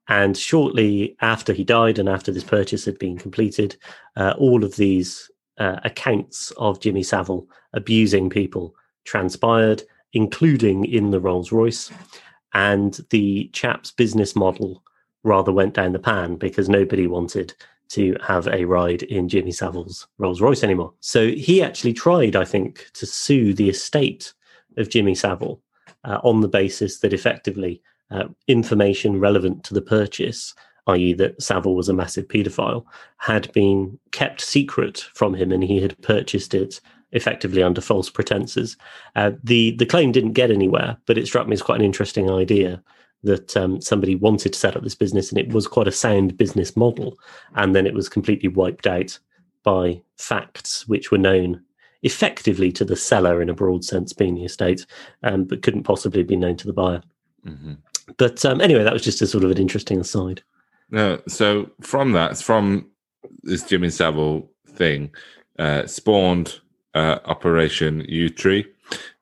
And 0.08 0.36
shortly 0.36 1.16
after 1.20 1.52
he 1.52 1.64
died 1.64 1.98
and 1.98 2.08
after 2.08 2.32
this 2.32 2.44
purchase 2.44 2.84
had 2.84 2.98
been 2.98 3.18
completed, 3.18 3.76
uh, 4.16 4.34
all 4.38 4.64
of 4.64 4.76
these 4.76 5.30
uh, 5.58 5.78
accounts 5.84 6.50
of 6.56 6.80
Jimmy 6.80 7.02
Savile 7.02 7.46
abusing 7.72 8.28
people 8.28 8.74
transpired, 9.04 9.82
including 10.12 10.84
in 10.84 11.10
the 11.10 11.20
Rolls 11.20 11.52
Royce. 11.52 11.90
And 12.54 13.00
the 13.10 13.48
chap's 13.52 13.90
business 13.90 14.36
model 14.36 14.82
rather 15.24 15.52
went 15.52 15.74
down 15.74 15.92
the 15.92 15.98
pan 15.98 16.36
because 16.36 16.68
nobody 16.68 17.06
wanted 17.06 17.54
to 17.90 18.16
have 18.26 18.48
a 18.48 18.64
ride 18.64 19.02
in 19.04 19.28
Jimmy 19.28 19.52
Savile's 19.52 20.06
Rolls 20.18 20.40
Royce 20.40 20.64
anymore. 20.64 20.94
So 21.00 21.28
he 21.28 21.62
actually 21.62 21.92
tried, 21.92 22.36
I 22.36 22.44
think, 22.44 22.90
to 22.94 23.06
sue 23.06 23.54
the 23.54 23.68
estate 23.68 24.32
of 24.78 24.88
Jimmy 24.88 25.14
Savile 25.14 25.60
uh, 26.04 26.18
on 26.24 26.40
the 26.40 26.48
basis 26.48 27.00
that 27.00 27.12
effectively 27.12 27.82
uh, 28.12 28.28
information 28.48 29.18
relevant 29.18 29.64
to 29.64 29.74
the 29.74 29.82
purchase, 29.82 30.54
i.e., 30.88 31.12
that 31.14 31.40
Savile 31.40 31.74
was 31.74 31.88
a 31.88 31.94
massive 31.94 32.28
paedophile, 32.28 32.84
had 33.16 33.52
been 33.52 33.98
kept 34.10 34.40
secret 34.40 35.06
from 35.14 35.34
him 35.34 35.52
and 35.52 35.64
he 35.64 35.80
had 35.80 36.00
purchased 36.02 36.54
it 36.54 36.80
effectively 37.12 37.62
under 37.62 37.80
false 37.80 38.10
pretenses. 38.10 38.76
Uh, 39.16 39.32
the, 39.42 39.72
the 39.72 39.86
claim 39.86 40.12
didn't 40.12 40.32
get 40.32 40.50
anywhere, 40.50 40.96
but 41.06 41.18
it 41.18 41.26
struck 41.26 41.46
me 41.46 41.54
as 41.54 41.62
quite 41.62 41.78
an 41.78 41.84
interesting 41.84 42.30
idea 42.30 42.82
that 43.22 43.56
um, 43.56 43.80
somebody 43.80 44.16
wanted 44.16 44.52
to 44.52 44.58
set 44.58 44.76
up 44.76 44.82
this 44.82 44.94
business 44.94 45.30
and 45.30 45.38
it 45.38 45.52
was 45.52 45.68
quite 45.68 45.86
a 45.86 45.92
sound 45.92 46.36
business 46.36 46.76
model. 46.76 47.16
And 47.54 47.74
then 47.74 47.86
it 47.86 47.94
was 47.94 48.08
completely 48.08 48.48
wiped 48.48 48.86
out 48.86 49.18
by 49.62 50.02
facts 50.16 50.88
which 50.88 51.10
were 51.10 51.18
known 51.18 51.62
effectively 52.02 52.72
to 52.72 52.84
the 52.84 52.96
seller 52.96 53.40
in 53.40 53.48
a 53.48 53.54
broad 53.54 53.84
sense, 53.84 54.12
being 54.12 54.34
the 54.34 54.44
estate, 54.44 54.84
um, 55.22 55.44
but 55.44 55.62
couldn't 55.62 55.84
possibly 55.84 56.24
be 56.24 56.36
known 56.36 56.56
to 56.56 56.66
the 56.66 56.72
buyer. 56.72 57.02
Mm-hmm. 57.46 57.74
But 58.16 58.44
um, 58.44 58.60
anyway, 58.60 58.84
that 58.84 58.92
was 58.92 59.02
just 59.02 59.22
a 59.22 59.26
sort 59.26 59.44
of 59.44 59.50
an 59.50 59.58
interesting 59.58 60.00
aside. 60.00 60.42
No, 60.90 61.20
so 61.26 61.70
from 61.80 62.12
that, 62.12 62.36
from 62.38 62.86
this 63.42 63.62
Jimmy 63.64 63.90
Savile 63.90 64.48
thing, 64.68 65.10
uh, 65.58 65.86
spawned 65.86 66.60
uh, 66.94 67.18
Operation 67.24 68.02
Yewtree, 68.06 68.66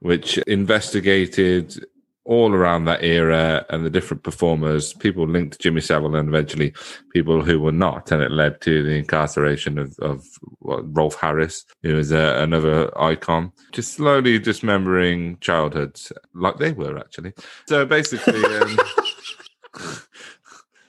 which 0.01 0.39
investigated 0.39 1.85
all 2.31 2.55
around 2.55 2.85
that 2.85 3.03
era 3.03 3.67
and 3.71 3.85
the 3.85 3.91
different 3.91 4.23
performers, 4.23 4.93
people 4.93 5.27
linked 5.27 5.55
to 5.55 5.59
Jimmy 5.59 5.81
Savile, 5.81 6.15
and 6.15 6.29
eventually 6.29 6.73
people 7.13 7.43
who 7.43 7.59
were 7.59 7.73
not, 7.73 8.13
and 8.13 8.23
it 8.23 8.31
led 8.31 8.61
to 8.61 8.85
the 8.85 8.93
incarceration 8.93 9.79
of, 9.79 9.99
of 9.99 10.25
Rolf 10.61 11.17
Harris, 11.17 11.67
who 11.83 11.97
was 11.97 12.13
uh, 12.13 12.37
another 12.39 12.97
icon. 12.97 13.51
Just 13.73 13.95
slowly 13.95 14.39
dismembering 14.39 15.39
childhoods, 15.41 16.13
like 16.33 16.59
they 16.59 16.71
were 16.71 16.97
actually. 16.97 17.33
So 17.67 17.85
basically. 17.85 18.45
Um, 18.45 18.79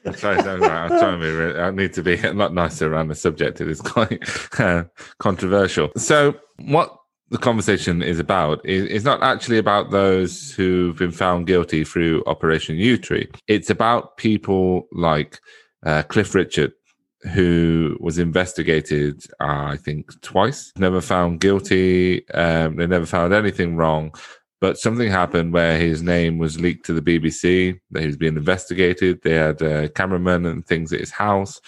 I'm 0.06 0.16
sorry, 0.16 0.38
I'm 0.40 0.60
trying 0.90 1.20
to 1.20 1.26
be. 1.26 1.32
Really, 1.32 1.60
I 1.60 1.72
need 1.72 1.94
to 1.94 2.04
be 2.04 2.20
a 2.20 2.34
lot 2.34 2.54
nicer 2.54 2.92
around 2.92 3.08
the 3.08 3.16
subject. 3.16 3.62
It 3.62 3.68
is 3.68 3.82
quite 3.82 4.20
uh, 4.60 4.86
controversial. 5.20 5.92
So, 5.96 6.36
what 6.58 7.01
the 7.32 7.38
conversation 7.38 8.04
is 8.04 8.20
about 8.20 8.64
is, 8.66 9.06
not 9.06 9.24
actually 9.24 9.58
about 9.58 9.90
those 9.90 10.52
who've 10.52 10.98
been 10.98 11.12
found 11.12 11.48
guilty 11.48 11.86
through 11.86 12.24
Operation 12.28 12.76
Yewtree. 12.76 13.34
It's 13.48 13.70
about 13.70 14.18
people 14.18 14.88
like 14.92 15.40
uh, 15.86 16.04
Cliff 16.04 16.36
Richard, 16.36 16.74
who 17.34 17.96
was 18.02 18.20
investigated, 18.20 19.24
uh, 19.40 19.64
I 19.70 19.78
think, 19.78 20.22
twice, 20.22 20.74
never 20.78 21.00
found 21.00 21.40
guilty. 21.40 22.28
Um, 22.32 22.76
they 22.76 22.86
never 22.86 23.06
found 23.06 23.34
anything 23.34 23.78
wrong. 23.78 24.14
But 24.60 24.78
something 24.78 25.10
happened 25.10 25.54
where 25.54 25.80
his 25.80 26.04
name 26.04 26.38
was 26.38 26.60
leaked 26.60 26.86
to 26.86 26.94
the 26.94 27.02
BBC, 27.02 27.80
that 27.92 28.02
he 28.02 28.08
was 28.08 28.18
being 28.18 28.38
investigated. 28.38 29.22
They 29.24 29.34
had 29.34 29.62
a 29.62 29.90
cameraman 29.90 30.46
and 30.46 30.68
things 30.68 30.94
at 30.94 31.00
his 31.00 31.12
house. 31.12 31.60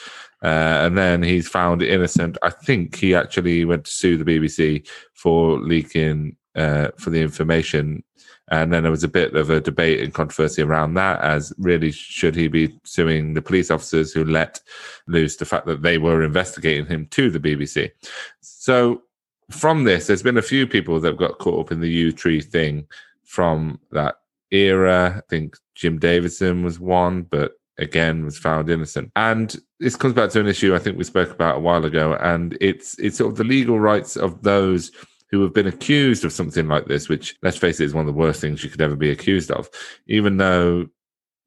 Uh, 0.44 0.84
and 0.86 0.98
then 0.98 1.24
he's 1.24 1.48
found 1.48 1.82
innocent. 1.82 2.38
I 2.44 2.50
think 2.50 2.96
he 2.96 3.16
actually 3.16 3.64
went 3.64 3.86
to 3.86 3.92
sue 3.92 4.18
the 4.18 4.26
BBC 4.26 4.88
for 5.14 5.58
leaking 5.60 6.36
uh, 6.56 6.90
for 6.98 7.10
the 7.10 7.22
information. 7.22 8.04
And 8.50 8.74
then 8.74 8.84
there 8.84 8.92
was 8.92 9.06
a 9.06 9.10
bit 9.10 9.34
of 9.36 9.50
a 9.50 9.62
debate 9.62 10.02
and 10.02 10.14
controversy 10.14 10.62
around 10.62 10.96
that 10.96 11.22
as 11.22 11.54
really 11.58 11.92
should 11.92 12.36
he 12.36 12.50
be 12.50 12.78
suing 12.84 13.34
the 13.34 13.42
police 13.42 13.72
officers 13.72 14.12
who 14.12 14.26
let 14.26 14.60
loose 15.08 15.38
the 15.38 15.46
fact 15.46 15.66
that 15.68 15.82
they 15.82 15.98
were 15.98 16.24
investigating 16.24 16.86
him 16.86 17.08
to 17.12 17.30
the 17.30 17.40
BBC. 17.40 17.92
So 18.42 19.02
from 19.50 19.86
this, 19.86 20.08
there's 20.08 20.24
been 20.24 20.38
a 20.38 20.42
few 20.42 20.68
people 20.68 21.00
that 21.00 21.18
got 21.18 21.40
caught 21.40 21.68
up 21.68 21.72
in 21.72 21.80
the 21.80 22.12
Yewtree 22.12 22.44
thing 22.44 22.86
from 23.24 23.80
that 23.92 24.16
era. 24.52 25.16
I 25.18 25.22
think 25.30 25.58
Jim 25.74 25.98
Davidson 25.98 26.64
was 26.64 26.80
one, 26.80 27.24
but 27.24 27.54
again 27.78 28.26
was 28.26 28.38
found 28.38 28.70
innocent. 28.70 29.12
And 29.16 29.56
this 29.84 29.96
comes 29.96 30.14
back 30.14 30.30
to 30.32 30.40
an 30.40 30.48
issue 30.48 30.74
I 30.74 30.80
think 30.80 30.98
we 30.98 31.04
spoke 31.04 31.32
about 31.32 31.58
a 31.58 31.60
while 31.60 31.84
ago, 31.86 32.16
and 32.22 32.58
it's 32.62 32.98
it's 33.00 33.18
sort 33.18 33.32
of 33.32 33.38
the 33.38 33.44
legal 33.44 33.80
rights 33.80 34.16
of 34.16 34.42
those 34.42 34.92
who 35.30 35.42
have 35.42 35.54
been 35.54 35.68
accused 35.68 36.24
of 36.24 36.32
something 36.32 36.68
like 36.68 36.86
this, 36.86 37.10
which 37.10 37.36
let's 37.42 37.58
face 37.58 37.80
it 37.80 37.86
is 37.86 37.94
one 37.94 38.08
of 38.08 38.14
the 38.14 38.20
worst 38.20 38.40
things 38.40 38.64
you 38.64 38.70
could 38.70 38.82
ever 38.82 38.96
be 38.96 39.12
accused 39.12 39.52
of. 39.52 39.70
Even 40.08 40.38
though 40.38 40.88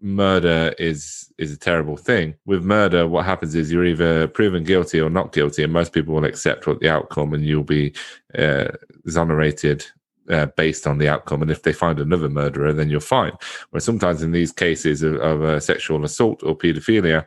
murder 0.01 0.75
is 0.79 1.33
is 1.39 1.53
a 1.53 1.57
terrible 1.57 1.97
thing. 1.97 2.35
With 2.45 2.63
murder, 2.63 3.09
what 3.09 3.25
happens 3.25 3.55
is 3.55 3.73
you're 3.73 3.87
either 3.87 4.29
proven 4.29 4.65
guilty 4.65 5.01
or 5.01 5.11
not 5.11 5.33
guilty, 5.33 5.63
and 5.63 5.73
most 5.73 5.93
people 5.93 6.15
will 6.15 6.25
accept 6.25 6.67
what 6.67 6.81
the 6.81 6.91
outcome, 6.91 7.33
and 7.33 7.45
you'll 7.45 7.65
be 7.65 7.95
uh, 8.37 8.69
exonerated 9.05 9.87
uh, 10.31 10.47
based 10.57 10.87
on 10.87 10.99
the 10.99 11.09
outcome. 11.09 11.43
And 11.43 11.51
if 11.51 11.63
they 11.63 11.73
find 11.73 11.99
another 11.99 12.29
murderer, 12.29 12.73
then 12.73 12.91
you're 12.91 13.01
fine. 13.01 13.33
Where 13.71 13.81
sometimes 13.81 14.23
in 14.23 14.33
these 14.33 14.53
cases 14.53 15.03
of, 15.03 15.15
of 15.17 15.43
uh, 15.43 15.61
sexual 15.61 16.05
assault 16.05 16.43
or 16.43 16.57
paedophilia, 16.57 17.27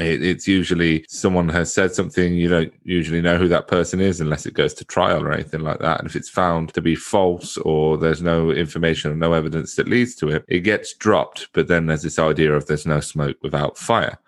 it, 0.00 0.22
it's 0.22 0.48
usually 0.48 1.04
someone 1.08 1.48
has 1.48 1.72
said 1.72 1.94
something 1.94 2.34
you 2.34 2.48
don't 2.48 2.72
usually 2.84 3.20
know 3.20 3.36
who 3.36 3.48
that 3.48 3.68
person 3.68 4.00
is 4.00 4.20
unless 4.20 4.46
it 4.46 4.54
goes 4.54 4.74
to 4.74 4.84
trial 4.84 5.22
or 5.22 5.32
anything 5.32 5.60
like 5.60 5.78
that. 5.80 6.00
And 6.00 6.08
if 6.08 6.16
it's 6.16 6.28
found 6.28 6.72
to 6.74 6.80
be 6.80 6.94
false 6.94 7.56
or 7.58 7.96
there's 7.96 8.22
no 8.22 8.50
information 8.50 9.12
or 9.12 9.16
no 9.16 9.32
evidence 9.32 9.76
that 9.76 9.88
leads 9.88 10.14
to 10.16 10.28
it, 10.28 10.44
it 10.48 10.60
gets 10.60 10.94
dropped. 10.94 11.48
But 11.52 11.68
then 11.68 11.86
there's 11.86 12.02
this 12.02 12.18
idea 12.18 12.52
of 12.52 12.66
there's 12.66 12.86
no 12.86 13.00
smoke 13.00 13.36
without 13.42 13.78
fire. 13.78 14.18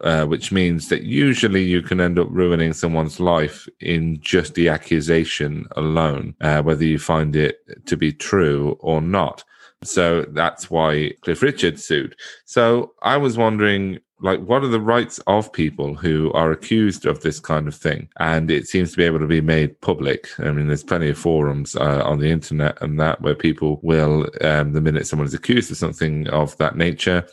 Uh, 0.00 0.24
which 0.24 0.50
means 0.50 0.88
that 0.88 1.02
usually 1.02 1.62
you 1.62 1.82
can 1.82 2.00
end 2.00 2.18
up 2.18 2.26
ruining 2.30 2.72
someone's 2.72 3.20
life 3.20 3.68
in 3.80 4.18
just 4.22 4.54
the 4.54 4.66
accusation 4.66 5.66
alone, 5.76 6.34
uh, 6.40 6.62
whether 6.62 6.84
you 6.84 6.98
find 6.98 7.36
it 7.36 7.58
to 7.84 7.98
be 7.98 8.10
true 8.10 8.78
or 8.80 9.02
not. 9.02 9.44
So 9.82 10.22
that's 10.30 10.70
why 10.70 11.12
Cliff 11.20 11.42
Richard 11.42 11.78
sued. 11.78 12.16
So 12.46 12.94
I 13.02 13.18
was 13.18 13.36
wondering 13.36 13.98
like 14.22 14.40
what 14.40 14.62
are 14.62 14.68
the 14.68 14.80
rights 14.80 15.18
of 15.26 15.52
people 15.52 15.94
who 15.94 16.32
are 16.32 16.52
accused 16.52 17.06
of 17.06 17.22
this 17.22 17.40
kind 17.40 17.66
of 17.66 17.74
thing? 17.74 18.08
And 18.18 18.50
it 18.50 18.66
seems 18.66 18.90
to 18.90 18.96
be 18.96 19.04
able 19.04 19.18
to 19.20 19.26
be 19.26 19.40
made 19.40 19.80
public. 19.80 20.28
I 20.38 20.52
mean 20.52 20.66
there's 20.66 20.84
plenty 20.84 21.08
of 21.08 21.18
forums 21.18 21.74
uh, 21.76 22.02
on 22.04 22.18
the 22.18 22.30
internet 22.30 22.80
and 22.82 23.00
that 23.00 23.20
where 23.22 23.34
people 23.34 23.80
will 23.82 24.28
um, 24.42 24.72
the 24.72 24.80
minute 24.80 25.06
someone 25.06 25.26
is 25.26 25.34
accused 25.34 25.70
of 25.70 25.76
something 25.76 26.28
of 26.28 26.56
that 26.58 26.76
nature 26.76 27.26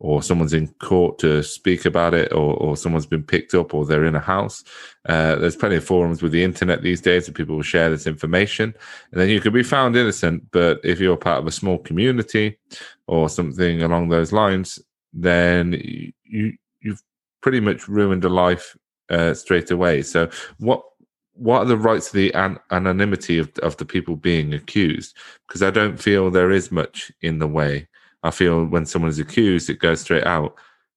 or 0.00 0.22
someone's 0.22 0.52
in 0.52 0.66
court 0.80 1.18
to 1.20 1.42
speak 1.42 1.84
about 1.84 2.12
it 2.12 2.32
or, 2.32 2.54
or 2.56 2.76
someone's 2.76 3.06
been 3.06 3.22
picked 3.22 3.54
up 3.54 3.72
or 3.72 3.86
they're 3.86 4.04
in 4.04 4.16
a 4.16 4.20
house 4.20 4.64
uh, 5.08 5.36
there's 5.36 5.56
plenty 5.56 5.76
of 5.76 5.84
forums 5.84 6.22
with 6.22 6.32
the 6.32 6.42
internet 6.42 6.82
these 6.82 7.00
days 7.00 7.26
that 7.26 7.34
people 7.34 7.56
will 7.56 7.62
share 7.62 7.90
this 7.90 8.06
information. 8.06 8.74
And 9.10 9.20
then 9.20 9.28
you 9.28 9.40
can 9.40 9.52
be 9.52 9.62
found 9.62 9.96
innocent 9.96 10.44
but 10.50 10.80
if 10.82 10.98
you're 11.00 11.16
part 11.16 11.38
of 11.38 11.46
a 11.46 11.52
small 11.52 11.78
community 11.78 12.58
or 13.06 13.28
something 13.28 13.82
along 13.82 14.08
those 14.08 14.32
lines 14.32 14.80
then 15.12 15.72
you 16.24 16.54
you've 16.80 17.02
pretty 17.42 17.60
much 17.60 17.88
ruined 17.88 18.24
a 18.24 18.28
life 18.28 18.76
uh, 19.10 19.34
straight 19.34 19.70
away. 19.70 20.02
So 20.02 20.28
what 20.58 20.82
what 21.34 21.60
are 21.60 21.66
the 21.66 21.76
rights 21.76 22.08
of 22.08 22.14
the 22.14 22.32
an- 22.34 22.58
anonymity 22.70 23.38
of 23.38 23.50
of 23.58 23.76
the 23.76 23.84
people 23.84 24.16
being 24.16 24.54
accused? 24.54 25.16
Because 25.46 25.62
I 25.62 25.70
don't 25.70 26.00
feel 26.00 26.30
there 26.30 26.50
is 26.50 26.72
much 26.72 27.12
in 27.22 27.38
the 27.38 27.48
way. 27.48 27.88
I 28.22 28.30
feel 28.30 28.64
when 28.64 28.86
someone 28.86 29.10
is 29.10 29.18
accused, 29.18 29.68
it 29.68 29.80
goes 29.80 30.00
straight 30.00 30.24
out, 30.24 30.56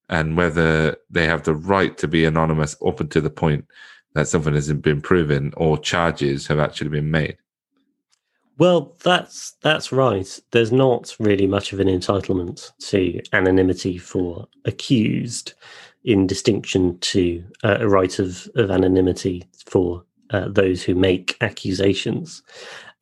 and 0.09 0.37
whether 0.37 0.95
they 1.09 1.25
have 1.25 1.43
the 1.43 1.55
right 1.55 1.97
to 1.97 2.07
be 2.07 2.25
anonymous 2.25 2.75
up 2.85 2.99
until 2.99 3.21
the 3.21 3.29
point 3.29 3.65
that 4.13 4.27
something 4.27 4.53
hasn't 4.53 4.81
been 4.81 5.01
proven 5.01 5.53
or 5.57 5.77
charges 5.77 6.47
have 6.47 6.59
actually 6.59 6.89
been 6.89 7.11
made. 7.11 7.37
Well, 8.57 8.95
that's 9.03 9.51
that's 9.61 9.91
right. 9.91 10.39
There's 10.51 10.71
not 10.71 11.15
really 11.19 11.45
much 11.47 11.73
of 11.73 11.79
an 11.79 11.87
entitlement 11.87 12.71
to 12.89 13.21
anonymity 13.33 13.97
for 13.97 14.47
accused, 14.63 15.53
in 16.05 16.27
distinction 16.27 16.97
to 16.99 17.43
uh, 17.63 17.77
a 17.79 17.89
right 17.89 18.19
of, 18.19 18.47
of 18.55 18.69
anonymity 18.69 19.43
for 19.65 20.03
uh, 20.29 20.47
those 20.47 20.83
who 20.83 20.93
make 20.95 21.35
accusations. 21.41 22.43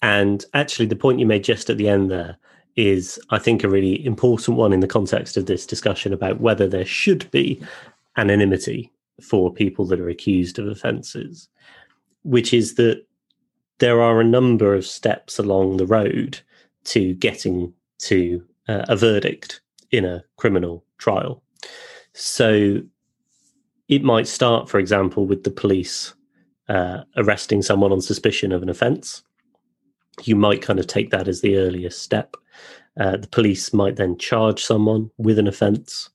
And 0.01 0.43
actually, 0.53 0.87
the 0.87 0.95
point 0.95 1.19
you 1.19 1.25
made 1.25 1.43
just 1.43 1.69
at 1.69 1.77
the 1.77 1.89
end 1.89 2.09
there 2.09 2.37
is, 2.75 3.19
I 3.29 3.39
think, 3.39 3.63
a 3.63 3.69
really 3.69 4.03
important 4.05 4.57
one 4.57 4.73
in 4.73 4.79
the 4.79 4.87
context 4.87 5.37
of 5.37 5.45
this 5.45 5.65
discussion 5.65 6.13
about 6.13 6.41
whether 6.41 6.67
there 6.67 6.85
should 6.85 7.29
be 7.29 7.61
anonymity 8.17 8.91
for 9.21 9.53
people 9.53 9.85
that 9.87 9.99
are 9.99 10.09
accused 10.09 10.57
of 10.57 10.67
offences, 10.67 11.49
which 12.23 12.53
is 12.53 12.75
that 12.75 13.05
there 13.83 14.01
are 14.01 14.21
a 14.21 14.23
number 14.23 14.73
of 14.73 14.85
steps 14.85 15.37
along 15.37 15.75
the 15.75 15.85
road 15.85 16.39
to 16.85 17.13
getting 17.15 17.73
to 17.97 18.41
uh, 18.69 18.85
a 18.87 18.95
verdict 18.95 19.59
in 19.91 20.05
a 20.05 20.23
criminal 20.37 20.85
trial. 20.99 21.43
So 22.13 22.79
it 23.89 24.01
might 24.01 24.29
start, 24.29 24.69
for 24.69 24.79
example, 24.79 25.25
with 25.25 25.43
the 25.43 25.51
police 25.51 26.13
uh, 26.69 27.03
arresting 27.17 27.61
someone 27.61 27.91
on 27.91 27.99
suspicion 27.99 28.53
of 28.53 28.63
an 28.63 28.69
offence. 28.69 29.21
You 30.21 30.37
might 30.37 30.61
kind 30.61 30.79
of 30.79 30.87
take 30.87 31.09
that 31.09 31.27
as 31.27 31.41
the 31.41 31.57
earliest 31.57 32.01
step. 32.01 32.37
Uh, 32.97 33.17
the 33.17 33.27
police 33.27 33.73
might 33.73 33.97
then 33.97 34.17
charge 34.17 34.63
someone 34.63 35.11
with 35.17 35.37
an 35.37 35.47
offence. 35.49 36.09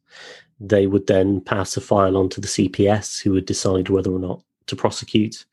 They 0.58 0.86
would 0.86 1.06
then 1.06 1.42
pass 1.42 1.76
a 1.76 1.82
file 1.82 2.16
on 2.16 2.30
to 2.30 2.40
the 2.40 2.48
CPS, 2.48 3.20
who 3.22 3.32
would 3.32 3.44
decide 3.44 3.90
whether 3.90 4.10
or 4.10 4.18
not 4.18 4.42
to 4.68 4.74
prosecute. 4.74 5.44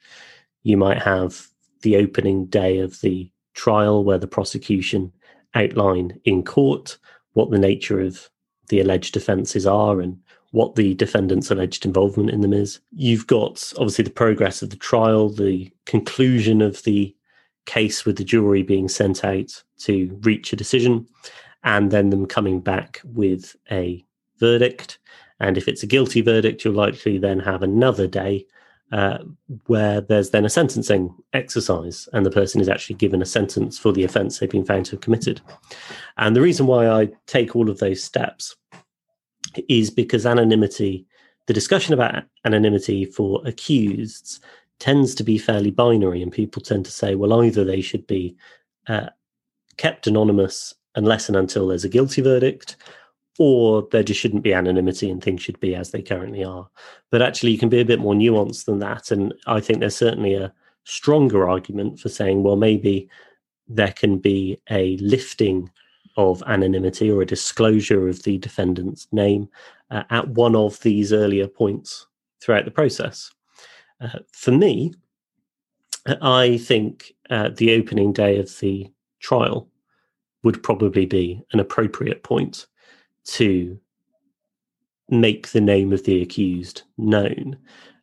You 0.63 0.77
might 0.77 1.01
have 1.01 1.49
the 1.85 1.95
opening 1.95 2.47
day 2.47 2.79
of 2.79 2.99
the 3.01 3.31
trial 3.53 4.03
where 4.03 4.17
the 4.17 4.27
prosecution 4.27 5.13
outline 5.53 6.19
in 6.25 6.43
court 6.43 6.97
what 7.33 7.51
the 7.51 7.59
nature 7.59 8.01
of 8.01 8.29
the 8.69 8.79
alleged 8.79 9.15
offences 9.15 9.67
are 9.67 10.01
and 10.01 10.17
what 10.51 10.75
the 10.75 10.95
defendant's 10.95 11.51
alleged 11.51 11.85
involvement 11.85 12.31
in 12.31 12.41
them 12.41 12.53
is. 12.53 12.79
You've 12.91 13.27
got 13.27 13.71
obviously 13.77 14.03
the 14.03 14.09
progress 14.09 14.61
of 14.61 14.71
the 14.71 14.77
trial, 14.77 15.29
the 15.29 15.71
conclusion 15.85 16.61
of 16.61 16.81
the 16.83 17.15
case 17.65 18.03
with 18.03 18.17
the 18.17 18.23
jury 18.23 18.63
being 18.63 18.87
sent 18.87 19.23
out 19.23 19.63
to 19.79 20.17
reach 20.23 20.53
a 20.53 20.55
decision, 20.55 21.05
and 21.63 21.91
then 21.91 22.09
them 22.09 22.25
coming 22.25 22.61
back 22.61 23.01
with 23.03 23.55
a 23.69 24.03
verdict. 24.39 24.97
And 25.39 25.57
if 25.57 25.67
it's 25.67 25.83
a 25.83 25.87
guilty 25.87 26.21
verdict, 26.21 26.63
you'll 26.63 26.73
likely 26.73 27.17
then 27.17 27.39
have 27.39 27.61
another 27.61 28.07
day 28.07 28.45
uh, 28.95 29.17
where 29.65 29.99
there's 29.99 30.29
then 30.29 30.45
a 30.45 30.49
sentencing 30.49 31.13
exercise 31.33 32.07
and 32.13 32.25
the 32.25 32.31
person 32.31 32.61
is 32.61 32.69
actually 32.69 32.95
given 32.95 33.21
a 33.21 33.25
sentence 33.25 33.77
for 33.77 33.91
the 33.91 34.05
offence 34.05 34.39
they've 34.39 34.49
been 34.49 34.63
found 34.63 34.85
to 34.85 34.91
have 34.91 35.01
committed. 35.01 35.41
And 36.15 36.33
the 36.33 36.41
reason 36.41 36.65
why 36.65 36.87
I 36.87 37.09
take 37.27 37.57
all 37.57 37.69
of 37.69 37.79
those 37.79 38.01
steps 38.01 38.55
is 39.67 39.89
because 39.89 40.25
anonymity, 40.25 41.05
the 41.47 41.53
discussion 41.53 41.93
about 41.93 42.23
anonymity 42.45 43.03
for 43.03 43.43
accuseds 43.43 44.39
tends 44.79 45.13
to 45.15 45.25
be 45.25 45.37
fairly 45.37 45.71
binary, 45.71 46.21
and 46.21 46.31
people 46.31 46.61
tend 46.61 46.85
to 46.85 46.91
say, 46.91 47.15
well, 47.15 47.43
either 47.43 47.65
they 47.65 47.81
should 47.81 48.07
be 48.07 48.37
uh, 48.87 49.07
kept 49.75 50.07
anonymous 50.07 50.73
unless 50.95 51.27
and 51.27 51.35
until 51.35 51.67
there's 51.67 51.83
a 51.83 51.89
guilty 51.89 52.21
verdict, 52.21 52.77
or 53.37 53.87
there 53.91 54.03
just 54.03 54.19
shouldn't 54.19 54.43
be 54.43 54.53
anonymity 54.53 55.09
and 55.09 55.23
things 55.23 55.41
should 55.41 55.59
be 55.59 55.75
as 55.75 55.91
they 55.91 56.01
currently 56.01 56.43
are. 56.43 56.69
But 57.11 57.21
actually, 57.21 57.51
you 57.51 57.57
can 57.57 57.69
be 57.69 57.81
a 57.81 57.85
bit 57.85 57.99
more 57.99 58.13
nuanced 58.13 58.65
than 58.65 58.79
that. 58.79 59.11
And 59.11 59.33
I 59.47 59.59
think 59.59 59.79
there's 59.79 59.95
certainly 59.95 60.35
a 60.35 60.53
stronger 60.85 61.47
argument 61.47 61.99
for 61.99 62.09
saying, 62.09 62.43
well, 62.43 62.55
maybe 62.55 63.09
there 63.67 63.91
can 63.91 64.17
be 64.17 64.61
a 64.69 64.97
lifting 64.97 65.69
of 66.17 66.41
anonymity 66.47 67.11
or 67.11 67.21
a 67.21 67.25
disclosure 67.25 68.07
of 68.07 68.23
the 68.23 68.37
defendant's 68.37 69.07
name 69.11 69.49
uh, 69.91 70.03
at 70.09 70.27
one 70.29 70.55
of 70.55 70.79
these 70.81 71.11
earlier 71.11 71.47
points 71.47 72.07
throughout 72.41 72.65
the 72.65 72.71
process. 72.71 73.31
Uh, 73.99 74.19
for 74.31 74.51
me, 74.51 74.93
I 76.21 76.57
think 76.57 77.13
uh, 77.29 77.49
the 77.49 77.73
opening 77.73 78.13
day 78.13 78.39
of 78.39 78.57
the 78.59 78.91
trial 79.19 79.67
would 80.43 80.61
probably 80.61 81.05
be 81.05 81.41
an 81.51 81.59
appropriate 81.59 82.23
point 82.23 82.67
to 83.25 83.79
make 85.09 85.49
the 85.49 85.61
name 85.61 85.93
of 85.93 86.03
the 86.03 86.21
accused 86.21 86.83
known, 86.97 87.57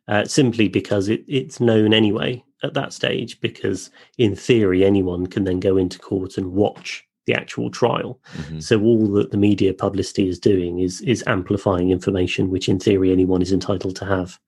uh, 0.07 0.25
simply 0.25 0.67
because 0.67 1.09
it, 1.09 1.23
it's 1.27 1.59
known 1.59 1.93
anyway 1.93 2.43
at 2.63 2.73
that 2.73 2.93
stage, 2.93 3.39
because 3.41 3.89
in 4.17 4.35
theory, 4.35 4.85
anyone 4.85 5.27
can 5.27 5.43
then 5.43 5.59
go 5.59 5.77
into 5.77 5.99
court 5.99 6.37
and 6.37 6.53
watch 6.53 7.05
the 7.25 7.33
actual 7.33 7.69
trial. 7.69 8.19
Mm-hmm. 8.37 8.59
So 8.59 8.81
all 8.81 9.07
that 9.13 9.31
the 9.31 9.37
media 9.37 9.73
publicity 9.73 10.27
is 10.27 10.39
doing 10.39 10.79
is 10.79 11.01
is 11.01 11.23
amplifying 11.27 11.89
information, 11.89 12.49
which 12.49 12.69
in 12.69 12.79
theory 12.79 13.11
anyone 13.11 13.41
is 13.41 13.51
entitled 13.51 13.95
to 13.97 14.05
have. 14.05 14.39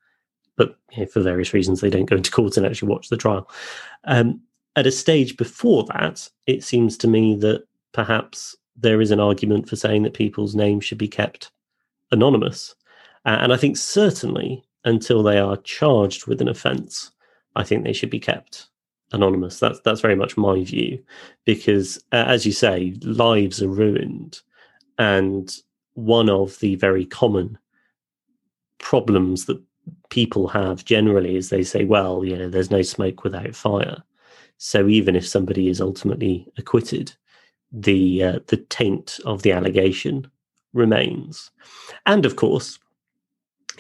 But 0.58 0.78
you 0.92 1.02
know, 1.02 1.06
for 1.08 1.22
various 1.22 1.54
reasons, 1.54 1.82
they 1.82 1.90
don't 1.90 2.06
go 2.06 2.16
into 2.16 2.32
court 2.32 2.58
and 2.58 2.66
actually 2.66 2.90
watch 2.90 3.10
the 3.10 3.18
trial. 3.18 3.50
Um, 4.06 4.42
at 4.76 4.88
a 4.88 4.92
stage 4.92 5.38
before 5.38 5.86
that, 5.86 6.30
it 6.48 6.64
seems 6.64 6.98
to 6.98 7.08
me 7.08 7.36
that 7.38 7.66
perhaps 7.94 8.56
there 8.76 9.02
is 9.02 9.12
an 9.12 9.20
argument 9.20 9.70
for 9.70 9.76
saying 9.76 10.04
that 10.04 10.14
people's 10.14 10.56
names 10.56 10.86
should 10.86 10.98
be 10.98 11.08
kept 11.08 11.52
anonymous. 12.12 12.76
Uh, 13.26 13.38
and 13.42 13.54
I 13.54 13.58
think 13.58 13.78
certainly 13.78 14.64
until 14.84 15.24
they 15.24 15.40
are 15.40 15.58
charged 15.58 16.28
with 16.28 16.42
an 16.42 16.48
offence, 16.48 17.12
I 17.56 17.64
think 17.64 17.84
they 17.84 17.94
should 17.94 18.10
be 18.10 18.20
kept 18.20 18.68
anonymous. 19.14 19.60
That's 19.60 19.80
that's 19.82 20.02
very 20.02 20.16
much 20.16 20.38
my 20.38 20.64
view, 20.64 21.04
because 21.46 21.98
uh, 22.12 22.26
as 22.28 22.46
you 22.46 22.52
say, 22.52 22.96
lives 23.02 23.62
are 23.62 23.70
ruined, 23.70 24.42
and 24.98 25.56
one 25.94 26.30
of 26.30 26.60
the 26.60 26.76
very 26.76 27.06
common 27.06 27.58
problems 28.80 29.46
that 29.46 29.62
people 30.10 30.48
have 30.48 30.86
generally 30.86 31.36
is 31.36 31.50
they 31.50 31.64
say, 31.64 31.86
well, 31.86 32.26
you 32.26 32.38
know, 32.38 32.50
there's 32.50 32.72
no 32.72 32.82
smoke 32.82 33.24
without 33.24 33.56
fire. 33.56 34.04
So 34.58 34.88
even 34.88 35.16
if 35.16 35.28
somebody 35.28 35.70
is 35.70 35.82
ultimately 35.82 36.48
acquitted, 36.58 37.14
the 37.76 38.24
uh, 38.24 38.40
the 38.48 38.58
taint 38.58 39.20
of 39.26 39.42
the 39.42 39.52
allegation 39.52 40.30
remains. 40.74 41.52
And 42.06 42.26
of 42.26 42.36
course, 42.36 42.80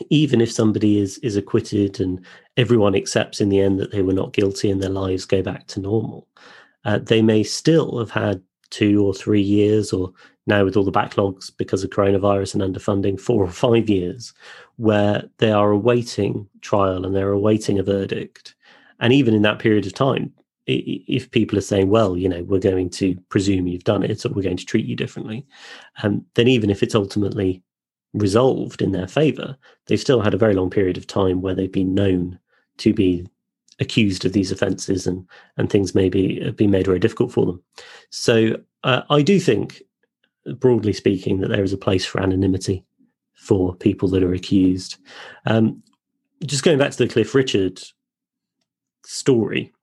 even 0.09 0.41
if 0.41 0.51
somebody 0.51 0.99
is 0.99 1.17
is 1.19 1.37
acquitted 1.37 1.99
and 1.99 2.23
everyone 2.57 2.95
accepts 2.95 3.39
in 3.39 3.49
the 3.49 3.61
end 3.61 3.79
that 3.79 3.91
they 3.91 4.01
were 4.01 4.13
not 4.13 4.33
guilty 4.33 4.69
and 4.69 4.81
their 4.81 4.89
lives 4.89 5.25
go 5.25 5.41
back 5.41 5.67
to 5.67 5.79
normal, 5.79 6.27
uh, 6.83 6.99
they 6.99 7.21
may 7.21 7.43
still 7.43 7.99
have 7.99 8.11
had 8.11 8.41
two 8.69 9.05
or 9.05 9.13
three 9.13 9.41
years, 9.41 9.93
or 9.93 10.11
now 10.47 10.65
with 10.65 10.75
all 10.75 10.83
the 10.83 10.91
backlogs 10.91 11.51
because 11.57 11.83
of 11.83 11.91
coronavirus 11.91 12.55
and 12.55 12.75
underfunding, 12.75 13.19
four 13.19 13.43
or 13.43 13.49
five 13.49 13.89
years, 13.89 14.33
where 14.75 15.23
they 15.37 15.51
are 15.51 15.71
awaiting 15.71 16.47
trial 16.61 17.05
and 17.05 17.15
they're 17.15 17.31
awaiting 17.31 17.79
a 17.79 17.83
verdict. 17.83 18.55
And 18.99 19.13
even 19.13 19.33
in 19.33 19.43
that 19.43 19.59
period 19.59 19.85
of 19.85 19.93
time, 19.93 20.33
if 20.67 21.29
people 21.31 21.57
are 21.57 21.61
saying, 21.61 21.89
well, 21.89 22.17
you 22.17 22.27
know, 22.27 22.43
we're 22.43 22.59
going 22.59 22.89
to 22.89 23.15
presume 23.29 23.67
you've 23.67 23.83
done 23.83 24.03
it 24.03 24.25
or 24.25 24.29
we're 24.29 24.41
going 24.41 24.57
to 24.57 24.65
treat 24.65 24.85
you 24.85 24.95
differently, 24.95 25.45
um, 26.01 26.25
then 26.33 26.47
even 26.47 26.69
if 26.69 26.81
it's 26.81 26.95
ultimately 26.95 27.61
resolved 28.13 28.81
in 28.81 28.91
their 28.91 29.07
favor, 29.07 29.55
they've 29.85 29.99
still 29.99 30.21
had 30.21 30.33
a 30.33 30.37
very 30.37 30.53
long 30.53 30.69
period 30.69 30.97
of 30.97 31.05
time 31.05 31.41
where 31.41 31.53
they've 31.53 31.71
been 31.71 31.93
known 31.93 32.39
to 32.77 32.93
be 32.93 33.27
accused 33.79 34.25
of 34.25 34.33
these 34.33 34.51
offences 34.51 35.05
and, 35.05 35.27
and 35.57 35.69
things 35.69 35.93
maybe 35.93 36.39
have 36.41 36.55
been 36.55 36.71
made 36.71 36.85
very 36.85 36.99
difficult 36.99 37.31
for 37.31 37.45
them. 37.45 37.61
So 38.09 38.57
uh, 38.83 39.01
I 39.09 39.21
do 39.21 39.39
think, 39.39 39.83
broadly 40.59 40.93
speaking, 40.93 41.41
that 41.41 41.49
there 41.49 41.63
is 41.63 41.73
a 41.73 41.77
place 41.77 42.05
for 42.05 42.21
anonymity 42.21 42.85
for 43.33 43.75
people 43.75 44.07
that 44.09 44.23
are 44.23 44.33
accused. 44.33 44.97
Um, 45.45 45.83
just 46.45 46.63
going 46.63 46.79
back 46.79 46.91
to 46.91 46.97
the 46.97 47.07
Cliff 47.07 47.35
Richard 47.35 47.81
story, 49.05 49.73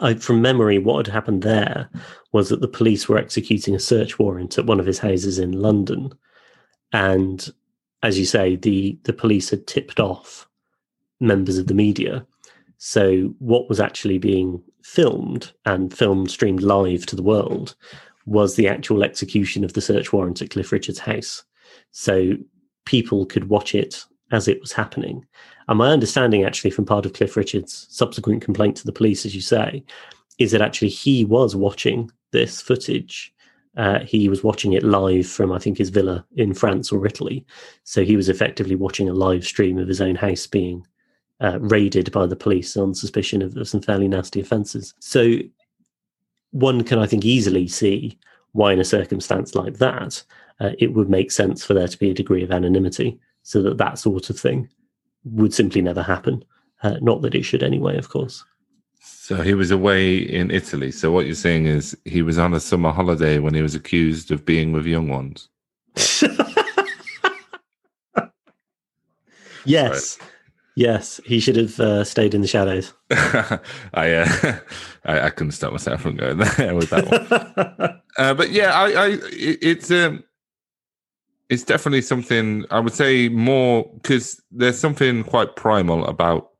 I, 0.00 0.14
from 0.14 0.42
memory, 0.42 0.78
what 0.78 1.06
had 1.06 1.12
happened 1.12 1.42
there 1.42 1.88
was 2.32 2.50
that 2.50 2.60
the 2.60 2.68
police 2.68 3.08
were 3.08 3.18
executing 3.18 3.74
a 3.74 3.80
search 3.80 4.18
warrant 4.18 4.58
at 4.58 4.66
one 4.66 4.80
of 4.80 4.86
his 4.86 4.98
houses 4.98 5.38
in 5.38 5.52
London, 5.52 6.12
and 6.92 7.48
as 8.02 8.18
you 8.18 8.24
say, 8.24 8.56
the 8.56 8.98
the 9.04 9.12
police 9.12 9.50
had 9.50 9.66
tipped 9.66 9.98
off 9.98 10.48
members 11.20 11.58
of 11.58 11.66
the 11.66 11.74
media. 11.74 12.26
So 12.78 13.34
what 13.40 13.68
was 13.68 13.80
actually 13.80 14.18
being 14.18 14.62
filmed 14.82 15.52
and 15.66 15.92
filmed 15.92 16.30
streamed 16.30 16.62
live 16.62 17.06
to 17.06 17.16
the 17.16 17.22
world 17.24 17.74
was 18.24 18.54
the 18.54 18.68
actual 18.68 19.02
execution 19.02 19.64
of 19.64 19.72
the 19.72 19.80
search 19.80 20.12
warrant 20.12 20.40
at 20.42 20.50
Cliff 20.50 20.70
Richard's 20.70 21.00
house. 21.00 21.42
So 21.90 22.34
people 22.84 23.26
could 23.26 23.48
watch 23.48 23.74
it 23.74 24.04
as 24.30 24.48
it 24.48 24.60
was 24.60 24.72
happening. 24.72 25.24
And 25.68 25.78
my 25.78 25.90
understanding, 25.90 26.44
actually, 26.44 26.70
from 26.70 26.84
part 26.84 27.06
of 27.06 27.12
Cliff 27.12 27.36
Richard's 27.36 27.86
subsequent 27.90 28.42
complaint 28.42 28.76
to 28.76 28.84
the 28.84 28.92
police, 28.92 29.26
as 29.26 29.34
you 29.34 29.40
say, 29.40 29.84
is 30.38 30.52
that 30.52 30.62
actually 30.62 30.88
he 30.88 31.24
was 31.24 31.56
watching 31.56 32.10
this 32.32 32.60
footage. 32.60 33.32
Uh, 33.76 34.00
he 34.00 34.28
was 34.28 34.42
watching 34.42 34.72
it 34.72 34.82
live 34.82 35.26
from, 35.26 35.52
I 35.52 35.58
think, 35.58 35.78
his 35.78 35.90
villa 35.90 36.24
in 36.36 36.54
France 36.54 36.90
or 36.90 37.06
Italy. 37.06 37.44
So 37.84 38.04
he 38.04 38.16
was 38.16 38.28
effectively 38.28 38.76
watching 38.76 39.08
a 39.08 39.14
live 39.14 39.44
stream 39.44 39.78
of 39.78 39.88
his 39.88 40.00
own 40.00 40.14
house 40.14 40.46
being 40.46 40.86
uh, 41.40 41.58
raided 41.60 42.10
by 42.12 42.26
the 42.26 42.36
police 42.36 42.76
on 42.76 42.94
suspicion 42.94 43.42
of, 43.42 43.56
of 43.56 43.68
some 43.68 43.80
fairly 43.80 44.08
nasty 44.08 44.40
offences. 44.40 44.94
So 45.00 45.36
one 46.50 46.82
can, 46.82 46.98
I 46.98 47.06
think, 47.06 47.24
easily 47.24 47.68
see 47.68 48.18
why, 48.52 48.72
in 48.72 48.80
a 48.80 48.84
circumstance 48.84 49.54
like 49.54 49.74
that, 49.78 50.22
uh, 50.60 50.70
it 50.78 50.92
would 50.94 51.08
make 51.08 51.30
sense 51.30 51.64
for 51.64 51.74
there 51.74 51.86
to 51.88 51.98
be 51.98 52.10
a 52.10 52.14
degree 52.14 52.42
of 52.42 52.50
anonymity 52.50 53.20
so 53.48 53.62
that 53.62 53.78
that 53.78 53.98
sort 53.98 54.28
of 54.28 54.38
thing 54.38 54.68
would 55.24 55.54
simply 55.54 55.80
never 55.80 56.02
happen. 56.02 56.44
Uh, 56.82 56.98
not 57.00 57.22
that 57.22 57.34
it 57.34 57.44
should 57.44 57.62
anyway, 57.62 57.96
of 57.96 58.10
course. 58.10 58.44
So 59.00 59.36
he 59.36 59.54
was 59.54 59.70
away 59.70 60.18
in 60.18 60.50
Italy. 60.50 60.90
So 60.90 61.10
what 61.10 61.24
you're 61.24 61.34
saying 61.34 61.64
is 61.64 61.96
he 62.04 62.20
was 62.20 62.36
on 62.36 62.52
a 62.52 62.60
summer 62.60 62.92
holiday 62.92 63.38
when 63.38 63.54
he 63.54 63.62
was 63.62 63.74
accused 63.74 64.30
of 64.30 64.44
being 64.44 64.72
with 64.72 64.84
young 64.84 65.08
ones. 65.08 65.48
yes. 69.64 70.18
Right. 70.20 70.28
Yes, 70.76 71.18
he 71.24 71.40
should 71.40 71.56
have 71.56 71.80
uh, 71.80 72.04
stayed 72.04 72.34
in 72.34 72.42
the 72.42 72.46
shadows. 72.46 72.92
I, 73.10 73.58
uh, 73.94 74.58
I, 75.06 75.20
I 75.22 75.30
couldn't 75.30 75.52
stop 75.52 75.72
myself 75.72 76.02
from 76.02 76.16
going 76.16 76.36
there 76.36 76.74
with 76.74 76.90
that 76.90 77.06
one. 77.08 78.00
uh, 78.18 78.34
but 78.34 78.50
yeah, 78.50 78.72
I, 78.72 78.90
I 78.90 79.06
it, 79.32 79.58
it's 79.62 79.90
um, 79.90 80.22
it's 81.48 81.64
definitely 81.64 82.02
something 82.02 82.64
I 82.70 82.80
would 82.80 82.92
say 82.92 83.28
more 83.28 83.90
because 83.94 84.40
there's 84.50 84.78
something 84.78 85.24
quite 85.24 85.56
primal 85.56 86.06
about 86.06 86.50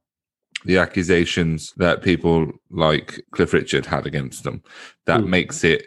the 0.64 0.78
accusations 0.78 1.72
that 1.76 2.02
people 2.02 2.50
like 2.70 3.20
Cliff 3.32 3.52
Richard 3.52 3.86
had 3.86 4.06
against 4.06 4.44
them 4.44 4.62
that 5.06 5.20
mm. 5.20 5.28
makes 5.28 5.62
it 5.62 5.86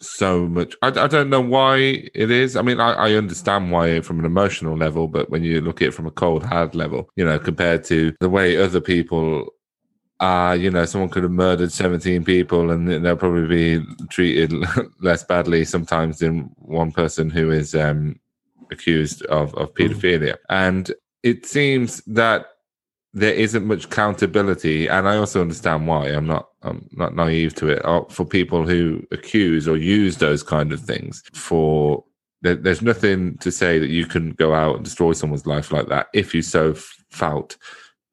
so 0.00 0.46
much. 0.46 0.74
I, 0.82 0.88
I, 0.88 1.06
don't 1.06 1.30
know 1.30 1.40
why 1.40 1.76
it 2.14 2.30
is. 2.30 2.56
I 2.56 2.62
mean, 2.62 2.80
I, 2.80 2.92
I, 2.92 3.12
understand 3.12 3.70
why 3.70 4.00
from 4.00 4.18
an 4.18 4.24
emotional 4.24 4.76
level, 4.76 5.08
but 5.08 5.30
when 5.30 5.44
you 5.44 5.60
look 5.60 5.80
at 5.80 5.88
it 5.88 5.94
from 5.94 6.06
a 6.06 6.10
cold, 6.10 6.42
hard 6.44 6.74
level, 6.74 7.08
you 7.16 7.24
know, 7.24 7.38
compared 7.38 7.84
to 7.84 8.12
the 8.20 8.28
way 8.28 8.56
other 8.56 8.80
people 8.80 9.48
uh, 10.22 10.52
you 10.52 10.70
know, 10.70 10.84
someone 10.84 11.10
could 11.10 11.24
have 11.24 11.32
murdered 11.32 11.72
17 11.72 12.24
people 12.24 12.70
and 12.70 12.88
they'll 13.04 13.16
probably 13.16 13.48
be 13.48 13.84
treated 14.08 14.52
less 15.00 15.24
badly 15.24 15.64
sometimes 15.64 16.20
than 16.20 16.42
one 16.58 16.92
person 16.92 17.28
who 17.28 17.50
is 17.50 17.74
um, 17.74 18.20
accused 18.70 19.26
of, 19.26 19.52
of 19.56 19.70
hmm. 19.70 19.82
pedophilia. 19.82 20.36
And 20.48 20.92
it 21.24 21.44
seems 21.44 22.02
that 22.06 22.46
there 23.12 23.34
isn't 23.34 23.66
much 23.66 23.86
accountability. 23.86 24.86
And 24.86 25.08
I 25.08 25.16
also 25.16 25.40
understand 25.40 25.88
why. 25.88 26.06
I'm 26.06 26.26
not, 26.26 26.50
I'm 26.62 26.88
not 26.92 27.16
naive 27.16 27.56
to 27.56 27.70
it. 27.70 27.84
Uh, 27.84 28.04
for 28.04 28.24
people 28.24 28.64
who 28.64 29.04
accuse 29.10 29.66
or 29.66 29.76
use 29.76 30.18
those 30.18 30.44
kind 30.44 30.72
of 30.72 30.80
things 30.80 31.24
for 31.34 32.04
there's 32.42 32.82
nothing 32.82 33.38
to 33.38 33.52
say 33.52 33.78
that 33.78 33.90
you 33.90 34.04
can 34.04 34.32
go 34.32 34.52
out 34.52 34.74
and 34.74 34.84
destroy 34.84 35.12
someone's 35.12 35.46
life 35.46 35.70
like 35.70 35.86
that 35.86 36.08
if 36.12 36.34
you 36.34 36.42
so 36.42 36.74
felt 37.10 37.56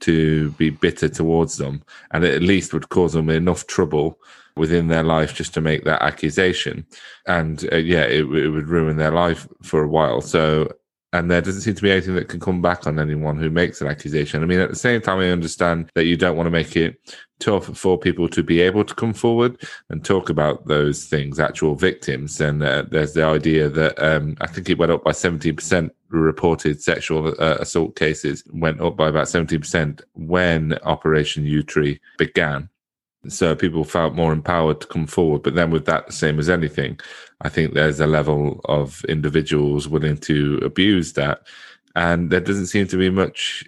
to 0.02 0.52
be 0.52 0.70
bitter 0.70 1.10
towards 1.10 1.58
them, 1.58 1.84
and 2.12 2.24
it 2.24 2.34
at 2.34 2.42
least 2.42 2.74
would 2.74 2.90
cause 2.90 3.14
them 3.14 3.30
enough 3.30 3.68
trouble 3.68 4.20
within 4.56 4.88
their 4.88 5.04
life 5.04 5.34
just 5.34 5.54
to 5.54 5.62
make 5.62 5.86
that 5.86 6.02
accusation. 6.02 6.86
And 7.28 7.68
uh, 7.72 7.78
yeah, 7.78 8.04
it, 8.04 8.26
it 8.26 8.50
would 8.50 8.68
ruin 8.68 8.98
their 8.98 9.12
life 9.12 9.48
for 9.62 9.84
a 9.84 9.88
while. 9.88 10.22
So 10.22 10.70
and 11.12 11.30
there 11.30 11.42
doesn't 11.42 11.62
seem 11.62 11.74
to 11.74 11.82
be 11.82 11.92
anything 11.92 12.16
that 12.16 12.30
can 12.30 12.40
come 12.40 12.62
back 12.62 12.86
on 12.86 13.00
anyone 13.00 13.38
who 13.38 13.50
makes 13.50 13.82
an 13.82 13.88
accusation. 13.88 14.44
I 14.44 14.46
mean, 14.46 14.60
at 14.60 14.70
the 14.70 14.76
same 14.76 15.02
time, 15.02 15.20
I 15.20 15.32
understand 15.32 15.90
that 15.96 16.06
you 16.06 16.16
don't 16.16 16.38
want 16.38 16.46
to 16.48 16.52
make 16.52 16.76
it 16.76 17.00
tough 17.40 17.66
for 17.78 17.98
people 17.98 18.30
to 18.30 18.44
be 18.44 18.62
able 18.62 18.84
to 18.84 18.94
come 18.94 19.14
forward 19.14 19.60
and 19.90 20.06
talk 20.06 20.30
about 20.30 20.68
those 20.68 21.06
things, 21.06 21.40
actual 21.40 21.74
victims. 21.74 22.40
And 22.40 22.62
uh, 22.62 22.84
there's 22.92 23.14
the 23.14 23.24
idea 23.24 23.70
that 23.70 24.02
um, 24.02 24.38
I 24.40 24.48
think 24.48 24.70
it 24.70 24.78
went 24.78 24.92
up 24.92 25.04
by 25.04 25.12
17% 25.12 25.90
reported 26.10 26.82
sexual 26.82 27.28
uh, 27.40 27.58
assault 27.60 27.96
cases 27.96 28.44
went 28.52 28.82
up 28.82 28.98
by 28.98 29.10
about 29.10 29.28
70% 29.28 30.02
when 30.14 30.74
Operation 30.84 31.46
Yewtree 31.46 32.00
began. 32.18 32.70
So 33.28 33.56
people 33.56 33.84
felt 33.84 34.16
more 34.16 34.32
empowered 34.32 34.82
to 34.82 34.88
come 34.88 35.06
forward. 35.06 35.44
But 35.44 35.56
then, 35.56 35.72
with 35.72 35.86
that, 35.86 36.08
the 36.08 36.14
same 36.14 36.40
as 36.40 36.50
anything, 36.50 37.00
I 37.42 37.50
think 37.50 37.74
there's 37.74 38.00
a 38.00 38.08
level 38.08 38.62
of 38.66 39.04
individuals 39.06 39.90
willing 39.90 40.18
to 40.20 40.60
abuse 40.64 41.14
that. 41.14 41.42
And 41.96 42.30
there 42.30 42.40
doesn't 42.40 42.68
seem 42.68 42.88
to 42.88 42.98
be 42.98 43.10
much 43.10 43.66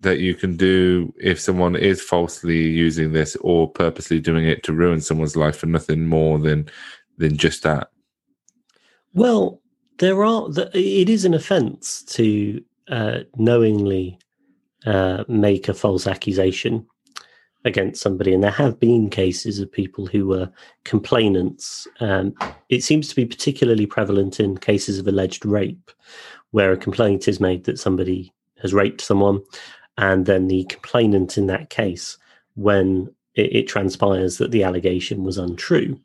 that 0.00 0.18
you 0.18 0.34
can 0.34 0.56
do 0.56 1.12
if 1.20 1.38
someone 1.38 1.76
is 1.76 2.02
falsely 2.02 2.68
using 2.68 3.12
this 3.12 3.36
or 3.42 3.70
purposely 3.70 4.18
doing 4.18 4.46
it 4.46 4.62
to 4.62 4.72
ruin 4.72 5.00
someone's 5.00 5.36
life 5.36 5.56
for 5.56 5.66
nothing 5.66 6.06
more 6.06 6.38
than 6.38 6.68
than 7.18 7.36
just 7.36 7.62
that? 7.62 7.90
Well, 9.12 9.59
there 10.00 10.24
are. 10.24 10.48
It 10.74 11.08
is 11.08 11.24
an 11.24 11.34
offence 11.34 12.02
to 12.04 12.62
uh, 12.88 13.20
knowingly 13.36 14.18
uh, 14.84 15.24
make 15.28 15.68
a 15.68 15.74
false 15.74 16.06
accusation 16.06 16.86
against 17.64 18.02
somebody, 18.02 18.32
and 18.32 18.42
there 18.42 18.50
have 18.50 18.80
been 18.80 19.10
cases 19.10 19.60
of 19.60 19.70
people 19.70 20.06
who 20.06 20.26
were 20.26 20.50
complainants. 20.84 21.86
Um, 22.00 22.34
it 22.70 22.82
seems 22.82 23.08
to 23.08 23.16
be 23.16 23.26
particularly 23.26 23.86
prevalent 23.86 24.40
in 24.40 24.56
cases 24.56 24.98
of 24.98 25.06
alleged 25.06 25.44
rape, 25.44 25.90
where 26.50 26.72
a 26.72 26.78
complaint 26.78 27.28
is 27.28 27.38
made 27.38 27.64
that 27.64 27.78
somebody 27.78 28.32
has 28.62 28.72
raped 28.72 29.02
someone, 29.02 29.42
and 29.98 30.24
then 30.24 30.48
the 30.48 30.64
complainant 30.64 31.36
in 31.36 31.46
that 31.48 31.68
case, 31.68 32.16
when 32.54 33.14
it, 33.34 33.54
it 33.54 33.68
transpires 33.68 34.38
that 34.38 34.50
the 34.50 34.64
allegation 34.64 35.24
was 35.24 35.38
untrue, 35.38 35.98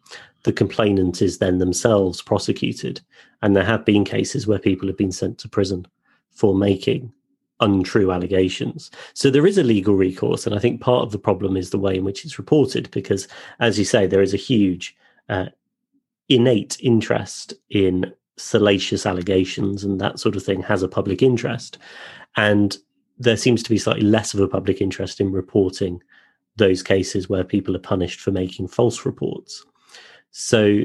the 0.44 0.54
complainant 0.54 1.22
is 1.22 1.40
then 1.40 1.58
themselves 1.58 2.22
prosecuted. 2.22 3.02
And 3.42 3.56
there 3.56 3.66
have 3.66 3.84
been 3.84 4.06
cases 4.06 4.48
where 4.48 4.60
people 4.60 4.88
have 4.88 4.98
been 4.98 5.12
sent 5.12 5.38
to 5.40 5.50
prison 5.50 5.88
for 6.32 6.56
making 6.56 7.12
untrue 7.60 8.12
allegations. 8.12 8.92
So 9.14 9.30
there 9.30 9.48
is 9.48 9.58
a 9.58 9.64
legal 9.64 9.96
recourse. 9.96 10.46
And 10.46 10.56
I 10.56 10.60
think 10.60 10.82
part 10.82 11.04
of 11.04 11.12
the 11.12 11.20
problem 11.20 11.58
is 11.58 11.70
the 11.70 11.80
way 11.80 11.96
in 11.96 12.04
which 12.04 12.26
it's 12.26 12.38
reported, 12.38 12.92
because 12.92 13.28
as 13.60 13.80
you 13.80 13.86
say, 13.86 14.06
there 14.06 14.22
is 14.22 14.34
a 14.34 14.38
huge 14.38 14.96
uh, 15.30 15.48
innate 16.30 16.78
interest 16.82 17.54
in 17.70 18.14
salacious 18.38 19.06
allegations 19.06 19.84
and 19.84 20.02
that 20.02 20.20
sort 20.20 20.36
of 20.36 20.44
thing 20.44 20.62
has 20.62 20.84
a 20.84 20.88
public 20.88 21.22
interest. 21.22 21.78
And 22.36 22.78
there 23.18 23.38
seems 23.38 23.64
to 23.64 23.70
be 23.70 23.78
slightly 23.78 24.04
less 24.04 24.34
of 24.34 24.42
a 24.42 24.48
public 24.48 24.82
interest 24.82 25.22
in 25.22 25.32
reporting 25.32 26.02
those 26.58 26.82
cases 26.82 27.30
where 27.30 27.44
people 27.44 27.76
are 27.76 27.80
punished 27.80 28.22
for 28.22 28.32
making 28.32 28.68
false 28.68 29.06
reports. 29.06 29.66
So 30.32 30.84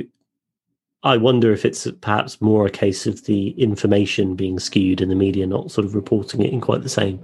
I 1.03 1.17
wonder 1.17 1.53
if 1.53 1.65
it's 1.65 1.89
perhaps 2.01 2.41
more 2.41 2.67
a 2.67 2.71
case 2.71 3.07
of 3.07 3.25
the 3.25 3.51
information 3.51 4.37
being 4.37 4.59
skewed 4.59 5.01
in 5.01 5.09
the 5.09 5.15
media 5.15 5.47
not 5.47 5.71
sort 5.71 5.87
of 5.87 5.95
reporting 5.95 6.43
it 6.43 6.53
in 6.53 6.61
quite 6.61 6.83
the 6.83 6.89
same 6.89 7.23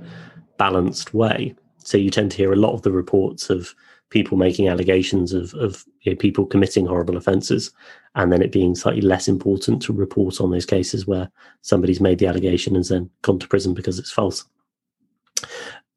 balanced 0.56 1.12
way. 1.12 1.54
So 1.78 1.98
you 1.98 2.10
tend 2.10 2.30
to 2.32 2.36
hear 2.36 2.52
a 2.52 2.56
lot 2.56 2.72
of 2.72 2.82
the 2.82 2.90
reports 2.90 3.50
of 3.50 3.74
people 4.10 4.38
making 4.38 4.68
allegations 4.68 5.32
of, 5.32 5.52
of 5.54 5.84
you 6.02 6.12
know, 6.12 6.16
people 6.16 6.46
committing 6.46 6.86
horrible 6.86 7.16
offences, 7.16 7.72
and 8.14 8.32
then 8.32 8.40
it 8.40 8.52
being 8.52 8.74
slightly 8.74 9.02
less 9.02 9.28
important 9.28 9.82
to 9.82 9.92
report 9.92 10.40
on 10.40 10.50
those 10.50 10.66
cases 10.66 11.06
where 11.06 11.30
somebody's 11.62 12.00
made 12.00 12.18
the 12.18 12.26
allegation 12.26 12.76
and 12.76 12.84
then 12.86 13.10
gone 13.22 13.38
to 13.38 13.48
prison 13.48 13.74
because 13.74 13.98
it's 13.98 14.12
false. 14.12 14.44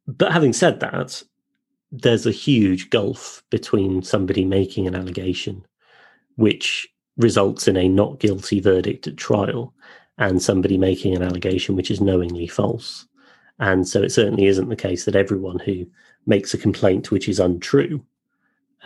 But 0.08 0.32
having 0.32 0.54
said 0.54 0.80
that, 0.80 1.24
there's 1.92 2.26
a 2.26 2.32
huge 2.32 2.90
gulf 2.90 3.44
between 3.50 4.02
somebody 4.04 4.46
making 4.46 4.88
an 4.88 4.96
allegation, 4.96 5.66
which 6.36 6.88
results 7.18 7.68
in 7.68 7.76
a 7.76 7.88
not 7.88 8.20
guilty 8.20 8.60
verdict 8.60 9.08
at 9.08 9.18
trial, 9.18 9.74
and 10.18 10.42
somebody 10.42 10.78
making 10.78 11.16
an 11.16 11.24
allegation 11.24 11.76
which 11.76 11.90
is 11.90 12.02
knowingly 12.02 12.48
false. 12.48 13.08
And 13.60 13.88
so 13.88 14.02
it 14.02 14.12
certainly 14.12 14.46
isn't 14.46 14.70
the 14.70 14.76
case 14.76 15.06
that 15.06 15.16
everyone 15.16 15.60
who 15.60 15.86
makes 16.26 16.54
a 16.54 16.58
complaint 16.58 17.12
which 17.12 17.28
is 17.28 17.40
untrue 17.40 18.04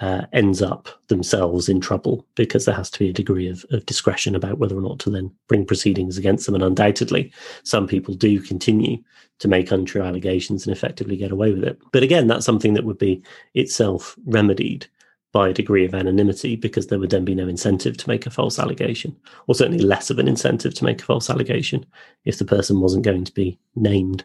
uh, 0.02 0.26
ends 0.34 0.62
up 0.62 0.90
themselves 1.08 1.70
in 1.70 1.80
trouble 1.80 2.26
because 2.36 2.66
there 2.66 2.76
has 2.76 2.90
to 2.90 3.00
be 3.00 3.10
a 3.10 3.14
degree 3.14 3.48
of, 3.48 3.66
of 3.72 3.86
discretion 3.86 4.36
about 4.36 4.58
whether 4.58 4.78
or 4.78 4.82
not 4.82 5.00
to 5.00 5.10
then 5.10 5.32
bring 5.48 5.66
proceedings 5.66 6.18
against 6.18 6.46
them. 6.46 6.56
And 6.56 6.64
undoubtedly, 6.64 7.32
some 7.64 7.88
people 7.88 8.14
do 8.14 8.42
continue 8.42 8.98
to 9.40 9.48
make 9.48 9.72
untrue 9.72 10.02
allegations 10.02 10.66
and 10.66 10.76
effectively 10.76 11.18
get 11.18 11.32
away 11.32 11.54
with 11.54 11.64
it. 11.64 11.80
But 11.92 12.04
again, 12.04 12.28
that's 12.28 12.46
something 12.46 12.74
that 12.74 12.86
would 12.86 12.98
be 12.98 13.22
itself 13.54 14.16
remedied 14.26 14.88
by 15.32 15.50
a 15.50 15.54
degree 15.54 15.84
of 15.84 15.96
anonymity 15.96 16.56
because 16.56 16.88
there 16.88 17.00
would 17.00 17.10
then 17.10 17.26
be 17.26 17.36
no 17.36 17.48
incentive 17.48 17.98
to 17.98 18.08
make 18.08 18.26
a 18.26 18.30
false 18.30 18.60
allegation, 18.60 19.16
or 19.48 19.56
certainly 19.56 19.84
less 19.84 20.10
of 20.10 20.20
an 20.20 20.28
incentive 20.28 20.74
to 20.76 20.86
make 20.86 21.02
a 21.02 21.06
false 21.06 21.30
allegation 21.30 21.86
if 22.24 22.38
the 22.38 22.46
person 22.46 22.80
wasn't 22.80 23.04
going 23.04 23.26
to 23.26 23.34
be 23.34 23.60
named. 23.76 24.24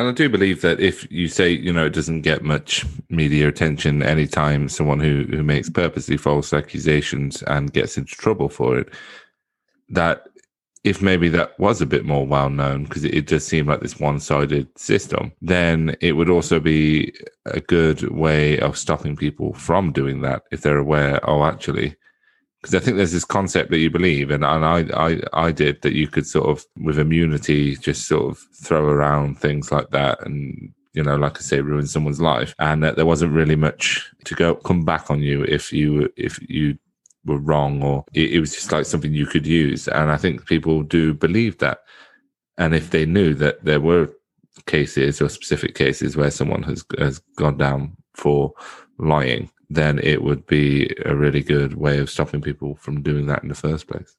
And 0.00 0.08
I 0.08 0.12
do 0.12 0.30
believe 0.30 0.62
that 0.62 0.80
if 0.80 1.06
you 1.12 1.28
say, 1.28 1.50
you 1.50 1.74
know, 1.74 1.84
it 1.84 1.92
doesn't 1.92 2.22
get 2.22 2.42
much 2.42 2.86
media 3.10 3.46
attention 3.48 4.02
anytime 4.02 4.70
someone 4.70 4.98
who, 4.98 5.26
who 5.28 5.42
makes 5.42 5.68
purposely 5.68 6.16
false 6.16 6.54
accusations 6.54 7.42
and 7.42 7.70
gets 7.70 7.98
into 7.98 8.16
trouble 8.16 8.48
for 8.48 8.78
it, 8.78 8.94
that 9.90 10.26
if 10.84 11.02
maybe 11.02 11.28
that 11.28 11.60
was 11.60 11.82
a 11.82 11.86
bit 11.86 12.06
more 12.06 12.26
well 12.26 12.48
known, 12.48 12.84
because 12.84 13.04
it, 13.04 13.12
it 13.12 13.26
does 13.26 13.46
seem 13.46 13.66
like 13.66 13.80
this 13.80 14.00
one 14.00 14.20
sided 14.20 14.66
system, 14.78 15.32
then 15.42 15.94
it 16.00 16.12
would 16.12 16.30
also 16.30 16.60
be 16.60 17.12
a 17.44 17.60
good 17.60 18.10
way 18.10 18.58
of 18.60 18.78
stopping 18.78 19.16
people 19.16 19.52
from 19.52 19.92
doing 19.92 20.22
that 20.22 20.44
if 20.50 20.62
they're 20.62 20.78
aware, 20.78 21.20
oh, 21.28 21.44
actually, 21.44 21.94
because 22.60 22.74
I 22.74 22.78
think 22.80 22.96
there's 22.96 23.12
this 23.12 23.24
concept 23.24 23.70
that 23.70 23.78
you 23.78 23.90
believe, 23.90 24.30
and, 24.30 24.44
and 24.44 24.64
I, 24.64 24.84
I 24.94 25.20
I 25.32 25.52
did 25.52 25.80
that 25.82 25.94
you 25.94 26.08
could 26.08 26.26
sort 26.26 26.48
of 26.48 26.64
with 26.76 26.98
immunity 26.98 27.76
just 27.76 28.06
sort 28.06 28.30
of 28.30 28.38
throw 28.62 28.86
around 28.86 29.38
things 29.38 29.72
like 29.72 29.90
that, 29.90 30.24
and 30.26 30.72
you 30.92 31.02
know, 31.02 31.16
like 31.16 31.38
I 31.38 31.40
say, 31.40 31.60
ruin 31.60 31.86
someone's 31.86 32.20
life, 32.20 32.54
and 32.58 32.82
that 32.82 32.96
there 32.96 33.06
wasn't 33.06 33.32
really 33.32 33.56
much 33.56 34.10
to 34.24 34.34
go 34.34 34.56
come 34.56 34.84
back 34.84 35.10
on 35.10 35.22
you 35.22 35.42
if 35.44 35.72
you 35.72 36.12
if 36.16 36.38
you 36.50 36.78
were 37.24 37.38
wrong 37.38 37.82
or 37.82 38.04
it, 38.12 38.32
it 38.32 38.40
was 38.40 38.54
just 38.54 38.72
like 38.72 38.86
something 38.86 39.14
you 39.14 39.26
could 39.26 39.46
use, 39.46 39.88
and 39.88 40.10
I 40.10 40.18
think 40.18 40.46
people 40.46 40.82
do 40.82 41.14
believe 41.14 41.58
that, 41.58 41.80
and 42.58 42.74
if 42.74 42.90
they 42.90 43.06
knew 43.06 43.34
that 43.34 43.64
there 43.64 43.80
were 43.80 44.10
cases 44.66 45.22
or 45.22 45.30
specific 45.30 45.74
cases 45.74 46.16
where 46.16 46.30
someone 46.30 46.62
has 46.64 46.84
has 46.98 47.20
gone 47.36 47.56
down 47.56 47.96
for 48.14 48.52
lying 48.98 49.50
then 49.70 50.00
it 50.00 50.22
would 50.22 50.44
be 50.46 50.92
a 51.06 51.14
really 51.14 51.42
good 51.42 51.74
way 51.74 51.98
of 51.98 52.10
stopping 52.10 52.42
people 52.42 52.74
from 52.74 53.02
doing 53.02 53.26
that 53.26 53.42
in 53.42 53.48
the 53.48 53.54
first 53.54 53.86
place. 53.86 54.16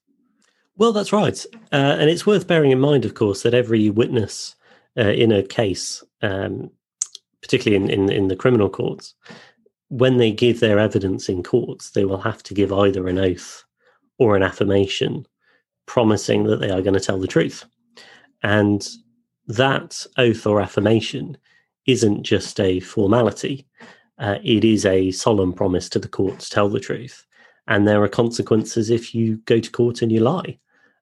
Well, 0.76 0.92
that's 0.92 1.12
right. 1.12 1.44
Uh, 1.70 1.96
and 2.00 2.08
it's 2.08 2.26
worth 2.26 2.46
bearing 2.46 2.70
in 2.70 2.80
mind, 2.80 3.04
of 3.04 3.14
course, 3.14 3.42
that 3.42 3.52
every 3.52 3.90
witness 3.90 4.56
uh, 4.98 5.10
in 5.10 5.30
a 5.30 5.42
case, 5.42 6.02
um, 6.22 6.70
particularly 7.42 7.84
in, 7.84 7.90
in, 7.90 8.10
in 8.10 8.28
the 8.28 8.36
criminal 8.36 8.70
courts, 8.70 9.14
when 9.88 10.16
they 10.16 10.32
give 10.32 10.60
their 10.60 10.78
evidence 10.78 11.28
in 11.28 11.42
courts, 11.42 11.90
they 11.90 12.06
will 12.06 12.20
have 12.20 12.42
to 12.44 12.54
give 12.54 12.72
either 12.72 13.06
an 13.06 13.18
oath 13.18 13.62
or 14.18 14.34
an 14.34 14.42
affirmation 14.42 15.26
promising 15.84 16.44
that 16.44 16.60
they 16.60 16.70
are 16.70 16.80
going 16.80 16.94
to 16.94 17.00
tell 17.00 17.18
the 17.18 17.26
truth. 17.26 17.66
And 18.42 18.88
that 19.46 20.06
oath 20.16 20.46
or 20.46 20.62
affirmation 20.62 21.36
isn't 21.86 22.22
just 22.22 22.58
a 22.58 22.80
formality 22.80 23.66
uh, 24.22 24.38
it 24.44 24.64
is 24.64 24.86
a 24.86 25.10
solemn 25.10 25.52
promise 25.52 25.88
to 25.88 25.98
the 25.98 26.08
court 26.08 26.38
to 26.38 26.48
tell 26.48 26.68
the 26.68 26.80
truth. 26.80 27.26
And 27.66 27.86
there 27.86 28.02
are 28.02 28.08
consequences 28.08 28.88
if 28.88 29.14
you 29.14 29.36
go 29.46 29.58
to 29.58 29.70
court 29.70 30.00
and 30.00 30.12
you 30.12 30.20
lie. 30.20 30.58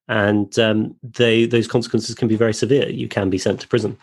And 0.08 0.58
um, 0.58 0.96
they, 1.02 1.44
those 1.44 1.68
consequences 1.68 2.14
can 2.14 2.28
be 2.28 2.36
very 2.36 2.54
severe. 2.54 2.88
You 2.88 3.08
can 3.08 3.28
be 3.28 3.38
sent 3.38 3.60
to 3.60 3.68
prison 3.68 3.98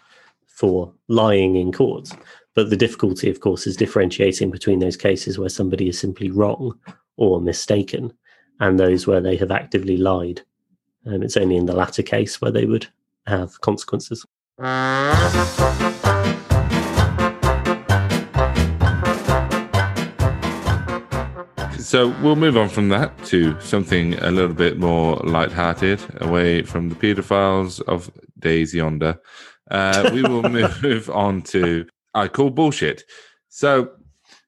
for 0.45 0.93
lying 1.07 1.55
in 1.55 1.71
court. 1.71 2.09
But 2.53 2.69
the 2.69 2.77
difficulty, 2.77 3.29
of 3.29 3.39
course, 3.39 3.65
is 3.65 3.75
differentiating 3.75 4.51
between 4.51 4.79
those 4.79 4.97
cases 4.97 5.39
where 5.39 5.49
somebody 5.49 5.89
is 5.89 5.99
simply 5.99 6.29
wrong 6.29 6.77
or 7.17 7.41
mistaken 7.41 8.13
and 8.59 8.79
those 8.79 9.07
where 9.07 9.21
they 9.21 9.35
have 9.37 9.51
actively 9.51 9.97
lied. 9.97 10.41
Um, 11.07 11.23
it's 11.23 11.37
only 11.37 11.57
in 11.57 11.65
the 11.65 11.75
latter 11.75 12.03
case 12.03 12.39
where 12.39 12.51
they 12.51 12.65
would 12.65 12.87
have 13.25 13.59
consequences. 13.61 14.25
So 21.87 22.09
we'll 22.21 22.35
move 22.35 22.57
on 22.57 22.67
from 22.67 22.89
that 22.89 23.17
to 23.27 23.57
something 23.61 24.15
a 24.15 24.29
little 24.29 24.53
bit 24.53 24.77
more 24.77 25.15
light-hearted, 25.23 26.01
away 26.19 26.61
from 26.61 26.89
the 26.89 26.95
paedophiles 26.95 27.81
of 27.83 28.11
days 28.39 28.73
yonder. 28.73 29.17
Uh, 29.71 30.09
we 30.13 30.21
will 30.21 30.43
move 30.81 31.09
on 31.09 31.41
to 31.43 31.87
I 32.13 32.27
call 32.27 32.49
bullshit. 32.49 33.05
So 33.47 33.91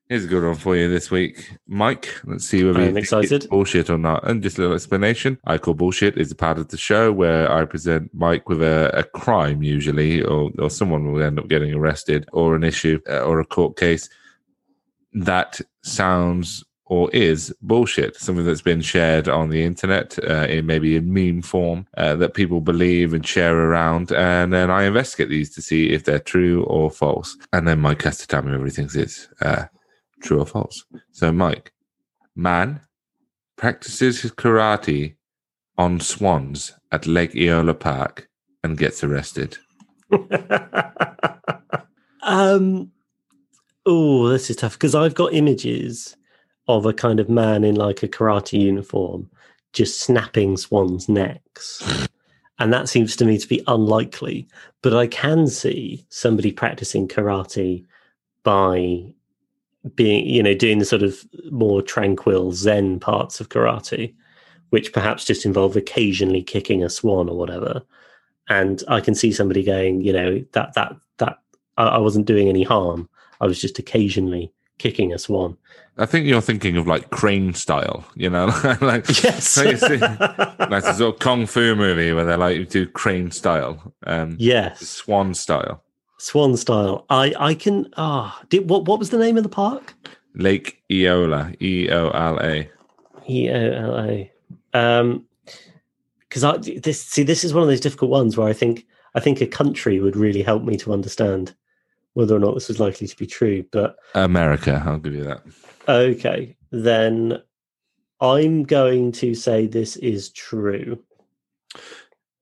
here's 0.09 0.25
a 0.25 0.27
good 0.27 0.43
one 0.43 0.55
for 0.55 0.75
you 0.75 0.89
this 0.89 1.09
week, 1.09 1.49
Mike. 1.65 2.13
Let's 2.25 2.45
see 2.45 2.65
whether 2.65 2.81
I'm 2.81 2.97
excited. 2.97 3.47
bullshit 3.49 3.89
or 3.89 3.97
not. 3.97 4.27
And 4.27 4.43
just 4.43 4.57
a 4.57 4.61
little 4.61 4.75
explanation. 4.75 5.39
I 5.45 5.59
call 5.59 5.75
bullshit 5.75 6.17
is 6.17 6.33
a 6.33 6.35
part 6.35 6.57
of 6.57 6.67
the 6.67 6.77
show 6.77 7.13
where 7.13 7.49
I 7.49 7.63
present 7.63 8.13
Mike 8.13 8.49
with 8.49 8.61
a, 8.61 8.91
a 8.93 9.03
crime 9.05 9.63
usually, 9.63 10.21
or 10.21 10.51
or 10.59 10.69
someone 10.69 11.13
will 11.13 11.23
end 11.23 11.39
up 11.39 11.47
getting 11.47 11.73
arrested, 11.73 12.27
or 12.33 12.57
an 12.57 12.65
issue, 12.65 12.99
uh, 13.09 13.21
or 13.21 13.39
a 13.39 13.45
court 13.45 13.77
case 13.77 14.09
that 15.13 15.59
sounds 15.83 16.63
or 16.89 17.09
is 17.11 17.55
bullshit, 17.61 18.15
something 18.15 18.45
that's 18.45 18.61
been 18.61 18.81
shared 18.81 19.29
on 19.29 19.49
the 19.49 19.63
internet 19.63 20.17
uh, 20.27 20.47
in 20.49 20.65
maybe 20.65 20.95
in 20.95 21.13
meme 21.13 21.41
form 21.41 21.87
uh, 21.97 22.15
that 22.15 22.33
people 22.33 22.59
believe 22.59 23.13
and 23.13 23.25
share 23.25 23.55
around. 23.55 24.11
And 24.11 24.51
then 24.51 24.69
I 24.69 24.83
investigate 24.83 25.29
these 25.29 25.53
to 25.55 25.61
see 25.61 25.91
if 25.91 26.03
they're 26.03 26.19
true 26.19 26.63
or 26.63 26.91
false. 26.91 27.37
And 27.53 27.67
then 27.67 27.79
Mike 27.79 28.01
has 28.01 28.17
to 28.17 28.27
tell 28.27 28.41
me 28.41 28.53
everything 28.53 28.89
is 28.95 29.29
uh, 29.41 29.65
true 30.21 30.39
or 30.39 30.45
false. 30.45 30.83
So, 31.11 31.31
Mike, 31.31 31.71
man 32.35 32.81
practices 33.55 34.21
his 34.21 34.31
karate 34.31 35.15
on 35.77 35.99
swans 35.99 36.73
at 36.91 37.05
Lake 37.05 37.35
Eola 37.35 37.73
Park 37.73 38.27
and 38.63 38.77
gets 38.77 39.03
arrested. 39.03 39.57
Um, 42.29 42.91
oh, 43.87 44.27
this 44.29 44.51
is 44.51 44.57
tough 44.57 44.73
because 44.73 44.93
I've 44.93 45.15
got 45.15 45.33
images 45.33 46.15
of 46.69 46.85
a 46.85 46.93
kind 46.93 47.19
of 47.19 47.29
man 47.29 47.63
in 47.63 47.75
like 47.75 48.03
a 48.03 48.07
karate 48.07 48.59
uniform 48.59 49.29
just 49.73 50.01
snapping 50.01 50.57
swans' 50.57 51.09
necks. 51.09 52.07
and 52.59 52.71
that 52.73 52.89
seems 52.89 53.15
to 53.15 53.25
me 53.25 53.37
to 53.37 53.47
be 53.47 53.63
unlikely. 53.67 54.47
But 54.81 54.93
I 54.93 55.07
can 55.07 55.47
see 55.47 56.05
somebody 56.09 56.51
practicing 56.51 57.07
karate 57.07 57.85
by 58.43 59.03
being, 59.95 60.25
you 60.27 60.43
know, 60.43 60.53
doing 60.53 60.79
the 60.79 60.85
sort 60.85 61.03
of 61.03 61.23
more 61.51 61.81
tranquil 61.81 62.51
Zen 62.51 62.99
parts 62.99 63.39
of 63.39 63.49
karate, 63.49 64.13
which 64.69 64.93
perhaps 64.93 65.25
just 65.25 65.45
involve 65.45 65.75
occasionally 65.75 66.43
kicking 66.43 66.83
a 66.83 66.89
swan 66.89 67.29
or 67.29 67.37
whatever. 67.37 67.81
And 68.47 68.83
I 68.87 69.01
can 69.01 69.15
see 69.15 69.31
somebody 69.31 69.63
going, 69.63 70.01
you 70.01 70.13
know, 70.13 70.43
that 70.53 70.73
that 70.73 70.95
that 71.17 71.39
I, 71.77 71.85
I 71.85 71.97
wasn't 71.97 72.25
doing 72.25 72.47
any 72.47 72.63
harm. 72.63 73.09
I 73.41 73.45
was 73.45 73.59
just 73.61 73.79
occasionally 73.79 74.51
kicking 74.79 75.13
a 75.13 75.19
swan. 75.19 75.55
I 75.97 76.05
think 76.05 76.25
you're 76.25 76.41
thinking 76.41 76.77
of 76.77 76.87
like 76.87 77.11
crane 77.11 77.53
style, 77.53 78.05
you 78.15 78.29
know, 78.29 78.45
like 78.81 79.07
Yes. 79.23 79.57
like, 79.63 79.77
see, 79.77 79.97
like 79.97 80.83
a 80.85 80.93
sort 80.93 81.15
of 81.15 81.19
kung 81.19 81.45
fu 81.45 81.75
movie 81.75 82.13
where 82.13 82.25
they 82.25 82.35
like 82.35 82.57
you 82.57 82.65
do 82.65 82.87
crane 82.87 83.29
style, 83.31 83.93
um, 84.07 84.35
yes. 84.39 84.79
swan 84.79 85.33
style, 85.33 85.83
Swan 86.19 86.57
style. 86.57 87.05
I 87.09 87.33
I 87.39 87.53
can 87.53 87.89
ah 87.95 88.41
did 88.49 88.69
what 88.69 88.85
what 88.85 88.99
was 88.99 89.09
the 89.09 89.17
name 89.17 89.37
of 89.37 89.43
the 89.43 89.49
park? 89.49 89.93
Lake 90.35 90.81
Eola, 90.91 91.53
E 91.61 91.89
O 91.89 92.09
L 92.09 92.39
A. 92.41 92.69
E 93.29 93.49
O 93.49 93.71
L 93.71 93.99
A. 93.99 94.31
Um 94.73 95.25
because 96.27 96.43
I 96.43 96.57
this 96.57 97.03
see 97.03 97.23
this 97.23 97.43
is 97.43 97.53
one 97.53 97.63
of 97.63 97.69
those 97.69 97.79
difficult 97.79 98.11
ones 98.11 98.35
where 98.35 98.47
I 98.47 98.53
think 98.53 98.85
I 99.15 99.21
think 99.21 99.39
a 99.39 99.47
country 99.47 99.99
would 100.01 100.17
really 100.17 100.41
help 100.41 100.63
me 100.63 100.75
to 100.77 100.93
understand 100.93 101.55
whether 102.13 102.35
or 102.35 102.39
not 102.39 102.53
this 102.55 102.69
is 102.69 102.79
likely 102.79 103.07
to 103.07 103.15
be 103.15 103.27
true. 103.27 103.63
But 103.71 103.97
America, 104.15 104.81
I'll 104.85 104.97
give 104.99 105.13
you 105.15 105.23
that. 105.23 105.41
okay, 105.87 106.55
then 106.71 107.41
I'm 108.21 108.63
going 108.63 109.11
to 109.13 109.33
say 109.35 109.67
this 109.67 109.95
is 109.97 110.29
true. 110.31 110.99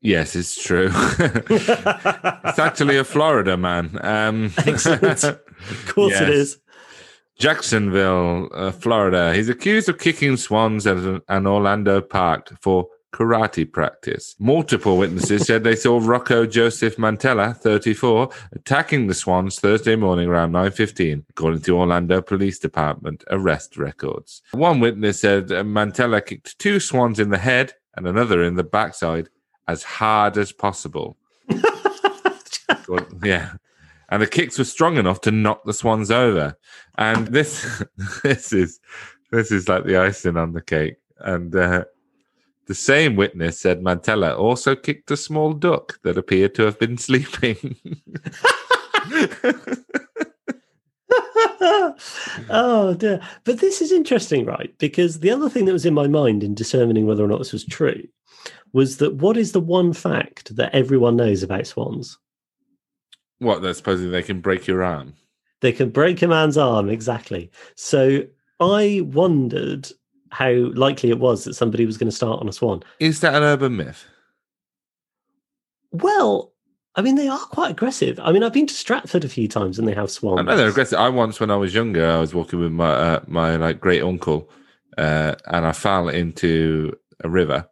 Yes, 0.02 0.36
it's 0.36 0.62
true. 0.64 0.90
it's 1.20 2.60
actually 2.60 2.98
a 2.98 3.04
Florida 3.04 3.58
man. 3.58 3.98
Um, 4.04 4.52
Excellent. 4.66 5.24
Of 5.24 5.86
course 5.88 6.14
it 6.22 6.28
Yes. 6.28 6.30
is. 6.30 6.60
Jacksonville, 7.40 8.50
uh, 8.54 8.72
Florida. 8.72 9.34
He's 9.34 9.50
accused 9.50 9.90
of 9.90 10.00
kicking 10.00 10.38
swans 10.38 10.88
at 10.88 10.98
an, 10.98 11.22
an 11.30 11.46
Orlando 11.46 12.02
park 12.02 12.52
for 12.62 12.88
karate 13.14 13.72
practice. 13.72 14.36
Multiple 14.40 14.98
witnesses 14.98 15.46
said 15.46 15.64
they 15.64 15.76
saw 15.76 16.00
Rocco 16.02 16.46
Joseph 16.46 16.98
Mantella, 16.98 17.54
34, 17.54 18.30
attacking 18.54 19.08
the 19.08 19.14
swans 19.14 19.60
Thursday 19.60 19.96
morning 19.96 20.28
around 20.28 20.52
9.15, 20.52 21.24
according 21.30 21.62
to 21.62 21.78
Orlando 21.78 22.22
Police 22.22 22.60
Department 22.60 23.24
arrest 23.30 23.78
records. 23.78 24.42
One 24.52 24.80
witness 24.80 25.22
said 25.22 25.50
Mantella 25.50 26.22
kicked 26.22 26.60
two 26.60 26.80
swans 26.80 27.20
in 27.20 27.30
the 27.30 27.38
head 27.38 27.74
and 27.96 28.08
another 28.08 28.44
in 28.44 28.56
the 28.56 28.64
backside 28.64 29.30
as 29.68 29.84
hard 29.84 30.38
as 30.38 30.52
possible. 30.52 31.18
Well, 32.88 33.06
yeah. 33.24 33.54
And 34.10 34.22
the 34.22 34.28
kicks 34.28 34.58
were 34.58 34.64
strong 34.64 34.98
enough 34.98 35.22
to 35.22 35.32
knock 35.32 35.64
the 35.66 35.74
swans 35.74 36.10
over. 36.10 36.58
And 36.98 37.28
this 37.28 37.84
this 38.24 38.54
is 38.54 38.80
this 39.32 39.52
is 39.52 39.68
like 39.68 39.86
the 39.86 39.98
icing 39.98 40.38
on 40.38 40.54
the 40.54 40.62
cake. 40.62 40.96
And 41.20 41.56
uh, 41.56 41.86
the 42.68 42.76
same 42.76 43.16
witness 43.16 43.60
said 43.60 43.82
Mantella 43.82 44.36
also 44.36 44.76
kicked 44.76 45.12
a 45.12 45.18
small 45.18 45.54
duck 45.54 46.00
that 46.04 46.18
appeared 46.18 46.56
to 46.56 46.64
have 46.64 46.78
been 46.80 46.98
sleeping. 46.98 47.76
oh 52.50 52.96
dear. 52.98 53.22
But 53.44 53.60
this 53.60 53.82
is 53.82 53.92
interesting, 53.92 54.46
right? 54.46 54.74
Because 54.78 55.20
the 55.20 55.32
other 55.32 55.50
thing 55.50 55.66
that 55.66 55.74
was 55.74 55.86
in 55.86 55.94
my 55.94 56.08
mind 56.08 56.44
in 56.44 56.54
determining 56.56 57.06
whether 57.06 57.24
or 57.24 57.28
not 57.28 57.40
this 57.40 57.54
was 57.54 57.66
true 57.66 58.04
was 58.74 58.98
that 58.98 59.16
what 59.16 59.38
is 59.38 59.54
the 59.54 59.62
one 59.62 59.94
fact 59.94 60.56
that 60.56 60.76
everyone 60.76 61.16
knows 61.16 61.44
about 61.44 61.68
swans? 61.68 62.18
what? 63.40 63.62
They're 63.62 63.74
supposing 63.74 64.12
they 64.12 64.24
can 64.24 64.42
break 64.42 64.68
your 64.68 64.84
arm. 64.84 65.14
They 65.62 65.72
can 65.72 65.90
break 65.90 66.22
a 66.22 66.28
man's 66.28 66.58
arm, 66.58 66.90
exactly. 66.90 67.52
So 67.76 68.24
I 68.60 69.02
wondered 69.06 69.90
how 70.38 70.52
likely 70.76 71.10
it 71.10 71.18
was 71.18 71.46
that 71.46 71.56
somebody 71.56 71.84
was 71.84 71.98
going 71.98 72.12
to 72.12 72.16
start 72.16 72.40
on 72.40 72.48
a 72.48 72.54
swan. 72.54 72.84
Is 73.00 73.22
that 73.22 73.34
an 73.34 73.42
urban 73.42 73.76
myth? 73.76 74.06
Well, 75.92 76.54
I 76.96 77.02
mean, 77.02 77.16
they 77.16 77.28
are 77.28 77.40
quite 77.40 77.72
aggressive. 77.72 78.20
I 78.20 78.32
mean, 78.32 78.44
I've 78.44 78.54
been 78.54 78.68
to 78.68 78.74
Stratford 78.74 79.26
a 79.26 79.30
few 79.30 79.48
times 79.48 79.80
and 79.80 79.88
they 79.88 79.96
have 79.96 80.12
swans. 80.12 80.40
I 80.40 80.44
know 80.44 80.56
they're 80.56 80.70
aggressive. 80.70 81.00
I 81.00 81.10
once, 81.10 81.40
when 81.40 81.50
I 81.50 81.56
was 81.56 81.74
younger, 81.74 82.08
I 82.08 82.20
was 82.20 82.36
walking 82.36 82.60
with 82.60 82.72
my 82.72 82.92
uh, 82.92 83.20
my 83.26 83.56
like 83.56 83.80
great 83.80 84.04
uncle, 84.04 84.48
uh, 85.00 85.34
and 85.48 85.66
I 85.66 85.72
fell 85.72 86.08
into 86.08 86.96
a 87.24 87.30
river. 87.30 87.68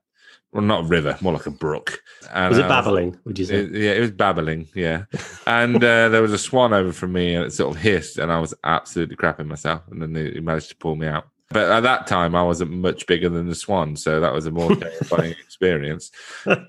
Well, 0.51 0.63
not 0.63 0.85
a 0.85 0.87
river, 0.87 1.19
more 1.21 1.33
like 1.33 1.45
a 1.45 1.51
brook. 1.51 1.99
And 2.33 2.49
Was 2.49 2.57
it 2.57 2.67
babbling, 2.67 3.19
would 3.25 3.37
you 3.37 3.45
say? 3.45 3.57
It, 3.57 3.71
yeah, 3.73 3.91
it 3.91 3.99
was 3.99 4.11
babbling. 4.11 4.69
Yeah, 4.73 5.03
and 5.45 5.75
uh, 5.83 6.09
there 6.09 6.23
was 6.23 6.33
a 6.33 6.39
swan 6.39 6.73
over 6.73 6.91
from 6.91 7.13
me, 7.13 7.35
and 7.35 7.45
it 7.45 7.53
sort 7.53 7.75
of 7.75 7.81
hissed, 7.81 8.17
and 8.17 8.31
I 8.31 8.39
was 8.39 8.55
absolutely 8.63 9.17
crapping 9.17 9.45
myself. 9.45 9.83
And 9.91 10.01
then 10.01 10.15
he 10.15 10.39
managed 10.39 10.69
to 10.69 10.75
pull 10.77 10.95
me 10.95 11.05
out. 11.05 11.25
But 11.55 11.71
at 11.71 11.83
that 11.83 12.05
time, 12.05 12.35
I 12.35 12.43
wasn't 12.43 12.71
much 12.71 13.07
bigger 13.07 13.29
than 13.29 13.47
the 13.47 13.55
swan, 13.55 13.95
so 13.95 14.19
that 14.19 14.33
was 14.33 14.45
a 14.45 14.51
more 14.51 14.75
terrifying 14.75 15.31
experience. 15.31 16.11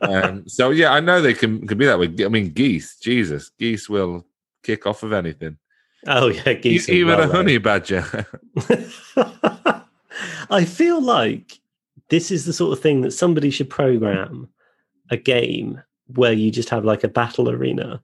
Um, 0.00 0.46
so 0.46 0.70
yeah, 0.70 0.92
I 0.92 1.00
know 1.00 1.20
they 1.20 1.34
can 1.34 1.66
can 1.66 1.76
be 1.76 1.86
that 1.86 1.98
way. 1.98 2.14
I 2.24 2.28
mean, 2.28 2.52
geese, 2.52 2.96
Jesus, 3.00 3.50
geese 3.58 3.88
will 3.88 4.24
kick 4.62 4.86
off 4.86 5.02
of 5.02 5.12
anything, 5.12 5.58
oh, 6.06 6.28
yeah, 6.28 6.52
geese. 6.52 6.88
even 6.88 7.18
well 7.18 7.28
a 7.28 7.34
honey 7.34 7.58
badger. 7.58 8.28
I 10.50 10.64
feel 10.64 11.02
like 11.02 11.58
this 12.08 12.30
is 12.30 12.44
the 12.44 12.52
sort 12.52 12.72
of 12.72 12.80
thing 12.80 13.00
that 13.00 13.10
somebody 13.10 13.50
should 13.50 13.68
program 13.68 14.48
a 15.10 15.16
game 15.16 15.82
where 16.14 16.32
you 16.32 16.52
just 16.52 16.68
have 16.68 16.84
like 16.84 17.02
a 17.02 17.08
battle 17.08 17.50
arena 17.50 18.00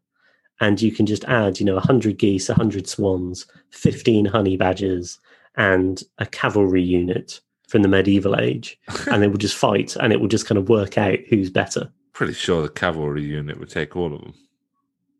and 0.60 0.82
you 0.82 0.90
can 0.90 1.06
just 1.06 1.22
add, 1.26 1.60
you 1.60 1.66
know, 1.66 1.74
100 1.74 2.18
geese, 2.18 2.48
100 2.48 2.88
swans, 2.88 3.46
15 3.70 4.24
honey 4.24 4.56
badgers, 4.56 5.20
and 5.56 6.02
a 6.18 6.26
cavalry 6.26 6.82
unit 6.82 7.40
from 7.68 7.82
the 7.82 7.88
medieval 7.88 8.38
age. 8.38 8.78
And 9.10 9.22
they 9.22 9.28
will 9.28 9.38
just 9.38 9.56
fight 9.56 9.96
and 9.96 10.12
it 10.12 10.20
will 10.20 10.28
just 10.28 10.46
kind 10.46 10.58
of 10.58 10.68
work 10.68 10.98
out 10.98 11.18
who's 11.28 11.50
better. 11.50 11.90
Pretty 12.12 12.34
sure 12.34 12.62
the 12.62 12.68
cavalry 12.68 13.22
unit 13.22 13.58
would 13.58 13.70
take 13.70 13.96
all 13.96 14.14
of 14.14 14.20
them. 14.20 14.34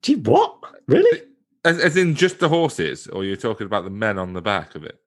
Gee, 0.03 0.17
what? 0.17 0.57
Really? 0.87 1.23
As, 1.65 1.79
as 1.79 1.97
in 1.97 2.15
just 2.15 2.41
the 2.41 2.49
horses, 2.49 3.07
or 3.07 3.25
you're 3.25 3.37
talking 3.37 3.67
about 3.67 3.85
the 3.85 3.91
men 3.91 4.19
on 4.19 4.33
the 4.33 4.43
back 4.43 4.75
of 4.75 4.85
it? 4.85 4.99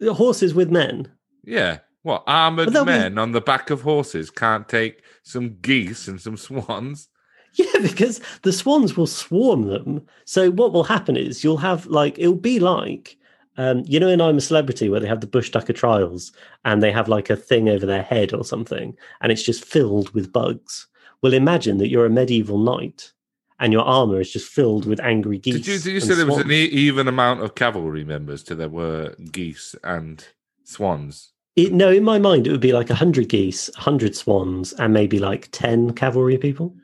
The 0.00 0.12
horses 0.12 0.54
with 0.54 0.70
men. 0.70 1.10
Yeah. 1.44 1.78
What 2.02 2.24
armored 2.26 2.72
they'll 2.72 2.84
be- 2.84 2.92
men 2.92 3.16
on 3.16 3.32
the 3.32 3.40
back 3.40 3.70
of 3.70 3.80
horses 3.82 4.30
can't 4.30 4.68
take 4.68 5.02
some 5.22 5.56
geese 5.62 6.08
and 6.08 6.20
some 6.20 6.36
swans? 6.36 7.08
Yeah, 7.56 7.78
because 7.82 8.20
the 8.42 8.52
swans 8.52 8.96
will 8.96 9.06
swarm 9.06 9.68
them. 9.68 10.04
So 10.24 10.50
what 10.50 10.72
will 10.72 10.82
happen 10.82 11.16
is 11.16 11.44
you'll 11.44 11.58
have 11.58 11.86
like 11.86 12.18
it'll 12.18 12.34
be 12.34 12.58
like 12.58 13.16
um, 13.56 13.82
you 13.86 14.00
know 14.00 14.08
in 14.08 14.20
I'm 14.20 14.38
a 14.38 14.40
Celebrity 14.40 14.88
where 14.88 15.00
they 15.00 15.08
have 15.08 15.20
the 15.20 15.26
Bush 15.26 15.50
Tucker 15.50 15.72
trials 15.72 16.32
and 16.64 16.82
they 16.82 16.92
have 16.92 17.08
like 17.08 17.30
a 17.30 17.36
thing 17.36 17.68
over 17.68 17.86
their 17.86 18.02
head 18.02 18.32
or 18.32 18.44
something, 18.44 18.96
and 19.20 19.32
it's 19.32 19.42
just 19.42 19.64
filled 19.64 20.10
with 20.10 20.32
bugs. 20.32 20.86
Well, 21.22 21.34
imagine 21.34 21.78
that 21.78 21.88
you're 21.88 22.06
a 22.06 22.10
medieval 22.10 22.58
knight 22.58 23.12
and 23.60 23.72
your 23.72 23.84
armor 23.84 24.20
is 24.20 24.32
just 24.32 24.50
filled 24.50 24.86
with 24.86 25.00
angry 25.00 25.38
geese. 25.38 25.54
Did 25.54 25.66
you, 25.66 25.78
did 25.78 25.92
you 25.92 26.00
say 26.00 26.14
there 26.14 26.26
was 26.26 26.38
an 26.38 26.50
even 26.50 27.08
amount 27.08 27.40
of 27.40 27.54
cavalry 27.54 28.04
members 28.04 28.42
to 28.44 28.54
there 28.54 28.68
were 28.68 29.14
geese 29.30 29.74
and 29.84 30.26
swans? 30.64 31.32
It, 31.56 31.72
no, 31.72 31.90
in 31.90 32.02
my 32.02 32.18
mind, 32.18 32.46
it 32.46 32.50
would 32.50 32.60
be 32.60 32.72
like 32.72 32.88
100 32.88 33.28
geese, 33.28 33.70
100 33.76 34.16
swans, 34.16 34.72
and 34.74 34.92
maybe 34.92 35.20
like 35.20 35.48
10 35.52 35.94
cavalry 35.94 36.36
people. 36.36 36.74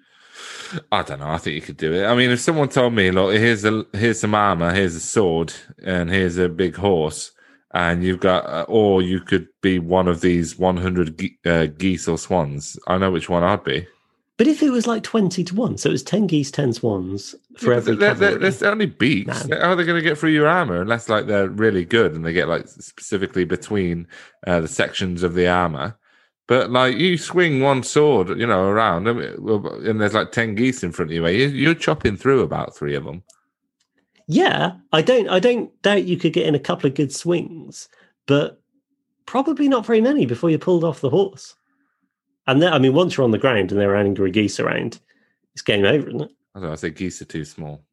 I 0.93 1.03
don't 1.03 1.21
know. 1.21 1.29
I 1.29 1.39
think 1.39 1.55
you 1.55 1.63
could 1.63 1.77
do 1.77 1.93
it. 1.93 2.07
I 2.07 2.15
mean, 2.15 2.31
if 2.31 2.41
someone 2.41 2.69
told 2.69 2.95
me, 2.95 3.11
look, 3.11 3.35
here's 3.35 3.65
a 3.65 3.85
here's 3.93 4.21
some 4.21 4.35
armor, 4.35 4.73
here's 4.73 4.95
a 4.95 5.01
sword, 5.01 5.53
and 5.85 6.11
here's 6.11 6.39
a 6.39 6.49
big 6.49 6.77
horse, 6.77 7.33
and 7.73 8.05
you've 8.05 8.21
got, 8.21 8.47
uh, 8.47 8.65
or 8.69 9.03
you 9.03 9.21
could 9.21 9.49
be 9.63 9.79
one 9.79 10.09
of 10.09 10.21
these 10.21 10.59
100 10.59 11.19
ge- 11.19 11.47
uh, 11.47 11.67
geese 11.67 12.09
or 12.09 12.19
swans. 12.19 12.79
I 12.87 12.99
know 12.99 13.11
which 13.11 13.29
one 13.29 13.43
I'd 13.43 13.65
be. 13.65 13.87
But 14.41 14.47
if 14.47 14.63
it 14.63 14.71
was 14.71 14.87
like 14.87 15.03
20 15.03 15.45
to 15.45 15.55
1, 15.55 15.77
so 15.77 15.91
it 15.91 15.93
was 15.93 16.03
10 16.03 16.27
geese, 16.27 16.51
10 16.51 16.73
swans 16.73 17.35
for 17.59 17.73
Yeah, 17.73 17.77
every 17.77 17.97
they're, 17.97 18.15
they're, 18.15 18.39
they're 18.39 18.71
only 18.71 18.87
beaks. 18.87 19.47
How 19.51 19.73
are 19.73 19.77
they 19.77 19.85
going 19.85 20.03
to 20.03 20.09
get 20.09 20.17
through 20.17 20.31
your 20.31 20.49
armor 20.49 20.81
unless 20.81 21.11
like 21.11 21.27
they're 21.27 21.51
really 21.51 21.85
good 21.85 22.15
and 22.15 22.25
they 22.25 22.33
get 22.33 22.49
like 22.49 22.67
specifically 22.67 23.45
between 23.45 24.07
uh, 24.47 24.61
the 24.61 24.69
sections 24.69 25.23
of 25.23 25.35
the 25.35 25.47
armor? 25.47 25.99
But 26.51 26.73
like 26.73 26.97
you 26.97 27.17
swing 27.17 27.61
one 27.61 27.85
sword, 27.85 28.31
you 28.41 28.45
know, 28.45 28.65
around 28.65 29.09
I 29.09 29.13
mean, 29.13 29.35
well, 29.39 29.65
and 29.85 30.01
there's 30.01 30.15
like 30.15 30.33
ten 30.33 30.57
geese 30.57 30.83
in 30.83 30.91
front 30.91 31.13
of 31.13 31.15
you. 31.15 31.25
eh? 31.25 31.31
you- 31.31 31.47
You're 31.47 31.75
chopping 31.75 32.17
through 32.17 32.41
about 32.41 32.77
three 32.77 32.97
of 32.97 33.05
them. 33.05 33.23
Yeah, 34.27 34.73
I 34.93 35.01
don't 35.01 35.29
I 35.29 35.39
don't 35.39 35.71
doubt 35.83 36.07
you 36.07 36.17
could 36.17 36.33
get 36.33 36.47
in 36.49 36.57
a 36.57 36.59
couple 36.59 36.89
of 36.89 36.97
good 36.97 37.15
swings, 37.15 37.89
but 38.27 38.61
probably 39.27 39.69
not 39.69 39.87
very 39.87 40.01
many 40.01 40.27
before 40.27 40.51
you 40.51 40.59
pulled 40.59 40.83
off 40.83 41.01
the 41.01 41.09
horse. 41.11 41.55
And 42.49 42.61
then 42.61 42.73
I 42.73 42.81
mean 42.81 42.95
once 42.95 43.17
you're 43.17 43.23
on 43.23 43.31
the 43.31 43.39
ground 43.39 43.71
and 43.71 43.81
there 43.81 43.93
are 43.93 43.97
angry 43.97 44.33
geese 44.33 44.59
around, 44.59 44.99
it's 45.53 45.63
game 45.63 45.85
over, 45.85 46.09
isn't 46.09 46.21
it? 46.23 46.31
I 46.57 46.59
don't 46.59 46.67
know. 46.67 46.73
I 46.73 46.75
say 46.75 46.91
geese 46.91 47.23
are 47.23 47.27
too 47.27 47.45
small. 47.45 47.85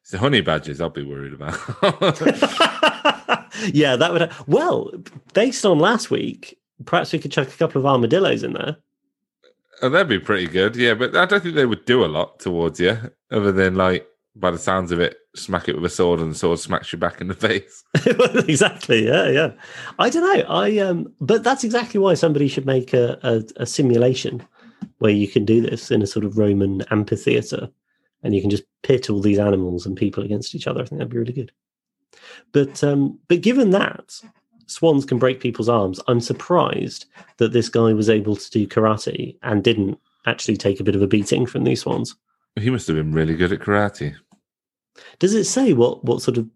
It's 0.00 0.10
the 0.10 0.18
honey 0.18 0.40
badgers 0.40 0.80
I'll 0.80 0.90
be 0.90 1.04
worried 1.04 1.32
about. 1.32 1.54
yeah, 3.72 3.94
that 3.94 4.12
would. 4.12 4.32
Well, 4.48 4.90
based 5.32 5.64
on 5.64 5.78
last 5.78 6.10
week, 6.10 6.58
perhaps 6.84 7.12
we 7.12 7.18
could 7.18 7.32
chuck 7.32 7.48
a 7.48 7.56
couple 7.56 7.80
of 7.80 7.86
armadillos 7.86 8.42
in 8.42 8.52
there. 8.52 8.76
Oh, 9.82 9.88
that'd 9.88 10.08
be 10.08 10.18
pretty 10.18 10.46
good. 10.46 10.76
Yeah, 10.76 10.94
but 10.94 11.16
I 11.16 11.26
don't 11.26 11.42
think 11.42 11.54
they 11.54 11.66
would 11.66 11.84
do 11.84 12.04
a 12.04 12.06
lot 12.06 12.40
towards 12.40 12.80
you, 12.80 12.98
other 13.30 13.52
than 13.52 13.74
like, 13.74 14.06
by 14.36 14.50
the 14.50 14.58
sounds 14.58 14.90
of 14.90 15.00
it, 15.00 15.16
smack 15.36 15.68
it 15.68 15.74
with 15.74 15.84
a 15.84 15.94
sword 15.94 16.20
and 16.20 16.30
the 16.30 16.34
sword 16.34 16.58
smacks 16.58 16.92
you 16.92 16.98
back 16.98 17.20
in 17.20 17.28
the 17.28 17.34
face. 17.34 17.84
exactly. 18.48 19.06
Yeah, 19.06 19.28
yeah. 19.28 19.52
I 19.98 20.10
don't 20.10 20.22
know. 20.22 20.44
I 20.48 20.78
um, 20.78 21.12
but 21.20 21.44
that's 21.44 21.64
exactly 21.64 22.00
why 22.00 22.14
somebody 22.14 22.48
should 22.48 22.66
make 22.66 22.92
a, 22.92 23.18
a, 23.22 23.62
a 23.62 23.66
simulation 23.66 24.44
where 24.98 25.12
you 25.12 25.28
can 25.28 25.44
do 25.44 25.60
this 25.60 25.90
in 25.90 26.02
a 26.02 26.06
sort 26.06 26.24
of 26.24 26.38
Roman 26.38 26.82
amphitheater, 26.90 27.68
and 28.22 28.34
you 28.34 28.40
can 28.40 28.50
just 28.50 28.64
pit 28.82 29.10
all 29.10 29.20
these 29.20 29.38
animals 29.38 29.86
and 29.86 29.96
people 29.96 30.22
against 30.22 30.54
each 30.54 30.66
other. 30.66 30.82
I 30.82 30.84
think 30.84 30.98
that'd 30.98 31.12
be 31.12 31.18
really 31.18 31.32
good. 31.32 31.52
But 32.52 32.82
um, 32.84 33.18
but 33.28 33.40
given 33.40 33.70
that 33.70 34.20
swans 34.66 35.04
can 35.04 35.18
break 35.18 35.40
people's 35.40 35.68
arms, 35.68 36.00
I'm 36.08 36.20
surprised 36.20 37.06
that 37.38 37.52
this 37.52 37.68
guy 37.68 37.92
was 37.92 38.10
able 38.10 38.36
to 38.36 38.50
do 38.50 38.66
karate 38.66 39.36
and 39.42 39.64
didn't 39.64 39.98
actually 40.26 40.56
take 40.56 40.80
a 40.80 40.84
bit 40.84 40.96
of 40.96 41.02
a 41.02 41.06
beating 41.06 41.46
from 41.46 41.64
these 41.64 41.82
swans. 41.82 42.14
He 42.56 42.70
must 42.70 42.86
have 42.86 42.96
been 42.96 43.12
really 43.12 43.34
good 43.34 43.52
at 43.52 43.60
karate. 43.60 44.14
Does 45.18 45.34
it 45.34 45.44
say 45.44 45.72
what 45.72 46.04
what 46.04 46.22
sort 46.22 46.38
of 46.38 46.48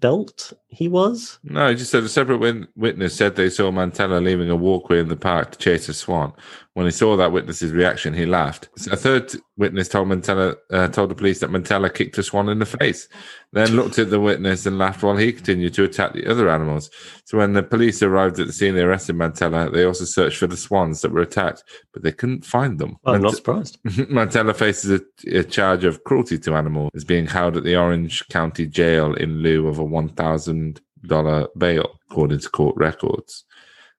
belt 0.00 0.52
he 0.68 0.88
was? 0.88 1.38
No, 1.44 1.68
he 1.68 1.76
just 1.76 1.90
said 1.90 2.02
a 2.02 2.08
separate 2.08 2.38
win- 2.38 2.68
witness 2.74 3.14
said 3.14 3.36
they 3.36 3.50
saw 3.50 3.70
Mantella 3.70 4.20
leaving 4.20 4.50
a 4.50 4.56
walkway 4.56 5.00
in 5.00 5.08
the 5.08 5.16
park 5.16 5.52
to 5.52 5.58
chase 5.58 5.88
a 5.88 5.94
swan. 5.94 6.32
When 6.72 6.86
he 6.86 6.92
saw 6.92 7.16
that 7.16 7.32
witness's 7.32 7.72
reaction, 7.72 8.14
he 8.14 8.26
laughed. 8.26 8.68
A 8.90 8.96
third 8.96 9.32
witness 9.56 9.88
told 9.88 10.08
Mantella, 10.08 10.56
uh, 10.70 10.88
told 10.88 11.10
the 11.10 11.14
police 11.14 11.40
that 11.40 11.50
Mantella 11.50 11.88
kicked 11.90 12.18
a 12.18 12.22
swan 12.22 12.48
in 12.48 12.58
the 12.58 12.66
face, 12.66 13.08
then 13.52 13.76
looked 13.76 13.98
at 13.98 14.10
the 14.10 14.20
witness 14.20 14.66
and 14.66 14.78
laughed 14.78 15.02
while 15.02 15.16
he 15.16 15.32
continued 15.32 15.74
to 15.74 15.84
attack 15.84 16.12
the 16.12 16.26
other 16.26 16.48
animals. 16.48 16.90
So 17.24 17.38
when 17.38 17.52
the 17.52 17.62
police 17.62 18.02
arrived 18.02 18.40
at 18.40 18.46
the 18.46 18.52
scene, 18.52 18.74
they 18.74 18.82
arrested 18.82 19.16
Mantella. 19.16 19.70
They 19.70 19.84
also 19.84 20.04
searched 20.04 20.38
for 20.38 20.46
the 20.48 20.56
swans 20.56 21.02
that 21.02 21.12
were 21.12 21.20
attacked, 21.20 21.62
but 21.92 22.02
they 22.02 22.12
couldn't 22.12 22.44
find 22.44 22.78
them. 22.78 22.96
Well, 23.02 23.14
I'm 23.14 23.22
Mant- 23.22 23.32
not 23.32 23.36
surprised. 23.36 23.78
Mantella 24.10 24.54
faces 24.54 25.00
a, 25.00 25.38
a 25.38 25.44
charge 25.44 25.84
of 25.84 26.02
cruelty 26.04 26.38
to 26.40 26.54
animals, 26.54 26.90
is 26.94 27.04
being 27.04 27.26
held 27.26 27.56
at 27.56 27.64
the 27.64 27.76
Orange 27.76 28.26
County 28.28 28.66
Jail 28.66 29.14
in 29.14 29.38
lieu 29.38 29.68
of 29.68 29.78
a 29.78 29.84
one 29.84 30.08
thousand 30.08 30.80
dollar 31.06 31.48
bail, 31.56 31.98
according 32.10 32.40
to 32.40 32.48
court 32.48 32.76
records. 32.76 33.44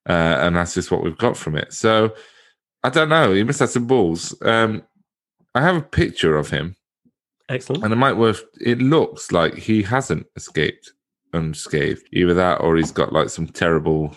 Uh, 0.08 0.38
and 0.42 0.56
that's 0.56 0.76
just 0.76 0.92
what 0.92 1.04
we've 1.04 1.18
got 1.18 1.36
from 1.36 1.56
it. 1.56 1.74
So 1.74 2.14
I 2.84 2.90
don't 2.90 3.10
know. 3.10 3.34
He 3.34 3.44
must 3.44 3.60
have 3.60 3.70
some 3.70 3.88
balls. 3.88 4.36
Um, 4.44 4.84
I 5.56 5.62
have 5.62 5.78
a 5.78 5.82
picture 5.82 6.38
of 6.38 6.50
him, 6.50 6.76
Excellent. 7.50 7.84
and 7.84 7.94
it 7.94 7.98
might 7.98 8.14
worth. 8.18 8.44
It 8.62 8.80
looks 8.80 9.32
like 9.32 9.56
he 9.56 9.82
hasn't 9.82 10.28
escaped 10.36 10.92
unscathed. 11.34 12.04
Either 12.14 12.34
that, 12.34 12.62
or 12.62 12.76
he's 12.76 12.92
got 12.92 13.14
like 13.14 13.30
some 13.30 13.48
terrible 13.48 14.16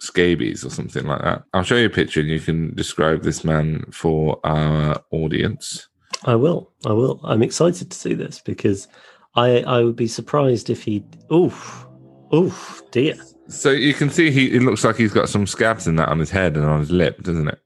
scabies 0.00 0.64
or 0.64 0.70
something 0.70 1.06
like 1.06 1.22
that. 1.22 1.42
I'll 1.54 1.62
show 1.62 1.76
you 1.76 1.86
a 1.86 1.90
picture, 1.90 2.20
and 2.20 2.28
you 2.28 2.40
can 2.40 2.74
describe 2.74 3.22
this 3.22 3.44
man 3.44 3.84
for 3.92 4.40
our 4.44 5.02
audience. 5.10 5.88
I 6.24 6.34
will. 6.34 6.72
I 6.86 6.92
will. 6.92 7.20
I'm 7.22 7.42
excited 7.42 7.90
to 7.90 7.96
see 7.96 8.14
this 8.14 8.40
because 8.40 8.88
I 9.36 9.60
I 9.62 9.82
would 9.82 9.96
be 9.96 10.08
surprised 10.08 10.70
if 10.70 10.82
he. 10.82 11.04
Oof. 11.32 11.86
Oof. 12.34 12.82
Dear. 12.90 13.14
So 13.48 13.70
you 13.70 13.94
can 13.94 14.10
see 14.10 14.30
he. 14.30 14.54
It 14.56 14.62
looks 14.62 14.84
like 14.84 14.96
he's 14.96 15.12
got 15.12 15.28
some 15.28 15.46
scabs 15.46 15.86
in 15.86 15.96
that 15.96 16.08
on 16.08 16.18
his 16.18 16.30
head 16.30 16.56
and 16.56 16.64
on 16.64 16.80
his 16.80 16.90
lip, 16.90 17.22
doesn't 17.22 17.48
it? 17.48 17.60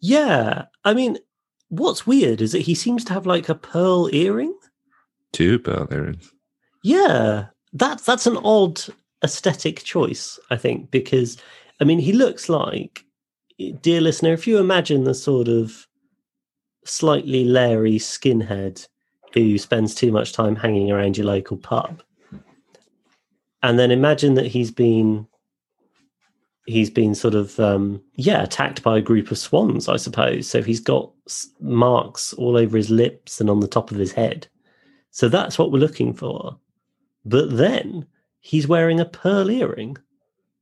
Yeah. 0.00 0.64
I 0.84 0.94
mean, 0.94 1.18
what's 1.72 2.06
weird 2.06 2.42
is 2.42 2.52
that 2.52 2.60
he 2.60 2.74
seems 2.74 3.02
to 3.04 3.14
have 3.14 3.26
like 3.26 3.48
a 3.48 3.54
pearl 3.54 4.14
earring. 4.14 4.54
Two 5.32 5.58
pearl 5.58 5.88
earrings. 5.90 6.30
Yeah. 6.84 7.46
That's 7.72 8.04
that's 8.04 8.26
an 8.26 8.36
odd 8.44 8.80
aesthetic 9.24 9.82
choice, 9.82 10.38
I 10.50 10.56
think, 10.56 10.90
because 10.90 11.38
I 11.80 11.84
mean 11.84 11.98
he 11.98 12.12
looks 12.12 12.50
like 12.50 13.04
eh, 13.58 13.72
dear 13.80 14.02
listener, 14.02 14.34
if 14.34 14.46
you 14.46 14.58
imagine 14.58 15.04
the 15.04 15.14
sort 15.14 15.48
of 15.48 15.86
slightly 16.84 17.44
leery 17.44 17.98
skinhead 17.98 18.86
who 19.32 19.56
spends 19.56 19.94
too 19.94 20.12
much 20.12 20.34
time 20.34 20.56
hanging 20.56 20.90
around 20.90 21.16
your 21.16 21.26
local 21.26 21.56
pub. 21.56 22.02
And 23.62 23.78
then 23.78 23.90
imagine 23.90 24.34
that 24.34 24.46
he's 24.46 24.70
been 24.70 25.26
he's 26.66 26.90
been 26.90 27.14
sort 27.14 27.34
of 27.34 27.58
um 27.58 28.00
yeah 28.14 28.42
attacked 28.42 28.82
by 28.82 28.98
a 28.98 29.02
group 29.02 29.30
of 29.30 29.38
swans 29.38 29.88
i 29.88 29.96
suppose. 29.96 30.48
So 30.48 30.62
he's 30.62 30.80
got 30.80 31.10
marks 31.60 32.32
all 32.34 32.56
over 32.56 32.76
his 32.76 32.90
lips 32.90 33.40
and 33.40 33.50
on 33.50 33.60
the 33.60 33.68
top 33.68 33.90
of 33.90 33.96
his 33.96 34.12
head. 34.12 34.46
So 35.10 35.28
that's 35.28 35.58
what 35.58 35.70
we're 35.70 35.78
looking 35.78 36.14
for. 36.14 36.58
But 37.24 37.56
then 37.56 38.06
he's 38.40 38.66
wearing 38.66 38.98
a 39.00 39.04
pearl 39.04 39.50
earring 39.50 39.96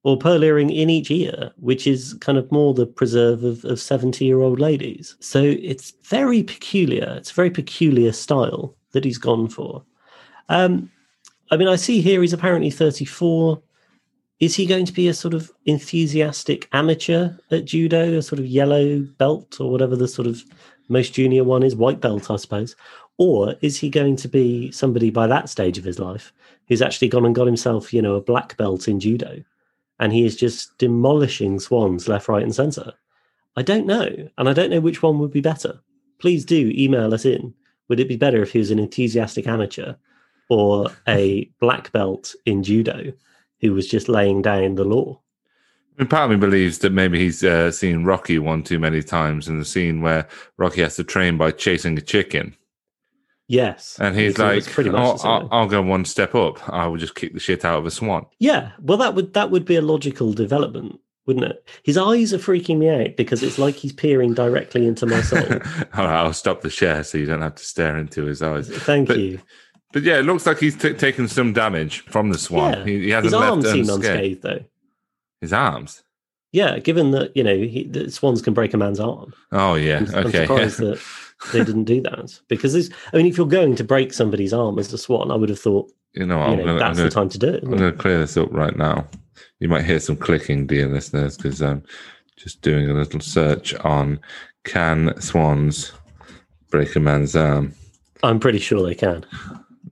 or 0.02 0.16
pearl 0.16 0.42
earring 0.42 0.70
in 0.70 0.88
each 0.88 1.10
ear 1.10 1.50
which 1.56 1.86
is 1.86 2.14
kind 2.20 2.38
of 2.38 2.50
more 2.50 2.72
the 2.72 2.86
preserve 2.86 3.44
of, 3.44 3.64
of 3.64 3.80
70 3.80 4.24
year 4.24 4.40
old 4.40 4.60
ladies. 4.60 5.16
So 5.20 5.42
it's 5.42 5.92
very 6.04 6.42
peculiar. 6.42 7.14
It's 7.16 7.30
a 7.30 7.34
very 7.34 7.50
peculiar 7.50 8.12
style 8.12 8.74
that 8.92 9.04
he's 9.04 9.18
gone 9.18 9.48
for. 9.48 9.84
Um 10.48 10.90
i 11.52 11.56
mean 11.56 11.66
i 11.68 11.74
see 11.74 12.00
here 12.00 12.20
he's 12.20 12.32
apparently 12.32 12.70
34 12.70 13.60
is 14.40 14.56
he 14.56 14.64
going 14.64 14.86
to 14.86 14.92
be 14.92 15.06
a 15.06 15.14
sort 15.14 15.34
of 15.34 15.52
enthusiastic 15.66 16.68
amateur 16.72 17.30
at 17.50 17.66
judo, 17.66 18.16
a 18.16 18.22
sort 18.22 18.38
of 18.38 18.46
yellow 18.46 19.00
belt 19.18 19.60
or 19.60 19.70
whatever 19.70 19.94
the 19.94 20.08
sort 20.08 20.26
of 20.26 20.42
most 20.88 21.12
junior 21.12 21.44
one 21.44 21.62
is, 21.62 21.76
white 21.76 22.00
belt, 22.00 22.30
I 22.30 22.36
suppose? 22.36 22.74
Or 23.18 23.54
is 23.60 23.76
he 23.76 23.90
going 23.90 24.16
to 24.16 24.28
be 24.28 24.72
somebody 24.72 25.10
by 25.10 25.26
that 25.26 25.50
stage 25.50 25.76
of 25.76 25.84
his 25.84 25.98
life 25.98 26.32
who's 26.68 26.80
actually 26.80 27.08
gone 27.08 27.26
and 27.26 27.34
got 27.34 27.46
himself, 27.46 27.92
you 27.92 28.00
know, 28.00 28.14
a 28.14 28.20
black 28.22 28.56
belt 28.56 28.88
in 28.88 28.98
judo 28.98 29.44
and 29.98 30.12
he 30.12 30.24
is 30.24 30.36
just 30.36 30.76
demolishing 30.78 31.60
swans 31.60 32.08
left, 32.08 32.28
right, 32.28 32.42
and 32.42 32.54
center? 32.54 32.94
I 33.56 33.62
don't 33.62 33.86
know. 33.86 34.08
And 34.38 34.48
I 34.48 34.54
don't 34.54 34.70
know 34.70 34.80
which 34.80 35.02
one 35.02 35.18
would 35.18 35.32
be 35.32 35.42
better. 35.42 35.78
Please 36.18 36.46
do 36.46 36.72
email 36.74 37.12
us 37.12 37.26
in. 37.26 37.52
Would 37.88 38.00
it 38.00 38.08
be 38.08 38.16
better 38.16 38.40
if 38.40 38.52
he 38.52 38.58
was 38.58 38.70
an 38.70 38.78
enthusiastic 38.78 39.46
amateur 39.46 39.94
or 40.48 40.90
a 41.06 41.50
black 41.60 41.92
belt 41.92 42.34
in 42.46 42.62
judo? 42.62 43.12
Who 43.60 43.72
was 43.72 43.86
just 43.88 44.08
laying 44.08 44.42
down 44.42 44.74
the 44.76 44.84
law. 44.84 45.20
I 45.98 46.02
mean, 46.02 46.08
part 46.08 46.24
of 46.24 46.30
me 46.30 46.36
believes 46.36 46.78
that 46.78 46.92
maybe 46.92 47.18
he's 47.18 47.44
uh, 47.44 47.70
seen 47.70 48.04
Rocky 48.04 48.38
one 48.38 48.62
too 48.62 48.78
many 48.78 49.02
times 49.02 49.48
in 49.48 49.58
the 49.58 49.64
scene 49.64 50.00
where 50.00 50.26
Rocky 50.56 50.80
has 50.82 50.96
to 50.96 51.04
train 51.04 51.36
by 51.36 51.50
chasing 51.50 51.98
a 51.98 52.00
chicken. 52.00 52.56
Yes, 53.48 53.96
And 54.00 54.16
he's 54.16 54.38
like, 54.38 54.64
pretty 54.64 54.90
much 54.90 55.20
"Oh, 55.24 55.28
I'll. 55.28 55.48
I'll 55.50 55.66
go 55.66 55.82
one 55.82 56.04
step 56.04 56.36
up. 56.36 56.68
I 56.72 56.86
will 56.86 56.98
just 56.98 57.16
kick 57.16 57.34
the 57.34 57.40
shit 57.40 57.64
out 57.64 57.80
of 57.80 57.86
a 57.86 57.90
swan. 57.90 58.26
yeah. 58.38 58.70
Well, 58.80 58.98
that 58.98 59.16
would 59.16 59.34
that 59.34 59.50
would 59.50 59.64
be 59.64 59.74
a 59.74 59.82
logical 59.82 60.32
development, 60.32 61.00
wouldn't 61.26 61.46
it? 61.46 61.68
His 61.82 61.98
eyes 61.98 62.32
are 62.32 62.38
freaking 62.38 62.78
me 62.78 62.88
out 62.88 63.16
because 63.16 63.42
it's 63.42 63.58
like 63.58 63.74
he's 63.74 63.92
peering 63.92 64.34
directly 64.34 64.86
into 64.86 65.04
my 65.04 65.20
soul. 65.22 65.40
All 65.94 66.04
right, 66.06 66.20
I'll 66.22 66.32
stop 66.32 66.60
the 66.60 66.70
share 66.70 67.02
so 67.02 67.18
you 67.18 67.26
don't 67.26 67.42
have 67.42 67.56
to 67.56 67.64
stare 67.64 67.96
into 67.98 68.22
his 68.24 68.40
eyes. 68.40 68.68
Thank 68.68 69.08
But- 69.08 69.18
you. 69.18 69.40
But 69.92 70.02
yeah, 70.02 70.18
it 70.18 70.22
looks 70.22 70.46
like 70.46 70.58
he's 70.58 70.76
t- 70.76 70.94
taken 70.94 71.26
some 71.26 71.52
damage 71.52 72.00
from 72.00 72.30
the 72.30 72.38
swan. 72.38 72.72
Yeah. 72.74 72.84
He, 72.84 73.00
he 73.04 73.10
hasn't 73.10 73.32
His 73.32 73.34
arms 73.34 73.64
seem 73.70 73.80
unscathed. 73.80 74.06
unscathed, 74.06 74.42
though. 74.42 74.64
His 75.40 75.52
arms. 75.52 76.04
Yeah, 76.52 76.78
given 76.78 77.12
that 77.12 77.36
you 77.36 77.44
know 77.44 77.56
he, 77.56 77.84
that 77.84 78.12
swans 78.12 78.42
can 78.42 78.54
break 78.54 78.74
a 78.74 78.76
man's 78.76 78.98
arm, 78.98 79.32
Oh 79.52 79.74
yeah. 79.74 79.98
I'm, 79.98 80.14
I'm 80.14 80.26
okay. 80.26 80.46
surprised 80.46 80.78
that 80.78 81.00
they 81.52 81.64
didn't 81.64 81.84
do 81.84 82.00
that 82.02 82.40
because 82.48 82.72
this. 82.72 82.90
I 83.12 83.16
mean, 83.16 83.26
if 83.26 83.36
you're 83.36 83.46
going 83.46 83.76
to 83.76 83.84
break 83.84 84.12
somebody's 84.12 84.52
arm 84.52 84.78
as 84.78 84.92
a 84.92 84.98
swan, 84.98 85.30
I 85.30 85.36
would 85.36 85.48
have 85.48 85.60
thought 85.60 85.90
you 86.14 86.26
know, 86.26 86.38
you 86.38 86.42
I'm 86.42 86.58
know 86.58 86.64
gonna, 86.64 86.72
I'm 86.72 86.78
that's 86.78 86.98
gonna, 86.98 87.08
the 87.08 87.14
time 87.14 87.28
to 87.28 87.38
do 87.38 87.48
it. 87.48 87.62
I'm 87.62 87.70
gonna 87.70 87.92
clear 87.92 88.18
this 88.18 88.36
up 88.36 88.52
right 88.52 88.76
now. 88.76 89.06
You 89.60 89.68
might 89.68 89.84
hear 89.84 90.00
some 90.00 90.16
clicking, 90.16 90.66
dear 90.66 90.88
listeners, 90.88 91.36
because 91.36 91.62
I'm 91.62 91.70
um, 91.70 91.82
just 92.36 92.62
doing 92.62 92.90
a 92.90 92.94
little 92.94 93.20
search 93.20 93.74
on 93.74 94.20
can 94.64 95.18
swans 95.20 95.92
break 96.70 96.96
a 96.96 97.00
man's 97.00 97.36
arm. 97.36 97.74
I'm 98.22 98.40
pretty 98.40 98.58
sure 98.58 98.84
they 98.84 98.94
can. 98.94 99.24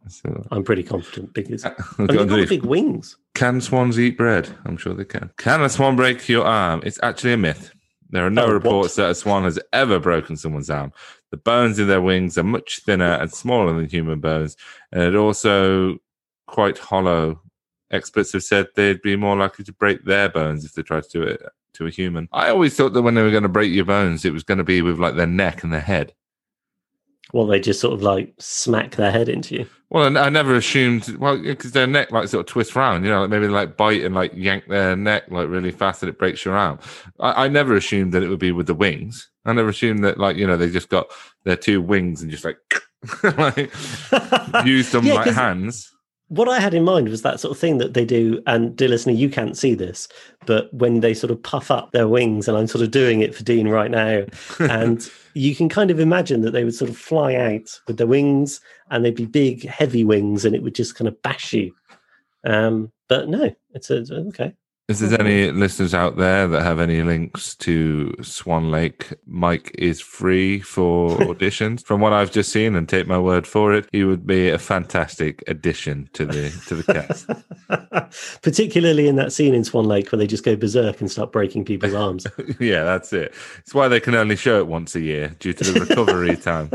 So, 0.09 0.47
I'm 0.51 0.65
pretty 0.65 0.83
confident 0.83 1.35
because 1.35 1.65
uh, 1.65 1.75
I 1.99 2.03
I've 2.05 2.09
mean, 2.11 2.27
got 2.27 2.49
big 2.49 2.65
wings. 2.65 3.17
Can 3.35 3.61
swans 3.61 3.99
eat 4.01 4.17
bread? 4.17 4.49
I'm 4.65 4.77
sure 4.77 4.95
they 4.95 5.05
can. 5.05 5.31
Can 5.37 5.63
a 5.63 5.69
swan 5.69 5.97
break 5.97 6.29
your 6.29 6.45
arm? 6.45 6.83
It's 6.85 6.99
actually 7.03 7.33
a 7.35 7.37
myth. 7.37 7.73
There 8.11 8.27
are 8.27 8.31
no 8.31 8.45
Oh, 8.45 8.47
what? 8.47 8.53
reports 8.55 8.97
that 8.97 9.11
a 9.11 9.15
swan 9.15 9.45
has 9.45 9.59
ever 9.73 9.99
broken 9.99 10.37
someone's 10.37 10.71
arm. 10.71 10.93
The 11.31 11.37
bones 11.37 11.79
in 11.79 11.89
their 11.89 12.01
wings 12.01 12.39
are 12.39 12.43
much 12.43 12.81
thinner 12.87 13.13
and 13.15 13.31
smaller 13.33 13.75
than 13.75 13.89
human 13.89 14.19
bones, 14.21 14.57
and 14.93 15.03
it 15.03 15.15
also 15.15 15.99
quite 16.47 16.79
hollow. 16.79 17.43
Experts 17.91 18.33
have 18.33 18.43
said 18.43 18.67
they'd 18.75 19.03
be 19.03 19.17
more 19.17 19.37
likely 19.37 19.65
to 19.65 19.73
break 19.73 20.05
their 20.05 20.29
bones 20.29 20.65
if 20.65 20.73
they 20.73 20.83
tried 20.83 21.03
to 21.05 21.09
do 21.11 21.23
it 21.23 21.43
to 21.75 21.87
a 21.87 21.91
human. 21.91 22.29
I 22.33 22.49
always 22.51 22.75
thought 22.75 22.93
that 22.95 23.03
when 23.03 23.15
they 23.15 23.23
were 23.23 23.31
going 23.31 23.43
to 23.45 23.49
break 23.49 23.73
your 23.73 23.85
bones, 23.85 24.25
it 24.25 24.33
was 24.33 24.43
going 24.43 24.59
to 24.59 24.65
be 24.65 24.81
with 24.83 24.99
like 24.99 25.17
their 25.17 25.27
neck 25.27 25.63
and 25.63 25.73
their 25.73 25.81
head. 25.81 26.15
Well, 27.33 27.47
they 27.47 27.61
just 27.61 27.81
sort 27.81 27.95
of 27.95 28.03
like 28.03 28.33
smack 28.39 28.97
their 28.97 29.11
head 29.11 29.29
into 29.29 29.55
you. 29.57 29.67
Well, 29.91 30.17
I 30.17 30.23
I 30.27 30.29
never 30.29 30.55
assumed. 30.55 31.09
Well, 31.19 31.39
because 31.39 31.73
their 31.73 31.87
neck 31.87 32.11
like 32.11 32.29
sort 32.29 32.41
of 32.41 32.47
twists 32.53 32.77
round, 32.77 33.05
you 33.05 33.11
know, 33.11 33.23
like 33.23 33.31
maybe 33.31 33.47
they, 33.47 33.53
like 33.53 33.77
bite 33.77 34.03
and 34.05 34.15
like 34.15 34.33
yank 34.35 34.67
their 34.69 34.97
neck 34.97 35.25
like 35.31 35.49
really 35.49 35.71
fast 35.71 36.03
and 36.03 36.11
it 36.11 36.19
breaks 36.19 36.45
your 36.45 36.57
arm. 36.57 36.79
I, 37.21 37.45
I 37.45 37.49
never 37.49 37.75
assumed 37.75 38.13
that 38.13 38.23
it 38.23 38.29
would 38.29 38.39
be 38.39 38.53
with 38.53 38.67
the 38.67 38.75
wings. 38.75 39.29
I 39.47 39.53
never 39.55 39.71
assumed 39.71 40.05
that 40.05 40.19
like 40.19 40.37
you 40.37 40.47
know 40.47 40.57
they 40.57 40.71
just 40.71 40.89
got 40.91 41.07
their 41.45 41.57
two 41.57 41.81
wings 41.81 42.21
and 42.23 42.31
just 42.31 42.45
like 42.45 42.59
like 43.23 43.73
used 44.67 44.95
on 44.95 45.05
Yeah, 45.05 45.25
'cause- 45.25 45.35
hands. 45.35 45.93
What 46.29 46.49
I 46.49 46.61
had 46.61 46.75
in 46.75 46.85
mind 46.85 47.09
was 47.09 47.23
that 47.23 47.41
sort 47.41 47.53
of 47.53 47.59
thing 47.59 47.79
that 47.79 47.95
they 47.95 48.05
do, 48.05 48.43
and 48.47 48.77
dear 48.77 48.89
listener, 48.89 49.15
you 49.15 49.31
can't 49.31 49.57
see 49.57 49.75
this, 49.75 50.09
but 50.47 50.73
when 50.75 51.01
they 51.01 51.15
sort 51.15 51.31
of 51.31 51.43
puff 51.43 51.71
up 51.71 51.93
their 51.93 52.09
wings, 52.09 52.47
and 52.47 52.57
I'm 52.57 52.67
sort 52.67 52.85
of 52.85 52.91
doing 52.91 53.21
it 53.21 53.35
for 53.35 53.45
Dean 53.45 53.69
right 53.69 53.91
now, 53.91 54.25
and 54.61 55.11
you 55.35 55.55
can 55.55 55.69
kind 55.69 55.91
of 55.91 55.99
imagine 55.99 56.43
that 56.43 56.51
they 56.51 56.65
would 56.65 56.75
sort 56.75 56.91
of 56.91 56.99
fly 56.99 57.35
out 57.35 57.81
with 57.87 57.97
their 57.97 58.07
wings, 58.07 58.61
and 58.91 59.05
they'd 59.05 59.15
be 59.15 59.27
big, 59.27 59.67
heavy 59.67 60.05
wings, 60.05 60.45
and 60.45 60.55
it 60.55 60.63
would 60.63 60.75
just 60.75 60.95
kind 60.95 61.09
of 61.09 61.21
bash 61.23 61.53
you. 61.53 61.73
Um, 62.45 62.93
but 63.09 63.29
no, 63.29 63.55
it's 63.75 63.91
a 63.91 64.05
okay. 64.29 64.55
If 64.89 65.01
there's 65.01 65.13
any 65.13 65.51
listeners 65.51 65.93
out 65.93 66.17
there 66.17 66.49
that 66.49 66.63
have 66.63 66.81
any 66.81 67.03
links 67.03 67.55
to 67.57 68.15
Swan 68.23 68.71
Lake, 68.71 69.13
Mike 69.27 69.71
is 69.77 70.01
free 70.01 70.61
for 70.61 71.11
auditions. 71.19 71.85
From 71.85 72.01
what 72.01 72.15
I've 72.15 72.33
just 72.33 72.51
seen, 72.51 72.75
and 72.75 72.89
take 72.89 73.07
my 73.07 73.19
word 73.19 73.47
for 73.47 73.75
it, 73.75 73.87
he 73.93 74.05
would 74.05 74.27
be 74.27 74.49
a 74.49 74.59
fantastic 74.59 75.45
addition 75.47 76.09
to 76.15 76.25
the 76.25 76.49
to 76.69 76.75
the 76.77 76.91
cast. 76.91 78.41
Particularly 78.43 79.09
in 79.09 79.17
that 79.17 79.31
scene 79.31 79.55
in 79.55 79.63
Swan 79.63 79.85
Lake 79.85 80.11
where 80.11 80.19
they 80.19 80.27
just 80.27 80.43
go 80.43 80.57
berserk 80.57 81.03
and 81.03 81.11
start 81.11 81.33
breaking 81.33 81.67
people's 81.67 81.93
arms. 82.07 82.27
yeah, 82.59 82.85
that's 82.85 83.13
it. 83.13 83.35
It's 83.59 83.75
why 83.75 83.89
they 83.89 84.01
can 84.01 84.15
only 84.15 84.37
show 84.37 84.59
it 84.59 84.69
once 84.69 84.97
a 84.97 85.01
year 85.01 85.37
due 85.39 85.53
to 85.53 85.65
the 85.65 85.81
recovery 85.81 86.35
time. 86.35 86.71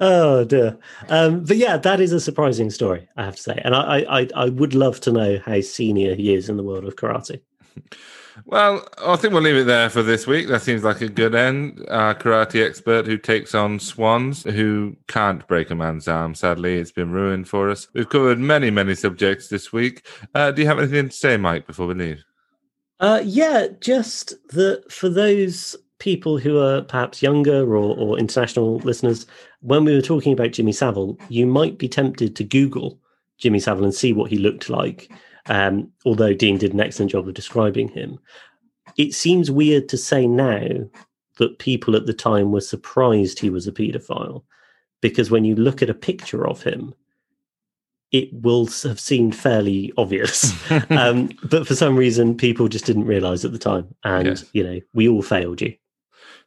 Oh 0.00 0.44
dear. 0.44 0.76
Um, 1.08 1.44
but 1.44 1.56
yeah, 1.56 1.76
that 1.76 2.00
is 2.00 2.12
a 2.12 2.20
surprising 2.20 2.70
story, 2.70 3.08
I 3.16 3.24
have 3.24 3.36
to 3.36 3.42
say. 3.42 3.60
And 3.64 3.74
I, 3.74 4.04
I, 4.08 4.28
I- 4.34 4.48
would 4.48 4.74
love 4.74 5.00
to 5.00 5.12
know 5.12 5.38
how 5.44 5.60
senior 5.60 6.14
he 6.14 6.32
is 6.34 6.48
in 6.48 6.56
the 6.56 6.62
world 6.62 6.84
of 6.84 6.96
karate. 6.96 7.40
Well, 8.46 8.86
I 8.98 9.14
think 9.16 9.32
we'll 9.32 9.42
leave 9.42 9.56
it 9.56 9.64
there 9.66 9.88
for 9.88 10.02
this 10.02 10.26
week. 10.26 10.48
That 10.48 10.62
seems 10.62 10.82
like 10.82 11.00
a 11.00 11.08
good 11.08 11.34
end. 11.36 11.84
Our 11.88 12.14
karate 12.14 12.66
expert 12.66 13.06
who 13.06 13.16
takes 13.16 13.54
on 13.54 13.78
swans 13.78 14.42
who 14.42 14.96
can't 15.06 15.46
break 15.46 15.70
a 15.70 15.74
man's 15.74 16.08
arm. 16.08 16.34
Sadly, 16.34 16.76
it's 16.78 16.90
been 16.90 17.12
ruined 17.12 17.48
for 17.48 17.70
us. 17.70 17.88
We've 17.94 18.08
covered 18.08 18.38
many, 18.40 18.70
many 18.70 18.96
subjects 18.96 19.48
this 19.48 19.72
week. 19.72 20.06
Uh, 20.34 20.50
do 20.50 20.62
you 20.62 20.68
have 20.68 20.78
anything 20.80 21.08
to 21.10 21.14
say, 21.14 21.36
Mike, 21.36 21.66
before 21.66 21.86
we 21.86 21.94
leave? 21.94 22.24
Uh, 23.00 23.20
yeah, 23.24 23.68
just 23.80 24.34
that 24.48 24.90
for 24.90 25.08
those 25.08 25.76
people 26.04 26.36
who 26.36 26.58
are 26.58 26.82
perhaps 26.82 27.22
younger 27.22 27.74
or, 27.74 27.96
or 27.96 28.18
international 28.18 28.76
listeners, 28.80 29.24
when 29.60 29.84
we 29.84 29.94
were 29.94 30.02
talking 30.02 30.34
about 30.34 30.52
Jimmy 30.52 30.70
Savile, 30.70 31.18
you 31.30 31.46
might 31.46 31.78
be 31.78 31.88
tempted 31.88 32.36
to 32.36 32.44
Google 32.44 33.00
Jimmy 33.38 33.58
Savile 33.58 33.84
and 33.84 33.94
see 33.94 34.12
what 34.12 34.30
he 34.30 34.36
looked 34.36 34.68
like. 34.68 35.10
Um, 35.46 35.90
although 36.04 36.34
Dean 36.34 36.58
did 36.58 36.74
an 36.74 36.80
excellent 36.80 37.12
job 37.12 37.26
of 37.26 37.32
describing 37.32 37.88
him, 37.88 38.18
it 38.98 39.14
seems 39.14 39.50
weird 39.50 39.88
to 39.88 39.96
say 39.96 40.26
now 40.26 40.68
that 41.38 41.58
people 41.58 41.96
at 41.96 42.04
the 42.04 42.12
time 42.12 42.52
were 42.52 42.60
surprised 42.60 43.38
he 43.38 43.48
was 43.48 43.66
a 43.66 43.72
paedophile, 43.72 44.44
because 45.00 45.30
when 45.30 45.46
you 45.46 45.54
look 45.54 45.80
at 45.80 45.90
a 45.90 45.94
picture 45.94 46.46
of 46.46 46.62
him, 46.62 46.94
it 48.12 48.28
will 48.30 48.66
have 48.66 49.00
seemed 49.00 49.34
fairly 49.34 49.90
obvious 49.96 50.54
um, 50.90 51.30
but 51.48 51.66
for 51.66 51.74
some 51.74 51.96
reason, 51.96 52.36
people 52.36 52.68
just 52.68 52.84
didn't 52.84 53.06
realize 53.06 53.42
at 53.44 53.52
the 53.52 53.58
time. 53.58 53.94
And, 54.04 54.26
Yes. 54.26 54.44
you 54.52 54.62
know, 54.62 54.80
we 54.92 55.08
all 55.08 55.22
failed 55.22 55.62
you. 55.62 55.74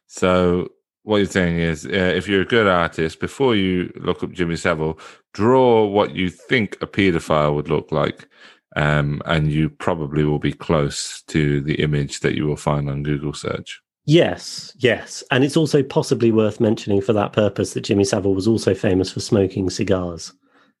So 0.08 0.68
what 1.04 1.18
you're 1.18 1.26
saying 1.26 1.58
is, 1.58 1.86
uh, 1.86 1.90
if 1.90 2.26
you're 2.26 2.42
a 2.42 2.46
good 2.46 2.66
artist, 2.66 3.20
before 3.20 3.54
you 3.54 3.92
look 4.00 4.22
up 4.22 4.32
Jimmy 4.32 4.56
Savile, 4.56 4.98
draw 5.32 5.86
what 5.86 6.14
you 6.14 6.28
think 6.28 6.76
a 6.82 6.86
paedophile 6.86 7.54
would 7.54 7.68
look 7.68 7.92
like, 7.92 8.28
um, 8.76 9.22
and 9.24 9.52
you 9.52 9.70
probably 9.70 10.24
will 10.24 10.38
be 10.38 10.52
close 10.52 11.22
to 11.28 11.60
the 11.60 11.76
image 11.76 12.20
that 12.20 12.34
you 12.34 12.46
will 12.46 12.56
find 12.56 12.90
on 12.90 13.02
Google 13.02 13.32
search. 13.32 13.80
Yes, 14.04 14.72
yes. 14.78 15.22
And 15.30 15.44
it's 15.44 15.56
also 15.56 15.82
possibly 15.82 16.32
worth 16.32 16.60
mentioning 16.60 17.02
for 17.02 17.12
that 17.12 17.34
purpose 17.34 17.74
that 17.74 17.82
Jimmy 17.82 18.04
Savile 18.04 18.34
was 18.34 18.48
also 18.48 18.74
famous 18.74 19.12
for 19.12 19.20
smoking 19.20 19.68
cigars. 19.68 20.32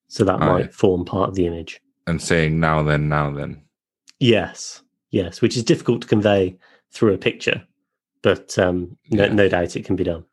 So 0.08 0.24
that 0.24 0.40
Oh, 0.40 0.46
might 0.46 0.72
form 0.72 1.04
part 1.04 1.28
of 1.28 1.34
the 1.34 1.46
image. 1.46 1.80
And 2.06 2.22
saying 2.22 2.58
now 2.58 2.82
then, 2.82 3.10
now 3.10 3.30
then. 3.30 3.62
Yes, 4.18 4.82
yes, 5.10 5.42
which 5.42 5.58
is 5.58 5.62
difficult 5.62 6.00
to 6.02 6.08
convey 6.08 6.56
through 6.90 7.12
a 7.12 7.18
picture. 7.18 7.62
But 8.22 8.58
um, 8.58 8.96
no, 9.10 9.24
Yeah. 9.24 9.32
no 9.32 9.48
doubt 9.48 9.76
it 9.76 9.84
can 9.84 9.96
be 9.96 10.04
done. 10.04 10.24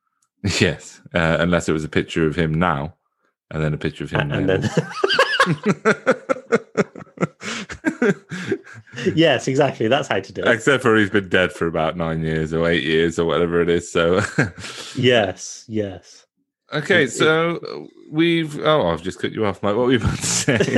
Yes, 0.59 1.01
uh, 1.15 1.37
unless 1.39 1.67
it 1.67 1.73
was 1.73 1.83
a 1.83 1.89
picture 1.89 2.27
of 2.27 2.35
him 2.35 2.53
now, 2.53 2.93
and 3.49 3.63
then 3.63 3.73
a 3.73 3.77
picture 3.77 4.03
of 4.03 4.11
him. 4.11 4.31
and 4.31 4.47
then, 4.47 4.63
yes, 9.15 9.47
exactly. 9.47 9.87
That's 9.87 10.07
how 10.07 10.19
to 10.19 10.33
do 10.33 10.41
it. 10.41 10.47
Except 10.47 10.83
for 10.83 10.95
he's 10.97 11.09
been 11.09 11.29
dead 11.29 11.51
for 11.51 11.67
about 11.67 11.97
nine 11.97 12.21
years 12.21 12.53
or 12.53 12.67
eight 12.69 12.83
years 12.83 13.17
or 13.19 13.25
whatever 13.25 13.61
it 13.61 13.69
is. 13.69 13.91
So, 13.91 14.21
Yes, 14.95 15.65
yes. 15.67 16.25
okay, 16.73 17.03
It- 17.03 17.07
it- 17.07 17.11
so 17.13 17.87
we've. 18.11 18.59
Oh, 18.59 18.87
I've 18.89 19.01
just 19.01 19.19
cut 19.19 19.31
you 19.31 19.45
off, 19.45 19.63
Mike. 19.63 19.75
What 19.75 19.87
were 19.87 19.93
you 19.93 19.99
about 19.99 20.17
to 20.17 20.25
say? 20.25 20.77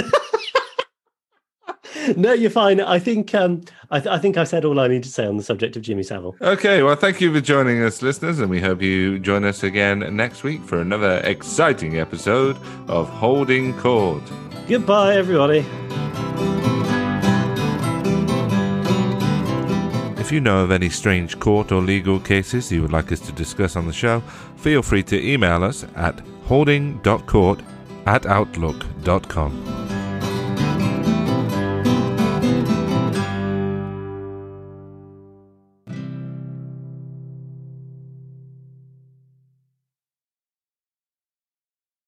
no, 2.16 2.34
you're 2.34 2.50
fine. 2.50 2.80
I 2.80 3.00
think 3.00 3.34
um, 3.36 3.62
I, 3.92 4.00
th- 4.00 4.14
I 4.14 4.18
think 4.20 4.38
I 4.38 4.44
said 4.44 4.64
all 4.66 4.80
I 4.80 4.88
need 4.88 5.04
to 5.04 5.10
say 5.10 5.26
on 5.26 5.38
the 5.38 5.44
subject 5.44 5.76
of 5.76 5.82
Jimmy 5.82 6.04
Savile. 6.04 6.36
okay, 6.42 6.84
well, 6.84 6.96
thank 6.96 7.20
you 7.20 7.34
for 7.34 7.42
joining 7.42 7.82
us, 7.84 8.02
listeners, 8.02 8.40
and 8.40 8.50
we 8.50 8.62
hope 8.62 8.82
you 8.82 9.20
join 9.20 9.44
us 9.44 9.64
again 9.64 10.16
next 10.16 10.44
week 10.44 10.62
for 10.64 10.80
another 10.80 11.18
exciting 11.24 12.00
episode 12.00 12.58
of 12.88 13.10
Holding 13.10 13.78
Court. 13.80 14.24
Goodbye, 14.68 15.16
everybody. 15.16 15.66
If 20.20 20.32
you 20.32 20.42
know 20.42 20.60
of 20.60 20.72
any 20.72 20.90
strange 20.90 21.40
court 21.40 21.72
or 21.72 21.82
legal 21.82 22.20
cases 22.20 22.70
you 22.70 22.82
would 22.82 22.92
like 22.92 23.14
us 23.14 23.22
to 23.22 23.32
discuss 23.32 23.78
on 23.78 23.88
the 23.88 23.94
show, 23.94 24.20
feel 24.58 24.82
free 24.82 25.04
to 25.04 25.26
email 25.26 25.64
us 25.64 25.86
at 25.96 26.20
holding.court 26.44 27.62
at 28.06 28.26
outlook.com. 28.26 29.77